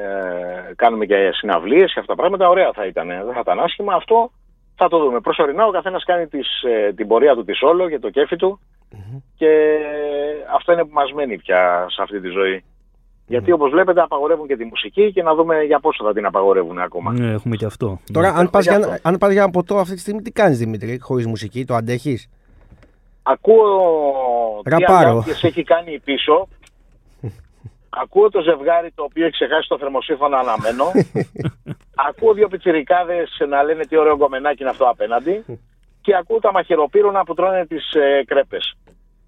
κάνουμε 0.76 1.06
και 1.06 1.30
συναυλίες 1.32 1.92
και 1.92 2.00
αυτά 2.00 2.14
τα 2.14 2.20
πράγματα, 2.20 2.48
ωραία 2.48 2.70
θα 2.74 2.86
ήταν. 2.86 3.08
Δεν 3.08 3.32
θα 3.34 3.40
ήταν 3.40 3.60
άσχημα. 3.60 3.94
Αυτό 3.94 4.30
θα 4.76 4.88
το 4.88 4.98
δούμε. 4.98 5.20
Προσωρινά 5.20 5.66
ο 5.66 5.70
καθένας 5.70 6.04
κάνει 6.04 6.26
τις, 6.26 6.62
ε, 6.62 6.92
την 6.92 7.06
πορεία 7.06 7.34
του 7.34 7.44
της 7.44 7.62
όλο 7.62 7.88
και 7.88 7.98
το 7.98 8.10
κέφι 8.10 8.36
του 8.36 8.60
και 9.36 9.78
αυτό 10.54 10.72
είναι 10.72 10.84
που 10.84 10.92
μας 10.92 11.12
μένει 11.12 11.36
πια 11.38 11.86
σε 11.88 12.02
αυτή 12.02 12.20
τη 12.20 12.28
ζωή. 12.28 12.64
Γιατί 13.26 13.52
όπως 13.52 13.70
βλέπετε 13.70 14.00
απαγορεύουν 14.00 14.46
και 14.46 14.56
τη 14.56 14.64
μουσική 14.64 15.12
και 15.12 15.22
να 15.22 15.34
δούμε 15.34 15.62
για 15.62 15.80
πόσο 15.80 16.04
θα 16.04 16.12
την 16.12 16.26
απαγορεύουν 16.26 16.78
ακόμα. 16.78 17.12
Ναι, 17.12 17.32
έχουμε 17.32 17.56
και 17.56 17.64
αυτό. 17.64 18.00
Τώρα, 18.12 18.28
αν 18.28 18.50
πας, 18.50 18.64
για, 18.64 19.00
αν 19.02 19.16
πας 19.18 19.32
για 19.32 19.50
ποτό 19.50 19.76
αυτή 19.76 19.94
τη 19.94 20.00
στιγμή, 20.00 20.22
τι 20.22 20.30
κάνεις 20.30 20.58
Δημήτρη, 20.58 20.98
χωρίς 21.00 21.26
μουσική, 21.26 21.64
το 21.64 21.74
αντέχεις; 21.74 22.28
Ακούω 23.22 23.68
Ραπάρο. 24.64 25.24
τι 25.40 25.46
έχει 25.46 25.62
κάνει 25.62 25.98
πίσω 25.98 26.48
Ακούω 27.90 28.30
το 28.30 28.40
ζευγάρι 28.40 28.90
το 28.94 29.02
οποίο 29.02 29.24
έχει 29.24 29.32
ξεχάσει 29.32 29.68
το 29.68 29.78
θερμοσίφωνο 29.78 30.36
αναμμένο. 30.36 30.84
ακούω 32.08 32.32
δύο 32.32 32.48
πιτσιρικάδες 32.48 33.28
να 33.48 33.62
λένε 33.62 33.86
τι 33.86 33.96
ωραίο 33.96 34.16
γκομενάκι 34.16 34.62
είναι 34.62 34.70
αυτό 34.70 34.84
απέναντι. 34.84 35.44
και 36.00 36.16
ακούω 36.16 36.38
τα 36.38 36.52
μαχαιροπίρουνα 36.52 37.24
που 37.24 37.34
τρώνε 37.34 37.66
τις 37.66 37.92
ε, 37.92 38.24
κρέπες. 38.26 38.76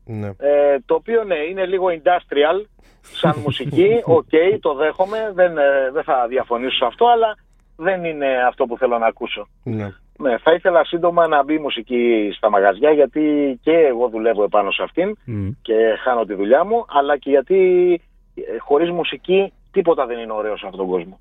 Ναι. 0.05 0.27
Ε, 0.39 0.79
το 0.87 0.95
οποίο 0.95 1.25
ναι, 1.25 1.37
είναι 1.37 1.67
λίγο 1.67 1.87
industrial 1.87 2.65
σαν 3.01 3.35
μουσική. 3.45 4.01
OK, 4.05 4.29
okay, 4.31 4.59
το 4.61 4.75
δέχομαι. 4.75 5.31
Δεν, 5.35 5.59
ε, 5.59 5.91
δεν 5.93 6.03
θα 6.03 6.27
διαφωνήσω 6.29 6.77
σε 6.77 6.85
αυτό, 6.85 7.07
αλλά 7.07 7.37
δεν 7.77 8.05
είναι 8.05 8.27
αυτό 8.47 8.67
που 8.67 8.77
θέλω 8.77 8.99
να 8.99 9.07
ακούσω. 9.07 9.49
Ναι. 9.63 9.95
Ναι, 10.19 10.39
θα 10.39 10.53
ήθελα 10.53 10.85
σύντομα 10.85 11.27
να 11.27 11.45
μπει 11.45 11.59
μουσική 11.59 12.31
στα 12.37 12.51
μαγαζιά 12.51 12.91
γιατί 12.91 13.59
και 13.63 13.71
εγώ 13.71 14.09
δουλεύω 14.09 14.43
επάνω 14.43 14.71
σε 14.71 14.83
αυτήν 14.83 15.17
και 15.63 15.75
χάνω 16.05 16.25
τη 16.25 16.35
δουλειά 16.35 16.65
μου, 16.65 16.85
αλλά 16.89 17.17
και 17.17 17.31
γιατί 17.31 17.93
ε, 17.95 18.10
χωρίς 18.59 18.91
μουσική 18.91 19.53
τίποτα 19.71 20.07
δεν 20.07 20.19
είναι 20.19 20.33
ωραίο 20.33 20.57
σε 20.57 20.67
αυτόν 20.67 20.81
τον 20.81 20.89
κόσμο. 20.89 21.21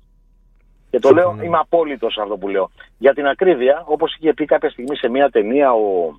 Και 0.90 0.98
το 0.98 1.10
λέω, 1.10 1.36
είμαι 1.42 1.58
απόλυτος 1.58 2.12
σε 2.12 2.20
αυτό 2.20 2.36
που 2.36 2.48
λέω. 2.48 2.70
Για 2.98 3.14
την 3.14 3.26
ακρίβεια, 3.26 3.82
όπως 3.86 4.16
είχε 4.16 4.34
πει 4.34 4.44
κάποια 4.44 4.70
στιγμή 4.70 4.96
σε 4.96 5.08
μια 5.08 5.30
ταινία 5.30 5.72
ο. 5.72 6.14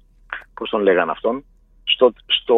Πώς 0.53 0.69
τον 0.69 0.81
λέγανε 0.81 1.11
αυτόν, 1.11 1.45
στο, 1.83 2.13
στο. 2.25 2.55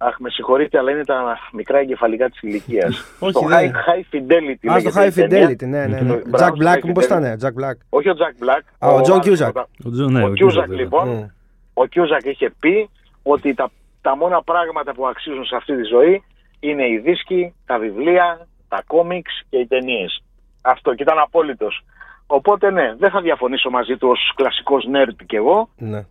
Αχ, 0.00 0.18
με 0.18 0.30
συγχωρείτε, 0.30 0.78
αλλά 0.78 0.90
είναι 0.90 1.04
τα 1.04 1.38
μικρά 1.52 1.78
εγκεφαλικά 1.78 2.28
της 2.28 2.42
ηλικίας. 2.42 2.96
στο 3.30 3.40
high, 3.50 3.70
high 3.70 4.14
Fidelity. 4.14 4.72
Α, 4.72 4.80
στο 4.80 4.90
High 4.94 5.12
Fidelity, 5.12 5.66
ναι, 5.66 5.86
ναι. 5.86 6.00
ναι. 6.00 6.20
Jack 6.30 6.50
Black, 6.50 6.80
μήπω 6.84 7.00
ήταν, 7.00 7.38
Jack 7.42 7.62
Black. 7.62 7.76
Όχι 7.88 8.08
ο 8.08 8.14
Jack 8.18 8.44
Black. 8.44 8.60
Α, 8.78 8.88
ο 8.88 9.00
John 9.00 9.18
Cusack. 9.18 9.52
Ο 9.84 10.32
Cusack, 10.40 10.68
λοιπόν. 10.68 11.08
Ναι. 11.08 11.30
Ο 11.74 11.82
Cusack 11.94 12.24
είχε 12.24 12.52
πει 12.60 12.90
ότι 13.22 13.54
τα, 13.54 13.70
τα 14.00 14.16
μόνα 14.16 14.42
πράγματα 14.42 14.94
που 14.94 15.06
αξίζουν 15.06 15.44
σε 15.44 15.56
αυτή 15.56 15.76
τη 15.76 15.82
ζωή 15.82 16.22
είναι 16.60 16.88
οι 16.88 16.98
δίσκοι, 16.98 17.54
τα 17.66 17.78
βιβλία, 17.78 18.46
τα 18.68 18.82
κόμιξ 18.86 19.42
και 19.48 19.58
οι 19.58 19.66
ταινίες. 19.66 20.22
Αυτό 20.62 20.94
και 20.94 21.02
ήταν 21.02 21.18
απόλυτος. 21.18 21.84
Οπότε 22.26 22.70
ναι, 22.70 22.94
δεν 22.98 23.10
θα 23.10 23.20
διαφωνήσω 23.20 23.70
μαζί 23.70 23.96
του 23.96 24.08
ως 24.08 24.32
κλασικός 24.36 24.88
nerd 24.92 25.24
κι 25.26 25.36
εγώ. 25.36 25.68
Ναι. 25.76 26.06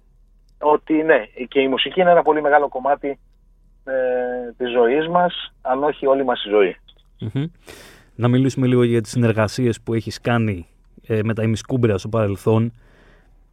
Ότι 0.60 0.94
ναι, 0.94 1.24
και 1.48 1.60
η 1.60 1.68
μουσική 1.68 2.02
είναι 2.02 2.12
ένα 2.12 2.22
πολύ 2.22 2.42
μεγάλο 2.42 2.68
κομμάτι 2.68 3.20
ε, 3.84 3.94
της 4.58 4.72
ζωής 4.72 5.08
μας, 5.08 5.54
αν 5.62 5.84
όχι 5.84 6.06
όλη 6.06 6.24
μας 6.24 6.46
η 6.46 6.50
ζωη 6.50 6.76
Να 8.16 8.28
μιλήσουμε 8.28 8.68
λίγο 8.68 8.84
για 8.84 9.02
τις 9.02 9.12
συνεργασίες 9.12 9.82
που 9.82 9.94
έχεις 9.94 10.22
κάνει 10.22 10.68
ε, 11.08 11.20
με 11.24 11.34
τα 11.34 11.44
ημισκούμπρια 11.44 11.98
στο 11.98 12.10
παρελθόν. 12.10 12.74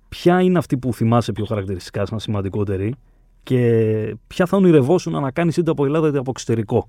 Ποια 0.08 0.40
είναι 0.40 0.58
αυτή 0.58 0.76
που 0.76 0.94
θυμάσαι 0.94 1.32
πιο 1.32 1.44
χαρακτηριστικά 1.44 2.06
σαν 2.06 2.18
σημαντικότερη; 2.18 2.94
Και 3.44 4.16
ποια 4.26 4.46
θα 4.46 4.56
ονειρευόσουν 4.56 5.20
να 5.20 5.30
κάνει 5.30 5.52
είτε 5.56 5.70
από 5.70 5.84
Ελλάδα 5.84 6.08
είτε 6.08 6.18
από 6.18 6.30
εξωτερικό; 6.30 6.88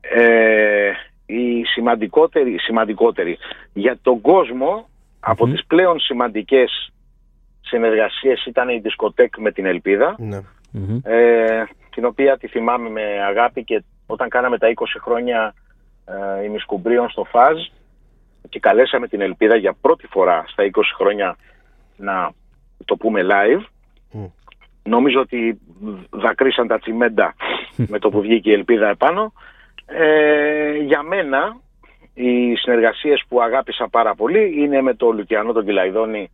Ε, 0.00 0.90
η 1.26 1.64
σημαντικότερη, 1.64 2.58
σημαντικότερη 2.58 3.38
για 3.72 3.98
τον 4.02 4.20
κόσμο 4.20 4.88
από 5.20 5.46
τις 5.46 5.66
πλέον 5.66 6.00
σημαντικές 6.00 6.92
συνεργασίες 7.60 8.44
ήταν 8.46 8.68
η 8.68 8.78
δισκοτέκ 8.78 9.38
με 9.38 9.52
την 9.52 9.66
Ελπίδα 9.66 10.16
ναι. 10.18 10.40
ε, 11.02 11.64
την 11.90 12.04
οποία 12.04 12.38
τη 12.38 12.48
θυμάμαι 12.48 12.90
με 12.90 13.02
αγάπη 13.28 13.64
και 13.64 13.82
όταν 14.06 14.28
κάναμε 14.28 14.58
τα 14.58 14.72
20 14.74 14.84
χρόνια 15.00 15.54
ε, 16.04 16.44
ημισκουμπρίων 16.44 17.10
στο 17.10 17.24
ΦΑΖ 17.24 17.58
και 18.48 18.60
καλέσαμε 18.60 19.08
την 19.08 19.20
Ελπίδα 19.20 19.56
για 19.56 19.76
πρώτη 19.80 20.06
φορά 20.06 20.44
στα 20.46 20.64
20 20.72 20.80
χρόνια 20.96 21.36
να 21.96 22.30
το 22.84 22.96
πούμε 22.96 23.20
live 23.24 23.64
Νομίζω 24.88 25.20
ότι 25.20 25.60
δακρύσαν 26.10 26.66
τα 26.66 26.78
τσιμέντα 26.78 27.34
με 27.92 27.98
το 27.98 28.08
που 28.08 28.20
βγήκε 28.20 28.50
η 28.50 28.52
ελπίδα 28.52 28.88
επάνω. 28.88 29.32
Ε, 29.86 30.76
για 30.76 31.02
μένα 31.02 31.56
οι 32.14 32.54
συνεργασίες 32.54 33.24
που 33.28 33.42
αγάπησα 33.42 33.88
πάρα 33.90 34.14
πολύ 34.14 34.62
είναι 34.62 34.82
με 34.82 34.94
τον 34.94 35.16
Λουκιανό 35.16 35.52
τον 35.52 35.64
Κυλαϊδόνη 35.64 36.30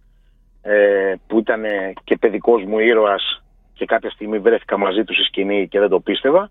ε, 0.62 1.14
που 1.26 1.38
ήταν 1.38 1.62
και 2.04 2.16
παιδικός 2.16 2.62
μου 2.64 2.78
ήρωας 2.78 3.42
και 3.72 3.84
κάποια 3.84 4.10
στιγμή 4.10 4.38
βρέθηκα 4.38 4.78
μαζί 4.78 5.04
του 5.04 5.14
στη 5.14 5.22
σκηνή 5.22 5.68
και 5.68 5.78
δεν 5.78 5.88
το 5.88 6.00
πίστευα 6.00 6.50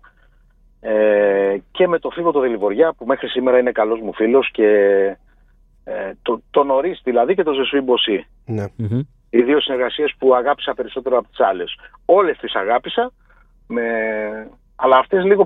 ε, 0.80 1.56
και 1.70 1.88
με 1.88 1.98
τον 1.98 2.12
Φίβο 2.12 2.32
τον 2.32 2.42
Δελιβοριά 2.42 2.92
που 2.92 3.06
μέχρι 3.06 3.28
σήμερα 3.28 3.58
είναι 3.58 3.72
καλός 3.72 4.00
μου 4.00 4.14
φίλος 4.14 4.50
και 4.50 4.66
ε, 5.84 6.12
το, 6.22 6.42
το 6.50 6.64
νωρίς 6.64 7.00
δηλαδή 7.04 7.34
και 7.34 7.42
το 7.42 7.52
Ζεσουή 7.52 7.80
Μποσί. 7.80 8.26
Ναι 8.46 8.64
οι 9.36 9.42
δύο 9.42 9.60
συνεργασίες 9.60 10.14
που 10.18 10.34
αγάπησα 10.34 10.74
περισσότερο 10.74 11.18
από 11.18 11.28
τις 11.28 11.40
άλλες. 11.40 11.78
Όλες 12.04 12.38
τις 12.38 12.54
αγάπησα, 12.54 13.12
με... 13.66 13.82
αλλά 14.76 14.96
αυτές 14.96 15.24
λίγο 15.24 15.44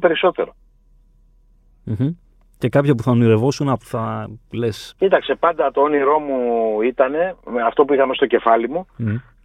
Και 2.59 2.69
κάποια 2.69 2.95
που 2.95 3.03
θα 3.03 3.11
ονειρευόσουν, 3.11 3.67
που 3.67 3.85
θα 3.85 4.31
λες. 4.53 4.95
Κοίταξε, 4.99 5.35
πάντα 5.35 5.71
το 5.71 5.81
όνειρό 5.81 6.19
μου 6.19 6.81
ήταν, 6.83 7.13
με 7.45 7.63
αυτό 7.63 7.85
που 7.85 7.95
είχαμε 7.95 8.15
στο 8.15 8.27
κεφάλι 8.27 8.69
μου, 8.69 8.87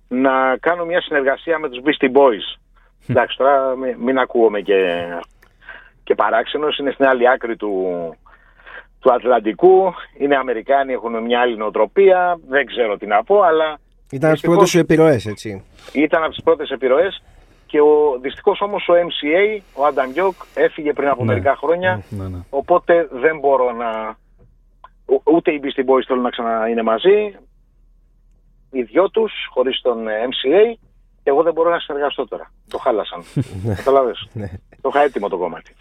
να 0.08 0.58
κάνω 0.58 0.86
μια 0.86 1.02
συνεργασία 1.02 1.60
με 1.60 1.70
τους 1.70 1.80
Beastie 1.84 2.12
Boys. 2.12 2.60
Εντάξει, 3.08 3.38
τώρα 3.38 3.76
μην, 3.76 3.96
μην 4.00 4.18
ακούγομαι 4.18 4.62
και, 4.62 5.04
και 6.04 6.16
παράξενος, 6.16 6.78
είναι 6.78 6.92
στην 6.92 7.06
άλλη 7.06 7.30
άκρη 7.30 7.56
του, 7.56 7.88
του 9.00 9.14
Ατλαντικού, 9.14 9.94
είναι 10.18 10.36
Αμερικάνοι, 10.36 10.94
έχουν 10.94 11.24
μια 11.24 11.40
άλλη 11.40 11.58
νοοτροπία, 11.58 12.40
δεν 12.48 12.66
ξέρω 12.66 12.98
τι 12.98 13.06
να 13.06 13.24
πω, 13.24 13.42
αλλά 13.42 13.78
ήταν 14.14 14.30
από 14.30 14.40
τις 14.40 14.42
πρώτες 14.50 14.70
σου 14.70 14.80
επιρροές, 14.80 15.26
έτσι. 15.26 15.64
Ήταν 15.92 16.24
από 16.24 16.32
τις 16.32 16.44
πρώτες 16.44 16.70
επιρροές 16.70 17.24
και 17.66 17.82
ο, 17.82 18.20
δυστυχώς 18.22 18.62
όμως 18.62 18.88
ο 18.88 18.94
MCA, 18.94 19.62
ο 19.74 19.86
Άνταμ 19.86 20.12
Γιώκ, 20.12 20.34
έφυγε 20.54 20.94
πριν 20.94 21.08
από 21.08 21.24
ναι. 21.24 21.32
μερικά 21.32 21.56
χρόνια. 21.56 22.04
Ναι, 22.10 22.28
ναι. 22.28 22.38
Οπότε 22.50 23.08
δεν 23.12 23.40
μπορώ 23.40 23.72
να. 23.72 24.18
Ούτε 25.24 25.52
οι 25.52 25.60
Beastie 25.64 25.90
Boys 25.90 26.04
θέλουν 26.08 26.22
να 26.22 26.30
ξανά 26.30 26.70
είναι 26.70 26.82
μαζί. 26.82 27.36
Οι 28.72 28.82
δυο 28.82 29.10
τους, 29.10 29.32
χωρίς 29.50 29.82
τον 29.82 30.06
MCA, 30.06 30.78
εγώ 31.24 31.44
δεν 31.44 31.54
μπορώ 31.54 31.70
να 31.70 31.80
συνεργαστώ 31.80 32.28
τώρα. 32.28 32.52
Το 32.68 32.78
χάλασαν. 32.78 33.24
Καταλαβέ. 33.76 34.12
το 34.82 34.90
είχα 34.94 35.02
έτοιμο 35.02 35.30
το 35.30 35.38
κομμάτι. 35.38 35.76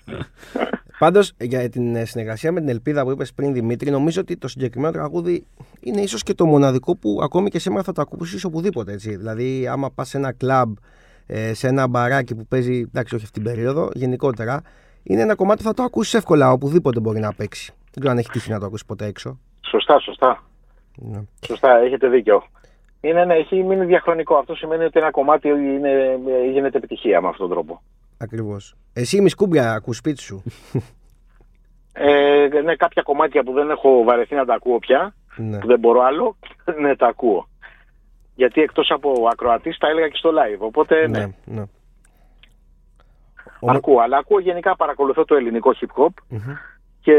Πάντως 0.98 1.32
για 1.40 1.68
την 1.68 2.06
συνεργασία 2.06 2.52
με 2.52 2.60
την 2.60 2.68
Ελπίδα 2.68 3.02
που 3.02 3.10
είπες 3.10 3.32
πριν 3.34 3.52
Δημήτρη, 3.52 3.90
νομίζω 3.90 4.20
ότι 4.20 4.36
το 4.36 4.48
συγκεκριμένο 4.48 4.92
τραγούδι 4.92 5.46
είναι 5.80 6.00
ίσως 6.00 6.22
και 6.22 6.34
το 6.34 6.46
μοναδικό 6.46 6.96
που 6.96 7.20
ακόμη 7.22 7.50
και 7.50 7.58
σήμερα 7.58 7.82
θα 7.82 7.92
το 7.92 8.00
ακούσεις 8.00 8.44
οπουδήποτε. 8.44 8.92
Έτσι. 8.92 9.16
Δηλαδή, 9.16 9.68
άμα 9.68 9.90
πας 9.90 10.08
σε 10.08 10.16
ένα 10.16 10.32
κλαμπ, 10.32 10.76
ε, 11.26 11.54
σε 11.54 11.68
ένα 11.68 11.86
μπαράκι 11.86 12.34
που 12.34 12.46
παίζει, 12.46 12.78
εντάξει, 12.78 13.14
όχι 13.14 13.24
αυτή 13.24 13.40
την 13.40 13.52
περίοδο, 13.52 13.90
γενικότερα, 13.94 14.62
είναι 15.02 15.20
ένα 15.20 15.34
κομμάτι 15.34 15.62
που 15.62 15.68
θα 15.68 15.74
το 15.74 15.82
ακούσεις 15.82 16.14
εύκολα 16.14 16.52
οπουδήποτε 16.52 17.00
μπορεί 17.00 17.20
να 17.20 17.34
παίξει. 17.34 17.72
Δεν 17.82 17.94
ξέρω 17.94 18.10
αν 18.10 18.18
έχει 18.18 18.30
τύχει 18.30 18.50
να 18.50 18.58
το 18.58 18.66
ακούσεις 18.66 18.86
ποτέ 18.86 19.06
έξω. 19.06 19.38
Σωστά, 19.60 19.98
σωστά. 19.98 20.42
Ναι. 20.96 21.20
Σωστά, 21.46 21.78
έχετε 21.78 22.08
δίκιο. 22.08 22.42
Είναι, 23.04 23.24
ναι, 23.24 23.34
έχει 23.34 23.62
μείνει 23.62 23.84
διαχρονικό. 23.84 24.36
Αυτό 24.36 24.54
σημαίνει 24.54 24.84
ότι 24.84 24.98
ένα 25.00 25.10
κομμάτι 25.10 25.48
είναι, 25.48 26.18
γίνεται 26.52 26.76
επιτυχία 26.76 27.20
με 27.20 27.28
αυτόν 27.28 27.46
τον 27.48 27.56
τρόπο. 27.56 27.82
Ακριβώς. 28.18 28.76
Εσύ 28.92 29.16
η 29.16 29.20
Μισκούμπια 29.20 29.72
ακούς 29.72 29.96
σπίτι 29.96 30.20
σου; 30.22 30.42
Ε, 31.92 32.48
ναι, 32.64 32.76
κάποια 32.76 33.02
κομμάτια 33.02 33.42
που 33.42 33.52
δεν 33.52 33.70
έχω 33.70 34.02
βαρεθεί 34.04 34.34
να 34.34 34.44
τα 34.44 34.54
ακούω 34.54 34.78
πια, 34.78 35.14
Ναι. 35.36 35.58
που 35.58 35.66
δεν 35.66 35.78
μπορώ 35.78 36.00
άλλο, 36.00 36.36
ναι, 36.82 36.96
τα 36.96 37.06
ακούω. 37.06 37.48
Γιατί 38.34 38.60
εκτός 38.62 38.90
από 38.90 39.12
ακροατής 39.32 39.78
τα 39.78 39.88
έλεγα 39.88 40.08
και 40.08 40.16
στο 40.16 40.30
live, 40.30 40.58
οπότε 40.58 41.06
ναι, 41.08 41.18
ναι, 41.18 41.26
ναι. 41.44 41.62
Ομο- 43.60 43.76
ακούω. 43.76 43.98
Αλλά 43.98 44.16
ακούω 44.18 44.38
γενικά 44.40 44.76
παρακολουθώ 44.76 45.24
το 45.24 45.34
ελληνικό 45.34 45.74
hip 45.80 46.02
hop 46.02 46.12
Μμμ. 46.28 46.52
και 47.00 47.12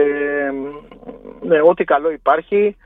ναι, 1.42 1.62
ό,τι 1.62 1.84
καλό 1.84 2.12
υπάρχει 2.12 2.78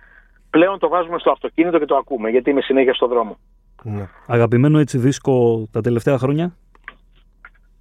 πλέον 0.50 0.80
το 0.80 0.88
βάζουμε 0.88 1.20
στο 1.20 1.32
αυτοκίνητο 1.32 1.80
και 1.80 1.86
το 1.86 1.96
ακούμε 1.96 2.30
γιατί 2.30 2.50
είμαι 2.50 2.62
συνέχεια 2.62 2.94
στο 2.94 3.08
δρόμο. 3.08 3.38
Ναι. 3.84 4.08
Αγαπημένο 4.28 4.80
έτσι 4.80 4.98
δίσκο 4.98 5.68
τα 5.72 5.82
τελευταία 5.82 6.18
χρόνια; 6.18 6.54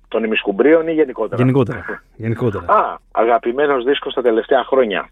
Των 0.09 0.25
ημισκουμπρίων 0.25 0.89
ή 0.89 0.93
γενικότερα. 0.93 1.37
Γενικότερα. 1.43 2.03
Γενικότερα. 2.17 2.65
Α, 2.73 2.97
αγαπημένος 3.13 3.85
δίσκος 3.85 4.15
τα 4.15 4.23
τελευταία 4.23 4.65
χρόνια. 4.65 5.09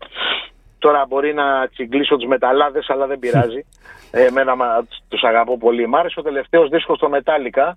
Τώρα 0.79 1.05
μπορεί 1.09 1.35
να 1.35 1.69
τσιγκλίσω 1.69 2.17
τους 2.17 2.29
μεταλλάδες, 2.29 2.91
αλλά 2.91 3.07
δεν 3.07 3.19
πειράζει. 3.19 3.65
ε, 4.11 4.25
εμένα 4.31 4.57
μα- 4.57 4.87
τους 5.09 5.23
αγαπώ 5.23 5.59
πολύ. 5.59 5.87
Μ' 5.87 5.97
άρεσε 5.97 6.21
ο 6.21 6.23
τελευταίος 6.23 6.69
δίσκος 6.69 6.97
στο 6.97 7.11
Metallica, 7.13 7.73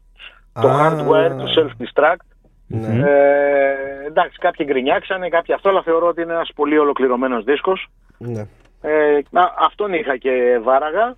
το 0.61 0.67
Α. 0.67 0.91
Hardware, 0.91 1.31
το 1.37 1.45
Self-Destruct. 1.55 2.25
Ναι. 2.67 3.03
Ε, 3.09 4.05
εντάξει, 4.07 4.37
κάποιοι 4.37 4.65
γκρινιάξανε, 4.69 5.29
κάποιοι 5.29 5.53
αυτό, 5.53 5.69
αλλά 5.69 5.81
θεωρώ 5.83 6.07
ότι 6.07 6.21
είναι 6.21 6.33
ένας 6.33 6.51
πολύ 6.55 6.77
ολοκληρωμένος 6.77 7.43
δίσκος. 7.43 7.87
Ναι. 8.17 8.47
Ε, 8.81 9.17
α, 9.31 9.43
αυτόν 9.59 9.93
είχα 9.93 10.17
και 10.17 10.59
βάραγα. 10.63 11.15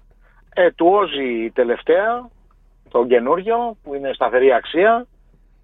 Ε, 0.54 0.72
του 0.72 0.88
Ozzy 0.88 1.52
τελευταία, 1.54 2.30
το 2.90 3.06
καινούριο, 3.06 3.78
που 3.84 3.96
είναι 3.96 4.14
σταθερή 4.14 4.54
αξία. 4.54 5.06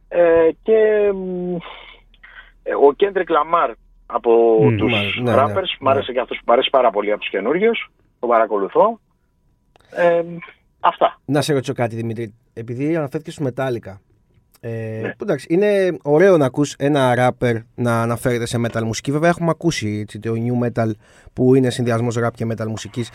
Ε, 0.08 0.50
και 0.64 1.12
μ, 1.14 1.56
ε, 2.64 2.74
ο 2.76 2.94
Kendrick 2.94 3.30
Lamar 3.30 3.72
από 4.06 4.58
Μμ, 4.62 4.78
τους 4.78 4.92
μάλιστα. 4.92 5.22
Ναι, 5.22 5.32
ναι, 5.32 5.42
rappers, 5.42 5.78
μ' 5.80 5.90
άρεσε 5.90 6.06
ναι. 6.08 6.14
και 6.14 6.20
αυτός 6.20 6.38
που 6.38 6.44
μ' 6.48 6.52
αρέσει 6.52 6.70
πάρα 6.70 6.92
πολύ 6.92 7.12
από 7.12 7.20
τους 7.20 7.30
καινούριους. 7.30 7.92
Το 8.20 8.28
παρακολουθώ. 8.28 9.00
Ε, 9.96 10.24
αυτά. 10.80 11.20
Να 11.26 11.42
σε 11.42 11.54
ρωτήσω 11.54 11.74
κάτι, 11.74 11.96
Δημήτρη. 11.96 12.34
Επειδή 12.54 12.96
αναφέρθηκες 12.96 13.34
στους 13.34 13.48
Metallica. 13.48 14.00
Ε, 14.68 15.00
Ναι. 15.02 15.10
που 15.10 15.24
εντάξει, 15.24 15.48
είναι 15.50 15.98
ωραίο 16.04 16.38
να 16.38 16.46
ακούς 16.46 16.74
ένα 16.78 17.14
rapper 17.18 17.54
να 17.76 18.02
αναφέρεται 18.02 18.46
σε 18.46 18.62
metal 18.66 18.82
μουσική. 18.82 19.12
Βέβαια, 19.12 19.30
έχουμε 19.30 19.50
ακούσει 19.50 20.00
έτσι, 20.02 20.20
το 20.20 20.34
new 20.36 20.68
metal 20.68 20.92
που 21.34 21.56
είναι 21.56 21.70
συνδυασμός 21.70 22.18
rap 22.24 22.30
και 22.34 22.46
metal 22.50 22.66
μουσικής. 22.68 23.12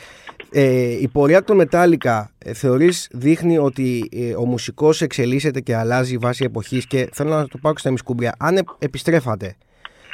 Ε, 0.52 1.00
η 1.00 1.08
πορεία 1.12 1.44
των 1.44 1.60
Metallica 1.62 2.24
ε, 2.44 2.52
θεωρείς 2.52 3.08
δείχνει 3.12 3.58
ότι 3.58 4.08
ε, 4.12 4.34
ο 4.34 4.44
μουσικός 4.44 5.02
εξελίσσεται 5.02 5.60
και 5.60 5.76
αλλάζει 5.76 6.16
βάσει 6.16 6.44
εποχής 6.44 6.86
και 6.86 7.08
θέλω 7.12 7.30
να 7.30 7.48
το 7.48 7.58
πάω 7.62 7.72
και 7.72 7.78
στα 7.78 7.90
μισκούμπρια. 7.90 8.34
Αν 8.38 8.56
ε, 8.56 8.60
επιστρέφατε, 8.78 9.56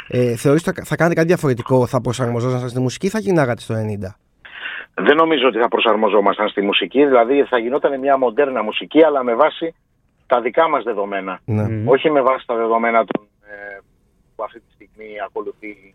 ε, 0.09 0.37
θεωρείς 0.37 0.67
ότι 0.67 0.79
θα, 0.79 0.85
θα 0.85 0.97
κάνετε 0.97 1.15
κάτι 1.15 1.27
διαφορετικό, 1.27 1.87
θα 1.87 2.01
προσαρμοζόσασταν 2.01 2.69
στη 2.69 2.81
μουσική 2.81 3.07
ή 3.07 3.09
θα 3.09 3.19
γυρνάγατε 3.19 3.61
στο 3.61 3.75
90. 3.75 3.79
Δεν 4.95 5.17
νομίζω 5.17 5.47
ότι 5.49 5.59
θα 5.59 5.69
προσαρμοζόμασταν 5.69 6.49
στη 6.49 6.63
μουσική, 6.63 7.05
δηλαδή 7.07 7.43
θα 7.43 7.59
γινόταν 7.59 8.01
μια 8.01 8.19
μοντέρνα 8.19 8.63
μουσική, 8.63 9.05
αλλά 9.05 9.23
με 9.25 9.35
βάση 9.35 9.75
τα 10.27 10.41
δικά 10.41 10.69
μας 10.69 10.85
δεδομένα. 10.85 11.41
Ναι. 11.45 11.69
Μμ. 11.69 11.89
όχι 11.89 12.11
με 12.11 12.21
βάση 12.21 12.47
τα 12.47 12.55
δεδομένα 12.55 13.05
των, 13.05 13.27
ε, 13.43 13.79
που 14.37 14.43
αυτή 14.43 14.61
τη 14.61 14.73
στιγμή 14.73 15.07
ακολουθεί 15.27 15.95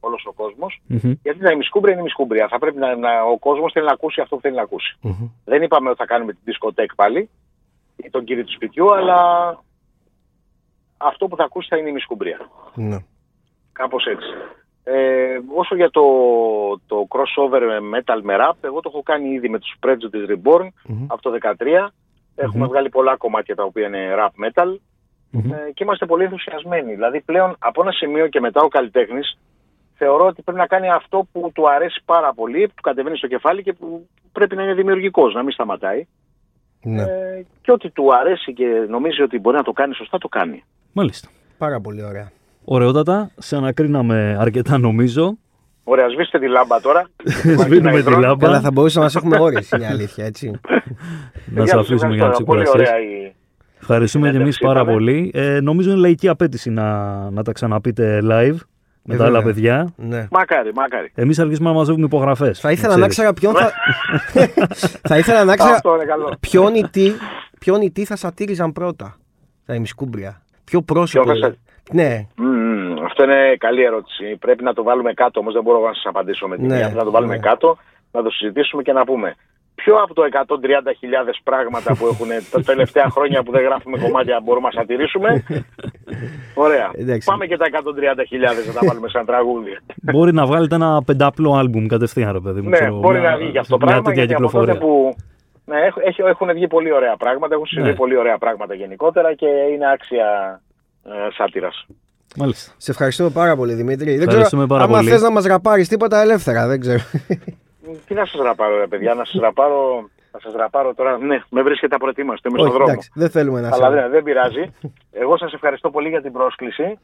όλος 0.00 0.26
ο 0.26 0.32
κόσμος. 0.32 0.80
Μμμ. 0.86 1.12
Γιατί 1.22 1.38
τα 1.38 1.50
ημισκούμπρια 1.50 1.92
είναι 1.92 2.00
ημισκούμπρια. 2.00 2.48
Θα 2.48 2.58
πρέπει 2.58 2.78
να, 2.78 2.96
να, 2.96 3.22
ο 3.22 3.38
κόσμος 3.38 3.72
θέλει 3.72 3.86
να 3.86 3.92
ακούσει 3.92 4.20
αυτό 4.20 4.34
που 4.36 4.42
θέλει 4.42 4.54
να 4.54 4.62
ακούσει. 4.62 4.96
Μμμ. 5.00 5.28
Δεν 5.44 5.62
είπαμε 5.62 5.88
ότι 5.88 5.98
θα 5.98 6.06
κάνουμε 6.06 6.32
την 6.32 6.40
δισκοτέκ 6.44 6.94
πάλι 6.94 7.30
ή 7.96 8.10
τον 8.10 8.24
κύριο 8.24 8.44
του 8.44 8.52
σπιτιού, 8.52 8.94
αλλά 8.94 9.18
αυτό 10.96 11.26
που 11.28 11.36
θα 11.36 11.44
ακούσει 11.44 11.68
θα 11.68 11.76
είναι 11.76 11.86
η 11.86 11.90
ημισκούμπρια. 11.90 12.38
Ναι. 12.74 12.98
Κάπως 13.72 14.04
έτσι. 14.06 14.28
Ε, 14.84 15.38
όσο 15.54 15.74
για 15.74 15.90
το, 15.90 16.02
το 16.86 17.06
crossover 17.08 17.80
με 17.80 17.98
metal 17.98 18.20
με 18.22 18.36
rap, 18.40 18.54
εγώ 18.60 18.80
το 18.80 18.90
έχω 18.92 19.02
κάνει 19.02 19.28
ήδη 19.28 19.48
με 19.48 19.58
τους 19.58 19.74
Prejudice 19.86 20.30
Reborn 20.32 20.68
Μμμ. 20.86 21.04
από 21.06 21.22
το 21.22 21.38
2013. 21.58 21.88
Εχουμε 22.34 22.66
βγάλει 22.66 22.88
πολλά 22.88 23.16
κομμάτια 23.16 23.54
τα 23.54 23.64
οποία 23.64 23.86
είναι 23.86 24.14
rap 24.18 24.44
metal 24.44 24.76
Μμμ. 25.30 25.52
ε, 25.52 25.70
και 25.74 25.84
είμαστε 25.84 26.06
πολύ 26.06 26.24
ενθουσιασμένοι. 26.24 26.94
Δηλαδή 26.94 27.20
πλέον 27.20 27.56
από 27.58 27.82
ένα 27.82 27.92
σημείο 27.92 28.28
και 28.28 28.40
μετά 28.40 28.60
ο 28.62 28.68
καλλιτέχνης 28.68 29.38
θεωρώ 29.94 30.26
ότι 30.26 30.42
πρέπει 30.42 30.58
να 30.58 30.66
κάνει 30.66 30.90
αυτό 30.90 31.26
που 31.32 31.50
του 31.54 31.70
αρέσει 31.70 32.02
πάρα 32.04 32.34
πολύ, 32.34 32.66
που 32.66 32.72
του 32.76 32.82
κατεβαίνει 32.82 33.16
στο 33.16 33.26
κεφάλι 33.26 33.62
και 33.62 33.72
που 33.72 34.08
πρέπει 34.32 34.56
να 34.56 34.62
είναι 34.62 34.74
δημιουργικός, 34.74 35.34
να 35.34 35.42
μην 35.42 35.52
σταματάει. 35.52 36.06
Ναι. 36.82 37.02
Ε, 37.02 37.44
και 37.62 37.72
ότι 37.72 37.90
του 37.90 38.14
αρέσει 38.14 38.52
και 38.52 38.66
νομίζει 38.88 39.22
ότι 39.22 39.38
μπορεί 39.38 39.56
να 39.56 39.62
το 39.62 39.72
κάνει 39.72 39.94
σωστά, 39.94 40.18
το 40.18 40.28
κάνει. 40.28 40.64
Μάλιστα. 40.92 41.28
Πάρα 41.58 41.80
πολύ 41.80 42.04
ωραία. 42.04 42.30
Ωραιότατα. 42.64 43.30
Σε 43.38 43.56
ανακρίναμε 43.56 44.36
αρκετά 44.38 44.78
νομίζω. 44.78 45.36
Ωραία, 45.84 46.08
σβήστε 46.08 46.38
τη 46.38 46.48
λάμπα 46.48 46.80
τώρα. 46.80 47.08
Σβήνουμε 47.64 47.90
τη 47.90 47.98
υδρόν. 47.98 48.20
λάμπα. 48.20 48.46
Καλά, 48.46 48.60
θα 48.60 48.70
μπορούσαμε 48.70 49.06
να 49.06 49.10
μα 49.14 49.18
έχουμε 49.20 49.44
ώρες, 49.44 49.70
είναι 49.70 49.82
η 49.82 49.86
αλήθεια, 49.86 50.24
έτσι. 50.24 50.50
Να 50.50 51.66
σε 51.66 51.74
Παιδιά, 51.74 51.76
αφήσουμε 51.78 51.96
για 51.96 52.06
να 52.08 52.14
ευχαριστώ. 52.14 52.44
Πολύ 52.44 52.62
ξεκουραστείς. 52.62 52.92
ωραία 52.94 53.28
η... 53.28 53.34
Ευχαριστούμε 53.80 54.30
και 54.30 54.36
εμείς 54.36 54.54
συνέντευξη 54.56 54.64
πάρα 54.64 54.80
είπαμε. 54.80 54.92
πολύ. 54.92 55.30
Ε, 55.34 55.60
νομίζω 55.60 55.90
είναι 55.90 55.98
λαϊκή 56.00 56.28
απέτηση 56.28 56.70
να, 56.70 57.06
να 57.30 57.42
τα 57.42 57.52
ξαναπείτε 57.52 58.18
live 58.22 58.56
με 59.02 59.14
Ε, 59.14 59.16
τα 59.16 59.24
άλλα 59.24 59.38
βέβαια. 59.40 59.54
παιδιά. 59.54 59.92
ναι. 59.96 60.26
Μακάρι, 60.30 60.70
μακάρι. 60.74 61.10
Εμείς 61.14 61.38
αρχίσουμε 61.38 61.68
να 61.68 61.74
μαζεύουμε 61.74 62.04
υπογραφές. 62.04 62.60
Θα 62.60 62.70
ήθελα 62.72 62.96
να 62.96 63.08
ξέρω 63.08 63.32
ποιον 63.32 63.54
θα. 63.54 63.72
θα 65.08 65.18
ήθελα 65.18 65.44
να 65.44 65.56
ξέρω 65.56 65.74
Αυτό 65.74 65.94
είναι 65.94 66.04
καλό. 66.04 66.34
ποιον 66.40 66.74
ή 66.74 66.88
τι, 66.90 67.12
ποιον 67.58 67.80
ή 67.82 67.90
τι 67.90 68.04
θα 68.04 68.16
σατήριζαν 68.16 68.72
πρώτα. 68.72 69.16
Τα 69.66 69.74
ημισκούμπρια. 69.74 70.42
Ποιο 70.64 70.82
πρόσωπο. 70.82 71.24
Ποιον 71.24 71.36
θα 71.40 71.54
σα- 71.86 71.94
Ναι, 71.94 72.26
Μμμ, 72.36 72.51
αυτό 73.12 73.22
είναι 73.24 73.56
καλή 73.66 73.82
ερώτηση. 73.90 74.36
Πρέπει 74.44 74.62
να 74.68 74.72
το 74.74 74.82
βάλουμε 74.82 75.12
κάτω 75.12 75.40
όμως, 75.40 75.52
δεν 75.54 75.62
μπορώ 75.62 75.78
να 75.86 75.94
σας 75.94 76.06
απαντήσω 76.06 76.46
με 76.48 76.56
την 76.56 76.66
Ναι, 76.66 76.74
μία. 76.74 76.82
Πρέπει 76.82 76.98
να 76.98 77.04
το 77.04 77.10
βάλουμε 77.10 77.34
ναι. 77.36 77.40
κάτω, 77.48 77.68
να 78.12 78.22
το 78.22 78.30
συζητήσουμε 78.30 78.82
και 78.82 78.92
να 78.92 79.04
πούμε. 79.04 79.34
Ποιο 79.74 79.94
από 80.04 80.14
το 80.14 80.22
130.000 80.22 81.40
πράγματα 81.44 81.96
που 81.96 82.06
έχουν 82.06 82.28
τα 82.50 82.60
τελευταία 82.70 83.08
χρόνια 83.10 83.42
που 83.42 83.50
δεν 83.52 83.62
γράφουμε 83.62 83.98
κομμάτια 83.98 84.40
μπορούμε 84.44 84.68
να 84.72 84.80
σατηρήσουμε. 84.80 85.42
Ωραία. 86.54 86.90
Εντάξει. 86.94 87.28
Πάμε 87.30 87.46
και 87.46 87.56
τα 87.56 87.66
130.000 87.72 88.66
να 88.66 88.72
τα 88.72 88.80
βάλουμε 88.88 89.08
σαν 89.08 89.26
τραγούδι. 89.26 89.76
Μπορεί 90.12 90.32
να 90.32 90.46
βγάλετε 90.46 90.74
ένα 90.74 91.02
πεντάπλο 91.06 91.52
άλμπουμ 91.54 91.86
κατευθείαν, 91.86 92.32
ρε 92.32 92.40
παιδί 92.40 92.60
μου. 92.60 92.68
ναι, 92.68 92.76
ξέρω, 92.76 92.94
μπορεί 92.98 93.18
μια- 93.20 93.30
να 93.30 93.36
βγει 93.36 93.50
και 93.50 93.58
αυτό 93.58 93.76
το 93.78 93.84
μια 93.84 93.86
πράγμα. 93.86 94.08
τέτοια 94.08 94.24
Γιατί 94.24 94.42
από 94.44 94.52
τότε 94.52 94.72
κυκλοφορία. 94.72 95.14
που 95.14 95.16
ναι, 95.64 95.80
έχ- 95.80 96.06
έχ- 96.08 96.18
έχουν 96.34 96.52
βγει 96.52 96.66
πολύ 96.68 96.92
ωραία 96.92 97.16
πράγματα, 97.16 97.54
έχουν 97.54 97.66
συμβεί 97.66 97.88
Ναι. 97.88 97.94
πολύ 97.94 98.16
ωραία 98.16 98.38
πράγματα 98.38 98.74
γενικότερα 98.74 99.34
και 99.34 99.46
είναι 99.72 99.90
άξια 99.92 100.60
ε, 101.04 101.10
σάτυρας. 101.36 101.86
Μάλιστα. 102.36 102.72
σε 102.76 102.90
ευχαριστούμε 102.90 103.30
πάρα 103.30 103.56
πολύ 103.56 103.74
Δημήτρη. 103.74 104.16
Δεν 104.16 104.28
Ευχαριστούμε 104.28 104.64
ξέρω, 104.64 104.66
πάρα 104.66 104.84
άμα 104.84 104.96
πολύ. 104.96 105.10
θες 105.10 105.22
να 105.22 105.30
μας 105.30 105.44
ραπάρεις 105.44 105.88
τίποτα 105.88 106.20
ελεύθερα, 106.20 106.66
δεν 106.66 106.80
ξέρω. 106.80 107.02
Τι 108.06 108.14
να 108.14 108.24
σας 108.26 108.40
ραπάρω 108.42 108.78
ρε 108.78 108.86
παιδιά, 108.86 109.14
να 109.14 109.24
σας 109.24 109.40
ραπάρω, 109.40 110.08
να 110.32 110.38
σας 110.40 110.52
ραπάρω 110.54 110.94
τώρα. 110.94 111.18
Ναι, 111.18 111.42
με 111.50 111.62
βρίσκεται 111.62 111.94
απροετοίμαστο, 111.94 112.48
είμαι 112.48 112.58
Όχι, 112.60 112.66
στον 112.68 112.78
δρόμο. 112.78 112.92
εντάξει, 112.92 113.10
δεν 113.14 113.30
θέλουμε 113.30 113.60
να 113.60 113.68
Αλλά 113.72 113.88
σε... 113.90 113.94
δεν, 113.94 114.10
δεν 114.10 114.22
πειράζει. 114.22 114.72
Εγώ 115.12 115.36
σας 115.36 115.52
ευχαριστώ 115.52 115.90
πολύ 115.90 116.08
για 116.08 116.22
την 116.22 116.32
πρόσκληση 116.32 116.98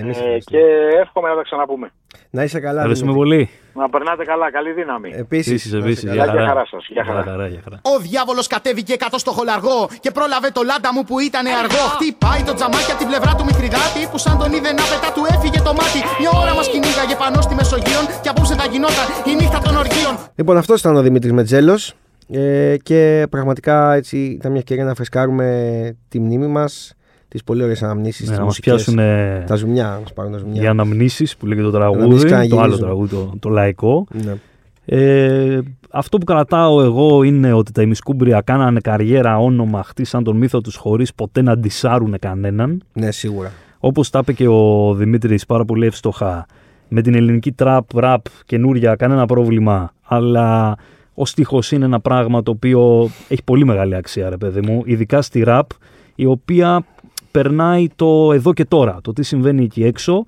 Εμείς 0.00 0.16
ε, 0.16 0.20
ευχαριστούμε. 0.20 0.60
και 0.60 0.64
εύχομαι 1.02 1.28
να 1.28 1.36
τα 1.38 1.42
ξαναπούμε. 1.48 1.86
Να 2.30 2.42
είσαι 2.44 2.60
καλά. 2.66 2.80
Ευχαριστούμε 2.80 3.12
Δημήτρη. 3.12 3.36
πολύ. 3.36 3.50
Να 3.80 3.86
περνάτε 3.94 4.24
καλά, 4.32 4.46
καλή 4.56 4.72
δύναμη. 4.80 5.08
Επίσης, 5.24 5.50
Επίσης, 5.52 5.72
να 5.72 5.78
είσαι 5.78 5.86
επίσης. 5.86 6.04
καλά. 6.04 6.14
Για 6.14 6.24
Γεια 6.24 6.32
χαρά. 6.32 6.46
χαρά 6.52 6.64
σας, 6.72 6.82
γεια 6.94 7.04
χαρά. 7.08 7.20
Για 7.22 7.30
χαρά, 7.32 7.46
για 7.54 7.60
χαρά. 7.64 7.76
Ο 7.92 7.94
διάβολος 8.06 8.46
κατέβηκε 8.54 8.94
κάτω 9.04 9.18
στο 9.24 9.30
χολαργό 9.36 9.78
και 10.04 10.10
πρόλαβε 10.16 10.48
το 10.56 10.62
λάντα 10.70 10.90
μου 10.94 11.02
που 11.08 11.16
ήταν 11.28 11.44
αργό. 11.62 11.84
Χτυπάει 11.96 12.42
το 12.48 12.52
τζαμάκι 12.58 12.90
από 12.94 13.00
την 13.02 13.08
πλευρά 13.12 13.32
του 13.38 13.44
Μηθριδάτη 13.48 14.00
που 14.10 14.18
σαν 14.24 14.34
τον 14.40 14.50
είδε 14.56 14.70
να 14.80 14.84
πετά 14.92 15.08
του 15.16 15.22
έφυγε 15.34 15.58
το 15.68 15.72
μάτι. 15.78 16.00
Μια 16.22 16.30
ώρα 16.42 16.52
μας 16.58 16.66
κυνήγαγε 16.72 17.14
πάνω 17.22 17.36
στη 17.46 17.54
Μεσογείων 17.60 18.04
και 18.22 18.28
απόψε 18.32 18.54
θα 18.60 18.66
γινόταν 18.72 19.06
η 19.30 19.32
νύχτα 19.40 19.58
των 19.66 19.74
οργείων. 19.82 20.14
Λοιπόν, 20.38 20.54
αυτός 20.62 20.76
ήταν 20.82 20.94
ο 21.00 21.02
Δημήτρης 21.06 21.32
Μετζέλος 21.38 21.80
ε, 22.30 22.76
και 22.88 23.00
πραγματικά 23.34 23.76
έτσι 24.00 24.16
ήταν 24.38 24.50
μια 24.50 24.60
ευκαιρία 24.64 24.84
να 24.90 24.94
φρεσκάρουμε 24.94 25.46
τη 26.08 26.16
μνήμη 26.20 26.46
μας, 26.46 26.72
τις 27.32 27.44
πολύ 27.44 27.62
ωραίες 27.62 27.82
αναμνήσεις, 27.82 28.20
Ναι, 28.20 28.26
τις 28.28 28.36
να 28.38 28.44
μας 28.44 28.46
μουσικές, 28.46 28.74
πιάσουν 28.74 28.98
ε, 28.98 29.44
τα 29.46 29.54
ζουμιά, 29.54 29.88
να 29.88 29.98
μας 30.00 30.12
πάρουν 30.12 30.32
τα 30.32 30.38
ζουμιά. 30.38 30.62
οι 30.62 30.66
αναμνήσεις 30.66 31.36
που 31.36 31.46
λέγεται 31.46 31.70
το 31.70 31.78
Να 31.78 31.84
μην 31.88 31.94
τραγούδι, 31.98 32.18
το 32.20 32.24
ξαναγυρίζουν. 32.26 32.62
άλλο 32.64 32.78
τραγούδι, 32.78 33.14
το, 33.14 33.32
το 33.38 33.48
λαϊκό. 33.48 34.06
Ναι. 34.24 34.34
Ε, 34.84 35.58
αυτό 35.90 36.18
που 36.18 36.24
κρατάω 36.24 36.82
εγώ 36.82 37.22
είναι 37.22 37.52
ότι 37.52 37.72
τα 37.72 37.82
ημισκούμπρια 37.82 38.40
κάνανε 38.40 38.80
καριέρα, 38.80 39.38
όνομα, 39.38 39.82
χτίσαν 39.82 40.24
τον 40.24 40.36
μύθο 40.36 40.60
τους 40.60 40.76
χωρίς 40.76 41.14
ποτέ 41.14 41.42
να 41.42 41.58
ντισάρουν 41.58 42.16
κανέναν. 42.20 42.82
ναι, 42.92 43.10
σίγουρα. 43.10 43.50
Όπως 43.78 44.10
τα 44.10 44.18
είπε 44.18 44.32
και 44.32 44.48
ο 44.48 44.94
Δημήτρης 44.94 45.46
πάρα 45.46 45.64
πολύ 45.64 45.86
εύστοχα, 45.86 46.46
με 46.88 47.02
την 47.02 47.14
ελληνική 47.14 47.52
τραπ, 47.52 47.94
ραπ, 47.96 48.24
καινούρια, 48.46 48.94
κανένα 48.96 49.26
πρόβλημα. 49.26 49.92
Αλλά 50.02 50.76
ο 51.14 51.26
στίχος 51.26 51.72
είναι 51.72 51.84
ένα 51.84 52.00
πράγμα 52.00 52.42
το 52.42 52.50
οποίο 52.50 53.10
έχει 53.28 53.42
πολύ 53.44 53.64
μεγάλη 53.64 53.94
αξία, 53.94 54.28
ρε 54.28 54.36
παιδί 54.36 54.60
μου. 54.60 54.82
Ειδικά 54.84 55.22
στη 55.22 55.42
ραπ, 55.42 55.66
η 56.14 56.26
οποία 56.26 56.84
περνάει 57.32 57.86
το 57.96 58.32
εδώ 58.32 58.52
και 58.52 58.64
τώρα. 58.64 58.98
Το 59.02 59.12
τι 59.12 59.22
συμβαίνει 59.22 59.64
εκεί 59.64 59.84
έξω. 59.84 60.24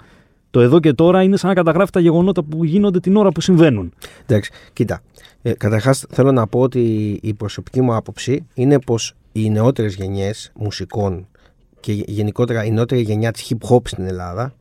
Το 0.50 0.60
εδώ 0.60 0.80
και 0.80 0.92
τώρα 0.92 1.22
είναι 1.22 1.36
σαν 1.36 1.48
να 1.48 1.54
καταγράφει 1.54 1.90
τα 1.90 2.00
γεγονότα 2.00 2.42
που 2.42 2.64
γίνονται 2.64 3.00
την 3.00 3.16
ώρα 3.16 3.30
που 3.30 3.40
συμβαίνουν. 3.40 3.92
Εντάξει, 4.26 4.50
κοίτα. 4.72 5.00
Ε, 5.42 5.52
Καταρχάς, 5.52 6.04
θέλω 6.10 6.32
να 6.32 6.46
πω 6.46 6.60
ότι 6.60 6.80
η 7.22 7.34
προσωπική 7.34 7.80
μου 7.80 7.94
άποψη 7.94 8.46
είναι 8.54 8.78
πως 8.80 9.12
οι 9.32 9.50
νεότερες 9.50 9.94
γενιές 9.94 10.52
μουσικών 10.54 11.26
και 11.80 11.92
γε- 11.92 12.08
γενικότερα 12.08 12.64
η 12.64 12.70
νεότερη 12.70 13.00
γενιά 13.00 13.30
της 13.30 13.52
hip 13.52 13.68
hop 13.74 13.80
στην 13.88 14.06
Ελλάδα 14.06 14.54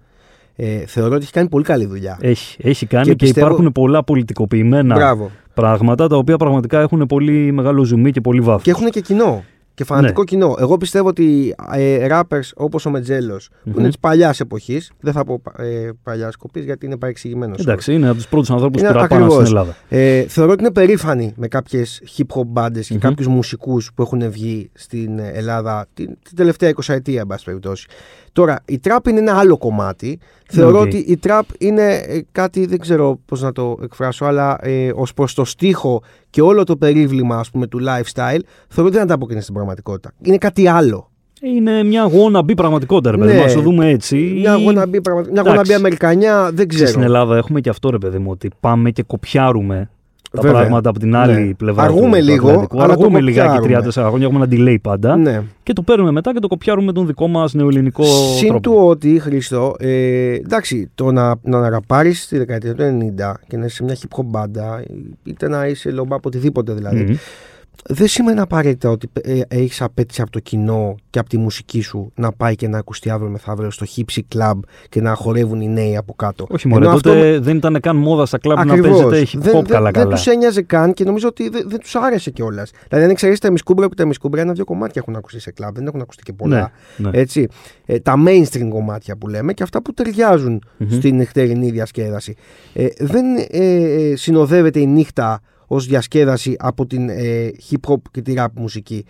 Ε, 0.56 0.86
θεωρώ 0.86 1.16
ότι 1.16 1.24
έχει 1.24 1.32
κάνει 1.34 1.50
πολύ 1.50 1.64
καλή 1.64 1.86
δουλειά. 1.86 2.18
Έχει, 2.22 2.58
έχει 2.68 2.86
κάνει 2.86 3.06
και, 3.06 3.14
και 3.14 3.26
υπάρχουν 3.26 3.72
πολλά 3.72 4.04
πολιτικοποιημένα 4.04 4.96
Μπράβο. 4.96 5.32
πράγματα 5.54 6.08
τα 6.08 6.18
οποία 6.18 6.38
πραγματικά 6.38 6.80
έχουν 6.82 7.06
πολύ 7.06 7.52
μεγάλο 7.52 7.84
ζουμί 7.84 8.12
και 8.12 8.22
πολύ 8.22 8.40
βάθος. 8.42 8.64
Και 8.64 8.70
έχουν 8.70 8.90
και 8.90 9.02
κοινό 9.02 9.44
και 9.74 9.84
φανατικό 9.84 10.20
ναι. 10.20 10.26
κοινό. 10.26 10.56
Εγώ 10.60 10.78
πιστεύω 10.78 11.08
ότι 11.08 11.56
ε, 11.72 12.08
rappers 12.10 12.50
όπως 12.56 12.86
ο 12.86 12.90
μετζελο 12.90 13.40
που 13.64 13.80
είναι 13.80 13.88
της 13.88 14.00
παλιάς 14.00 14.40
εποχής, 14.40 14.92
δεν 15.00 15.14
θα 15.14 15.24
πω 15.24 15.42
ε, 15.58 15.90
παλιά 16.04 16.32
κοπή 16.40 16.60
γιατί 16.60 16.86
είναι 16.86 16.98
παρεξηγημένος. 16.98 17.60
Εντάξει, 17.60 17.94
είναι 17.94 18.08
από 18.08 18.16
τους 18.16 18.28
πρώτους 18.28 18.52
ανθρώπους 18.52 18.82
που 18.82 18.94
ραπάνε 18.94 19.30
στην 19.30 19.46
Ελλάδα. 19.46 19.76
Ε, 19.90 20.22
θεωρώ 20.22 20.52
ότι 20.52 20.64
είναι 20.64 20.72
περήφανοι 20.72 21.34
με 21.36 21.48
κάποιες 21.48 22.02
hip 22.18 22.40
hop 22.40 22.46
μπάντες 22.46 22.88
και 22.88 22.96
mm-hmm. 22.96 23.00
κάποιους 23.00 23.28
μουσικούς 23.28 23.92
που 23.96 24.02
έχουν 24.02 24.32
βγει 24.32 24.70
στην 24.74 25.20
Ελλάδα 25.20 25.86
την, 25.94 26.18
την 26.24 26.36
τελευταία 26.36 26.72
20 26.76 26.94
ετία, 26.94 27.20
εν 27.20 27.28
πάση 27.28 27.46
περιπτώσει. 27.46 27.88
Τώρα, 28.34 28.62
η 28.66 28.80
τραπ 28.80 29.08
είναι 29.08 29.20
ένα 29.20 29.38
άλλο 29.38 29.58
κομμάτι. 29.58 30.20
Θεωρώ 30.50 30.80
ότι 30.80 30.98
η 30.98 31.18
τραπ 31.18 31.46
είναι 31.58 31.94
ε, 31.94 32.22
κάτι, 32.32 32.66
δεν 32.66 32.80
ξέρω 32.80 33.20
πώς 33.26 33.42
να 33.42 33.52
το 33.52 33.78
εκφράσω, 33.84 34.26
αλλά 34.26 34.58
ε, 34.62 34.92
ως 34.96 35.14
προς 35.14 35.34
το 35.34 35.46
στίχο 35.46 36.04
και 36.34 36.42
όλο 36.42 36.64
το 36.64 36.78
περίβλημα 36.78 37.38
ας 37.38 37.50
πούμε, 37.50 37.68
του 37.68 37.80
lifestyle, 37.80 38.40
θεωρώ 38.68 38.88
ότι 38.88 38.92
δεν 38.92 39.02
ανταποκρίνεται 39.02 39.42
στην 39.42 39.54
πραγματικότητα. 39.54 40.12
Είναι 40.22 40.38
κάτι 40.38 40.68
άλλο. 40.68 41.12
Είναι 41.42 41.84
μια 41.84 42.10
wannabe 42.10 42.56
πραγματικότητα, 42.56 43.12
ρε 43.12 43.18
παιδί. 43.18 43.34
Ναι. 43.34 43.54
το 43.54 43.62
δούμε 43.62 43.90
έτσι. 43.90 44.16
Μια 44.16 44.56
wannabe, 44.56 45.00
μια 45.32 45.44
wannabe 45.46 45.72
Αμερικανιά, 45.72 46.50
δεν 46.54 46.68
ξέρω. 46.68 46.88
Στην 46.88 47.02
Ελλάδα 47.02 47.38
έχουμε 47.38 47.62
και 47.62 47.70
αυτό, 47.70 47.90
ρε 47.90 47.98
παιδί 47.98 48.18
μου, 48.18 48.32
ότι 48.32 48.50
πάμε 48.60 48.92
και 48.92 49.04
κοπιάρουμε 49.04 49.90
τα 50.36 50.42
Βέβαια. 50.42 50.60
πράγματα 50.60 50.90
από 50.90 51.00
την 51.00 51.16
άλλη 51.16 51.48
ναι. 51.48 51.54
πλευρά. 51.54 51.84
Αργούμε 51.84 52.20
του, 52.20 52.26
λίγο. 52.26 52.68
Του 52.70 52.82
Αργούμε 52.82 53.22
λιγάκι 53.22 53.58
30-40 53.64 53.90
χρόνια, 53.92 54.26
έχουμε 54.28 54.46
ένα 54.46 54.48
delay 54.52 54.76
πάντα. 54.82 55.16
Ναι. 55.16 55.42
Και 55.64 55.74
το 55.74 55.82
παίρνουμε 55.82 56.12
μετά 56.12 56.34
και 56.34 56.40
το 56.40 56.48
κοπιάρουμε 56.48 56.86
με 56.86 56.92
τον 56.92 57.06
δικό 57.08 57.28
μας 57.28 57.54
νεοελληνικό 57.54 58.04
Συν 58.38 58.48
τρόπο. 58.48 58.62
του 58.62 58.76
ότι, 58.76 59.20
Χρήστο, 59.20 59.76
ε, 59.80 60.34
εντάξει, 60.34 60.90
το 60.96 61.12
να, 61.12 61.36
να 61.42 61.58
αναπάρει 61.58 62.12
τη 62.30 62.38
δεκαετία 62.38 62.76
του 62.76 62.84
90 62.84 63.34
και 63.48 63.58
να 63.58 63.66
είσαι 63.66 63.76
σε 63.76 63.84
μια 63.84 63.96
hip 63.96 64.20
hop 64.20 64.26
μπάντα, 64.26 64.84
είτε 65.24 65.48
να 65.48 65.68
είσαι 65.68 65.92
λομπά 65.92 66.16
από 66.16 66.28
οτιδήποτε 66.28 66.74
δηλαδή. 66.74 67.06
Mm-hmm 67.10 67.52
δεν 67.90 68.08
σημαίνει 68.08 68.40
απαραίτητα 68.40 68.90
ότι 68.90 69.10
ε, 69.22 69.40
έχεις 69.48 69.82
απέτηση 69.82 70.22
από 70.22 70.32
το 70.32 70.40
κοινό 70.40 70.96
και 71.10 71.20
από 71.20 71.30
τη 71.30 71.38
μουσική 71.38 71.82
σου 71.82 72.12
να 72.16 72.32
πάει 72.32 72.56
και 72.56 72.68
να 72.68 72.78
ακουστεί 72.78 73.10
αύριο 73.10 73.30
μεθαύριο 73.30 73.72
στο 73.72 73.86
hipsy 73.96 74.22
club 74.36 74.60
και 74.90 75.02
να 75.02 75.14
χορεύουν 75.14 75.62
οι 75.62 75.68
νέοι 75.68 75.98
από 75.98 76.14
κάτω. 76.14 76.48
Όχι 76.50 76.68
μόνο, 76.68 77.00
τότε 77.00 77.40
δεν 77.40 77.58
ήταν 77.58 77.80
καν 77.80 77.96
μόδα 77.96 78.26
στα 78.26 78.38
κλαμπ 78.38 78.66
να 78.66 78.78
παίζετε 78.78 79.28
hip 79.32 79.58
hop 79.58 79.68
καλά 79.68 79.92
καλά. 79.92 80.06
Δεν 80.06 80.16
τους 80.16 80.28
ένοιαζε 80.28 80.62
καν 80.62 80.94
και 80.94 81.04
νομίζω 81.04 81.28
ότι 81.28 81.50
δεν, 81.50 81.70
δεν 81.70 81.80
τους 81.80 81.96
άρεσε 81.96 82.32
κιόλας. 82.32 82.72
Δηλαδή, 82.88 83.06
αν 83.06 83.12
εξαιρέσει 83.12 83.42
τα 83.42 83.52
μισκούμπρα 83.52 83.88
που 83.88 83.96
τα 83.96 84.06
μισκούμπρα 84.06 84.42
ένα-δύο 84.42 84.66
κομμάτια 84.66 85.02
έχουν 85.06 85.16
ακουστεί 85.16 85.40
σε 85.40 85.52
κλαμπ, 85.52 85.76
δεν 85.76 85.88
έχουν 85.88 86.02
ακουστεί 86.02 86.24
και 86.24 86.34
πολλά. 86.34 86.72
Ναι, 86.98 87.10
ναι. 87.10 87.18
Έτσι. 87.18 87.48
Ε, 87.86 88.00
τα 88.00 88.14
mainstream 88.28 88.68
κομμάτια 88.70 89.18
που 89.18 89.28
λέμε 89.28 89.54
και 89.54 89.64
αυτά 89.64 89.82
που 89.82 89.94
ταιριάζουν 89.94 90.64
mm-hmm. 90.64 90.88
στην 90.90 91.16
νυχτερινή 91.16 91.72
διασκέδαση. 91.72 92.36
Ε, 92.74 92.88
δεν 92.98 93.26
ε, 93.36 93.66
ε, 93.66 94.16
συνοδεύεται 94.16 94.80
η 94.80 94.86
νύχτα 94.86 95.42
ως 95.74 95.86
διασκέδαση 95.86 96.56
από 96.60 96.86
την 96.86 97.10
ε, 97.10 97.52
hip 97.70 97.92
hop 97.92 98.02
και 98.12 98.22
τη 98.22 98.34
rap 98.38 98.48
μουσικη 98.56 99.06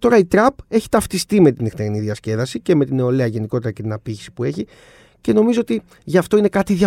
Τώρα 0.00 0.18
η 0.18 0.28
trap 0.30 0.48
έχει 0.68 0.88
ταυτιστεί 0.88 1.40
με 1.40 1.50
την 1.50 1.64
νυχτερινή 1.64 2.00
διασκέδαση 2.00 2.60
και 2.60 2.74
με 2.74 2.84
την 2.84 2.96
νεολαία 2.96 3.26
γενικότερα 3.26 3.72
και 3.72 3.82
την 3.82 3.92
απήχηση 3.92 4.32
που 4.32 4.44
έχει 4.44 4.66
και 5.20 5.32
νομίζω 5.32 5.60
ότι 5.60 5.82
γι' 6.04 6.18
αυτό 6.18 6.36
είναι 6.36 6.48
κάτι 6.48 6.78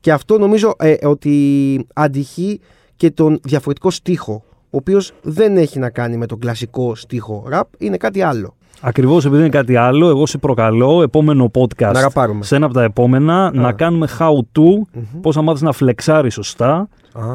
Και 0.00 0.12
αυτό 0.12 0.38
νομίζω 0.38 0.74
ε, 0.78 1.06
ότι 1.06 1.86
αντυχεί 1.94 2.60
και 2.96 3.10
τον 3.10 3.40
διαφορετικό 3.42 3.90
στίχο, 3.90 4.44
ο 4.48 4.76
οποίος 4.76 5.12
δεν 5.22 5.56
έχει 5.56 5.78
να 5.78 5.90
κάνει 5.90 6.16
με 6.16 6.26
τον 6.26 6.38
κλασικό 6.38 6.94
στίχο 6.94 7.44
rap, 7.52 7.62
είναι 7.78 7.96
κάτι 7.96 8.22
άλλο. 8.22 8.56
Ακριβώς 8.80 9.24
επειδή 9.24 9.40
είναι 9.40 9.50
κάτι 9.50 9.76
άλλο, 9.76 10.08
εγώ 10.08 10.26
σε 10.26 10.38
προκαλώ 10.38 11.02
επόμενο 11.02 11.50
podcast 11.54 11.92
να 11.92 12.42
σε 12.42 12.56
ένα 12.56 12.64
από 12.64 12.74
τα 12.74 12.82
επόμενα 12.82 13.50
να 13.54 13.72
κάνουμε 13.72 14.08
how 14.18 14.58
to, 14.58 14.62
mm 14.62 15.02
πώς 15.22 15.36
να 15.36 15.42
μάθεις 15.42 15.62
να 15.62 15.72
φλεξάρεις 15.72 16.34
σωστά 16.34 16.88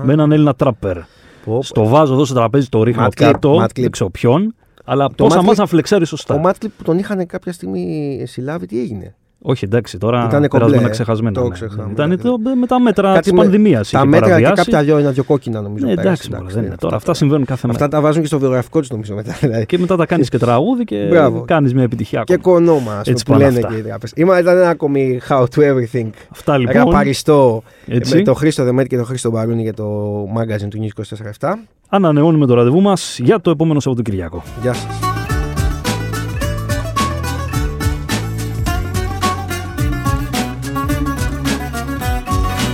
με 0.04 0.14
έναν 0.14 0.32
Έλληνα 0.32 0.54
τράπερ. 0.56 0.98
Στο 1.60 1.88
βάζω 1.88 2.14
εδώ 2.14 2.26
στο 2.26 2.34
τραπέζι, 2.34 2.70
το 2.70 2.84
ρίχνω 2.84 3.08
κάτω, 3.16 3.68
δεν 3.76 3.92
ξέρω 3.92 4.10
ποιον. 4.10 4.56
Αλλά 4.86 5.10
πώ 5.10 5.28
να 5.28 5.42
μάθει 5.42 5.60
να 5.60 5.66
φλεξάρει 5.66 6.06
σωστά. 6.06 6.36
Ο 6.36 6.38
Μάτκλιπ 6.38 6.72
που 6.78 6.84
τον 6.84 6.98
είχαν 6.98 7.26
κάποια 7.26 7.54
στιγμή 7.54 8.24
συλλάβει, 8.28 8.66
τι 8.66 8.80
έγινε; 8.80 9.16
Όχι, 9.46 9.66
εντάξει, 9.66 9.98
τώρα 9.98 10.26
Ήτανε 10.26 10.48
περάσουμε 10.48 10.90
ξεχασμένα. 10.90 11.42
Το 11.42 11.48
ναι. 11.48 11.92
Ήταν 11.92 12.20
το, 12.22 12.38
με 12.60 12.68
τα 12.68 12.80
μέτρα 12.80 13.20
τη 13.20 13.34
πανδημίας. 13.34 13.90
Τα 13.90 14.06
μέτρα 14.06 14.42
και 14.42 14.52
κάποια 14.56 14.84
δυο, 14.84 14.98
ένα-δυο 14.98 15.24
κόκκινα 15.24 15.62
νομίζω. 15.62 15.86
Ναι, 15.86 15.92
εντάξει, 15.92 16.30
εντάξει, 16.34 16.56
δεν 16.56 16.66
είναι. 16.66 16.76
Τώρα 16.80 16.96
αυτά 16.96 17.14
συμβαίνουν 17.14 17.46
κάθε 17.46 17.68
μέρα. 17.68 17.84
Αυτά 17.84 17.96
τα 17.96 18.02
βάζουν 18.04 18.22
και 18.22 18.28
στο 18.28 18.40
βιογραφικό 18.40 18.80
τους 18.80 18.90
νομίζω 18.90 19.16
μετά. 19.16 19.36
Δηλαδή. 19.42 19.66
Και 19.66 19.78
μετά 19.78 19.96
τα 19.96 20.06
κάνεις 20.06 20.30
και 20.30 20.38
τραγούδι 20.38 20.84
και 20.84 21.10
κάνεις 21.46 21.74
μια 21.74 21.84
επιτυχία. 21.84 22.24
Και 22.24 22.38
κονόμα, 22.38 23.04
ας 23.08 23.24
πούμε, 23.24 23.38
λένε 23.38 23.60
και 23.60 23.76
οι 23.76 23.82
τράπεζε. 23.82 24.14
Ήταν 24.18 24.58
ένα 24.58 24.70
ακόμη 24.70 25.20
How 25.30 25.44
to 25.44 25.60
Everything. 25.60 26.10
Αυτά 26.30 26.58
λοιπόν. 26.58 26.76
Ραπαριστό 26.76 27.64
με 27.86 28.22
τον 28.22 28.36
Χρήστο 28.36 28.64
Δεμέτη 28.64 28.90
και 28.90 28.96
τον 28.96 29.06
Χρήστο 29.06 29.30
Μπαρούνι 29.30 29.62
για 29.62 29.74
το 29.74 30.24
magazine 30.24 30.68
του 30.70 30.90
24 31.42 31.54
Ανανεώνουμε 31.90 32.46
το 32.46 32.54
ραντεβού 32.54 32.82
μας 32.82 33.20
για 33.20 33.42
το 33.42 33.50
επόμενο 33.50 33.80
Σαββατοκυριακό. 33.80 34.44
Γεια 34.62 34.74
σας. 34.74 35.13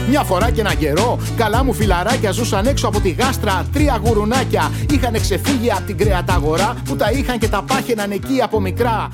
Μια 0.09 0.23
φορά 0.23 0.51
και 0.51 0.61
ένα 0.61 0.73
καιρό, 0.73 1.19
καλά 1.37 1.63
μου 1.63 1.73
φιλαράκια 1.73 2.31
ζούσαν 2.31 2.65
έξω 2.65 2.87
από 2.87 2.99
τη 2.99 3.09
γάστρα. 3.09 3.65
Τρία 3.73 4.01
γουρουνάκια 4.03 4.71
είχαν 4.89 5.21
ξεφύγει 5.21 5.71
από 5.71 5.81
την 5.81 5.97
κρεαταγορά 5.97 6.75
που 6.85 6.95
τα 6.95 7.11
είχαν 7.11 7.39
και 7.39 7.47
τα 7.47 7.63
πάχαιναν 7.67 8.11
εκεί 8.11 8.41
από 8.41 8.59
μικρά. 8.59 9.09